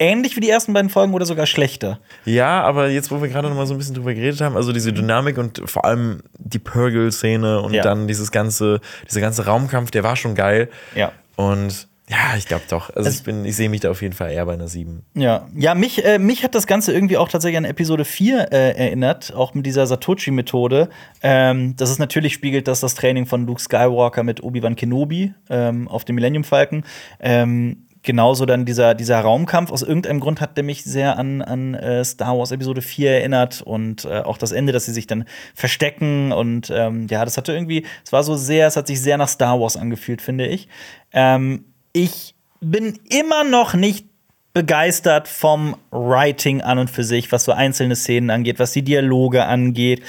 [0.00, 2.00] ähnlich wie die ersten beiden Folgen oder sogar schlechter.
[2.24, 4.72] Ja, aber jetzt, wo wir gerade noch mal so ein bisschen drüber geredet haben, also
[4.72, 7.84] diese Dynamik und vor allem die Purgle-Szene und Ja.
[7.84, 10.68] dann dieses ganze, dieser ganze Raumkampf, der war schon geil.
[10.96, 11.12] Ja.
[11.36, 12.94] Und ja, ich glaube doch.
[12.94, 15.04] Also ich bin, ich sehe mich da auf jeden Fall eher bei einer 7.
[15.14, 18.76] Ja, ja mich, äh, mich hat das Ganze irgendwie auch tatsächlich an Episode 4 äh,
[18.76, 20.90] erinnert, auch mit dieser Satoshi-Methode.
[21.22, 25.88] Ähm, das ist natürlich spiegelt das das Training von Luke Skywalker mit Obi-Wan Kenobi ähm,
[25.88, 26.84] auf dem Millennium Falcon.
[27.20, 29.72] Ähm, genauso dann dieser, dieser Raumkampf.
[29.72, 33.62] Aus irgendeinem Grund hat der mich sehr an, an äh, Star Wars Episode 4 erinnert
[33.62, 35.24] und äh, auch das Ende, dass sie sich dann
[35.54, 36.32] verstecken.
[36.32, 39.28] Und ähm, ja, das hatte irgendwie, es war so sehr, es hat sich sehr nach
[39.28, 40.68] Star Wars angefühlt, finde ich.
[41.12, 41.64] Ähm,
[41.94, 44.06] ich bin immer noch nicht
[44.52, 49.46] begeistert vom Writing an und für sich, was so einzelne Szenen angeht, was die Dialoge
[49.46, 50.02] angeht,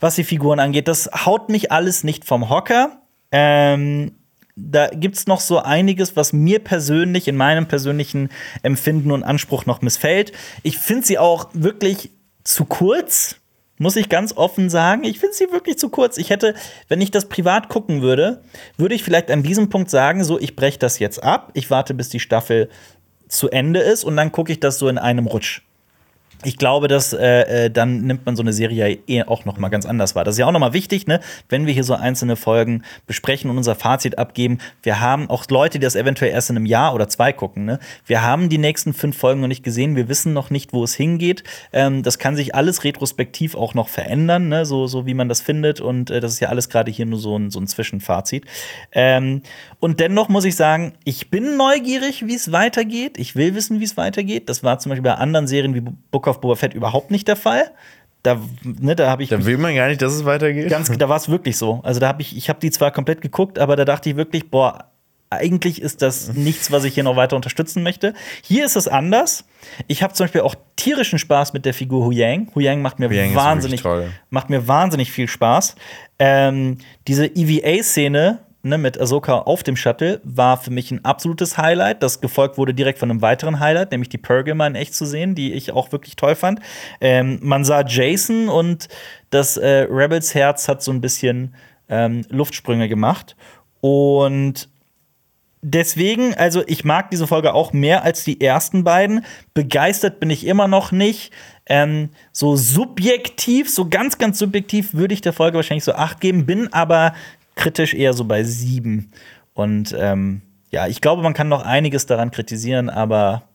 [0.00, 0.88] was die Figuren angeht.
[0.88, 3.02] Das haut mich alles nicht vom Hocker.
[3.30, 4.12] Ähm,
[4.56, 8.30] da gibt's noch so einiges, was mir persönlich in meinem persönlichen
[8.62, 10.32] Empfinden und Anspruch noch missfällt.
[10.62, 12.10] Ich finde sie auch wirklich
[12.44, 13.36] zu kurz,
[13.82, 15.04] muss ich ganz offen sagen.
[15.04, 16.16] Ich finde sie wirklich zu kurz.
[16.16, 16.54] Ich hätte,
[16.88, 18.42] wenn ich das privat gucken würde,
[18.76, 21.50] würde ich vielleicht an diesem Punkt sagen, so, ich breche das jetzt ab.
[21.54, 22.70] Ich warte, bis die Staffel
[23.28, 25.62] zu Ende ist und dann gucke ich das so in einem Rutsch.
[26.44, 29.68] Ich glaube, dass äh, äh, dann nimmt man so eine Serie eh auch noch mal
[29.68, 30.24] ganz anders wahr.
[30.24, 31.20] Das ist ja auch noch mal wichtig, ne?
[31.48, 34.58] Wenn wir hier so einzelne Folgen besprechen und unser Fazit abgeben.
[34.82, 37.64] Wir haben auch Leute, die das eventuell erst in einem Jahr oder zwei gucken.
[37.64, 37.78] Ne?
[38.06, 39.96] Wir haben die nächsten fünf Folgen noch nicht gesehen.
[39.96, 41.44] Wir wissen noch nicht, wo es hingeht.
[41.72, 44.66] Ähm, das kann sich alles retrospektiv auch noch verändern, ne?
[44.66, 45.80] so, so wie man das findet.
[45.80, 48.44] Und äh, das ist ja alles gerade hier nur so ein, so ein Zwischenfazit.
[48.92, 49.42] Ähm,
[49.80, 53.18] und dennoch muss ich sagen, ich bin neugierig, wie es weitergeht.
[53.18, 54.48] Ich will wissen, wie es weitergeht.
[54.48, 55.82] Das war zum Beispiel bei anderen Serien wie
[56.40, 57.70] Book of Boba Fett überhaupt nicht der Fall.
[58.22, 60.68] Da, ne, da habe ich Da will man gar nicht, dass es weitergeht.
[60.68, 61.80] ganz, da war es wirklich so.
[61.82, 64.48] Also da habe ich, ich habe die zwar komplett geguckt, aber da dachte ich wirklich,
[64.48, 64.92] boah,
[65.30, 68.14] eigentlich ist das nichts, was ich hier noch weiter unterstützen möchte.
[68.42, 69.44] Hier ist es anders.
[69.88, 72.50] Ich habe zum Beispiel auch tierischen Spaß mit der Figur Hu Yang.
[72.54, 73.84] Hu Yang macht mir Hu Yang ist wahnsinnig,
[74.30, 75.74] macht mir wahnsinnig viel Spaß.
[76.18, 76.78] Ähm,
[77.08, 82.02] diese EVA-Szene ne, mit Ahsoka auf dem Shuttle war für mich ein absolutes Highlight.
[82.02, 85.04] Das gefolgt wurde direkt von einem weiteren Highlight, nämlich die Purge mal in echt zu
[85.04, 86.60] sehen, die ich auch wirklich toll fand.
[87.00, 88.88] Ähm, man sah Jason und
[89.30, 91.54] das äh, Rebels Herz hat so ein bisschen
[91.88, 93.36] ähm, Luftsprünge gemacht.
[93.80, 94.68] Und
[95.62, 99.24] deswegen, also ich mag diese Folge auch mehr als die ersten beiden.
[99.54, 101.32] Begeistert bin ich immer noch nicht.
[101.66, 106.44] Ähm, so subjektiv, so ganz, ganz subjektiv würde ich der Folge wahrscheinlich so acht geben,
[106.44, 107.14] bin aber
[107.54, 109.10] kritisch eher so bei sieben.
[109.54, 113.48] Und ähm, ja, ich glaube, man kann noch einiges daran kritisieren, aber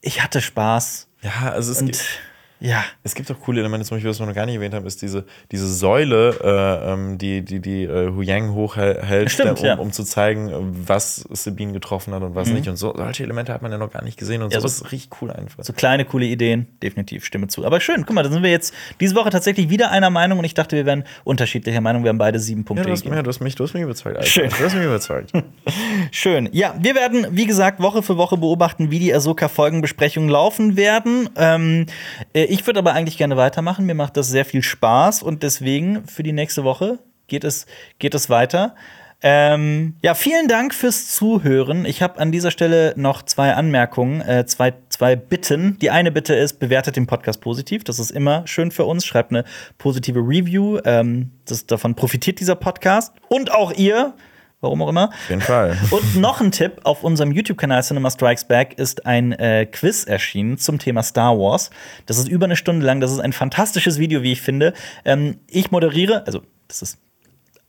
[0.00, 1.08] ich hatte Spaß.
[1.22, 2.20] Ja, also es gibt,
[2.60, 4.86] ja, es gibt auch coole Elemente, zum Beispiel, was wir noch gar nicht erwähnt haben,
[4.86, 9.66] ist diese, diese Säule, äh, ähm, die die, die äh, Hu Yang hochhält, Stimmt, um,
[9.66, 9.74] ja.
[9.76, 9.82] Mhm.
[9.82, 10.50] um zu zeigen,
[10.86, 12.68] was Sabine getroffen hat und was nicht.
[12.68, 14.64] Und so, solche Elemente hat man ja noch gar nicht gesehen und Ja, so.
[14.66, 15.62] Das ist richtig cool einfach.
[15.64, 17.66] so kleine, coole Ideen, definitiv, stimme zu.
[17.66, 20.44] Aber schön, guck mal, da sind wir jetzt diese Woche tatsächlich wieder einer Meinung und
[20.44, 22.04] ich dachte, wir wären unterschiedlicher Meinung.
[22.04, 23.82] Wir haben beide sieben Ja, Punkte du hast, ja, du, hast mich, du hast mich
[23.82, 24.28] überzeugt, Alter.
[24.28, 24.48] Schön.
[24.48, 25.32] Du hast mich überzeugt.
[26.10, 26.48] Schön.
[26.52, 31.28] Ja, wir werden, wie gesagt, Woche für Woche beobachten, wie die Ahsoka-Folgenbesprechungen laufen werden.
[31.36, 31.86] Ähm,
[32.32, 33.86] äh, ich würde aber eigentlich gerne weitermachen.
[33.86, 37.66] Mir macht das sehr viel Spaß und deswegen für die nächste Woche geht es,
[37.98, 38.74] geht es weiter.
[39.22, 41.86] Ähm, ja, vielen Dank fürs Zuhören.
[41.86, 45.78] Ich habe an dieser Stelle noch zwei Anmerkungen, äh, zwei, zwei Bitten.
[45.80, 47.82] Die eine Bitte ist, bewertet den Podcast positiv.
[47.82, 49.06] Das ist immer schön für uns.
[49.06, 49.44] Schreibt eine
[49.78, 50.78] positive Review.
[50.84, 53.14] Ähm, das, davon profitiert dieser Podcast.
[53.28, 54.14] Und auch ihr,
[54.60, 55.08] warum auch immer.
[55.08, 55.76] Auf jeden Fall.
[55.90, 60.58] Und noch ein Tipp: Auf unserem YouTube-Kanal Cinema Strikes Back ist ein äh, Quiz erschienen
[60.58, 61.70] zum Thema Star Wars.
[62.06, 63.00] Das ist über eine Stunde lang.
[63.00, 64.72] Das ist ein fantastisches Video, wie ich finde.
[65.04, 66.98] Ähm, ich moderiere, also, das ist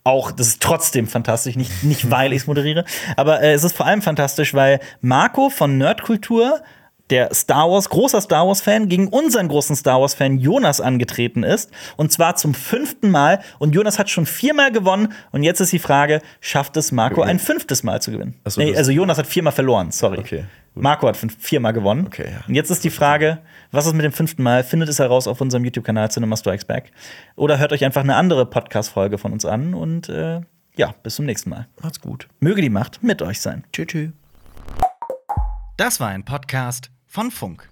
[0.07, 2.85] auch, das ist trotzdem fantastisch, nicht, nicht weil ich es moderiere,
[3.17, 6.61] aber äh, es ist vor allem fantastisch, weil Marco von Nerdkultur,
[7.09, 11.71] der Star Wars, großer Star Wars-Fan, gegen unseren großen Star Wars-Fan Jonas angetreten ist.
[11.95, 13.39] Und zwar zum fünften Mal.
[13.59, 15.13] Und Jonas hat schon viermal gewonnen.
[15.31, 18.35] Und jetzt ist die Frage: Schafft es Marco ein fünftes Mal zu gewinnen?
[18.45, 20.19] So, nee, also Jonas hat viermal verloren, sorry.
[20.19, 20.45] Okay.
[20.75, 22.05] Marco hat viermal gewonnen.
[22.05, 22.43] Okay, ja.
[22.47, 23.39] Und jetzt ist die Frage,
[23.71, 24.63] was ist mit dem fünften Mal?
[24.63, 26.91] Findet es heraus auf unserem YouTube-Kanal Cinema Strikes Back.
[27.35, 29.73] Oder hört euch einfach eine andere Podcast-Folge von uns an.
[29.73, 30.41] Und äh,
[30.75, 31.67] ja, bis zum nächsten Mal.
[31.81, 32.27] Macht's gut.
[32.39, 33.63] Möge die Macht mit euch sein.
[33.73, 33.87] Tschüss.
[33.87, 34.11] tschüss.
[35.77, 37.69] Das war ein Podcast von Funk.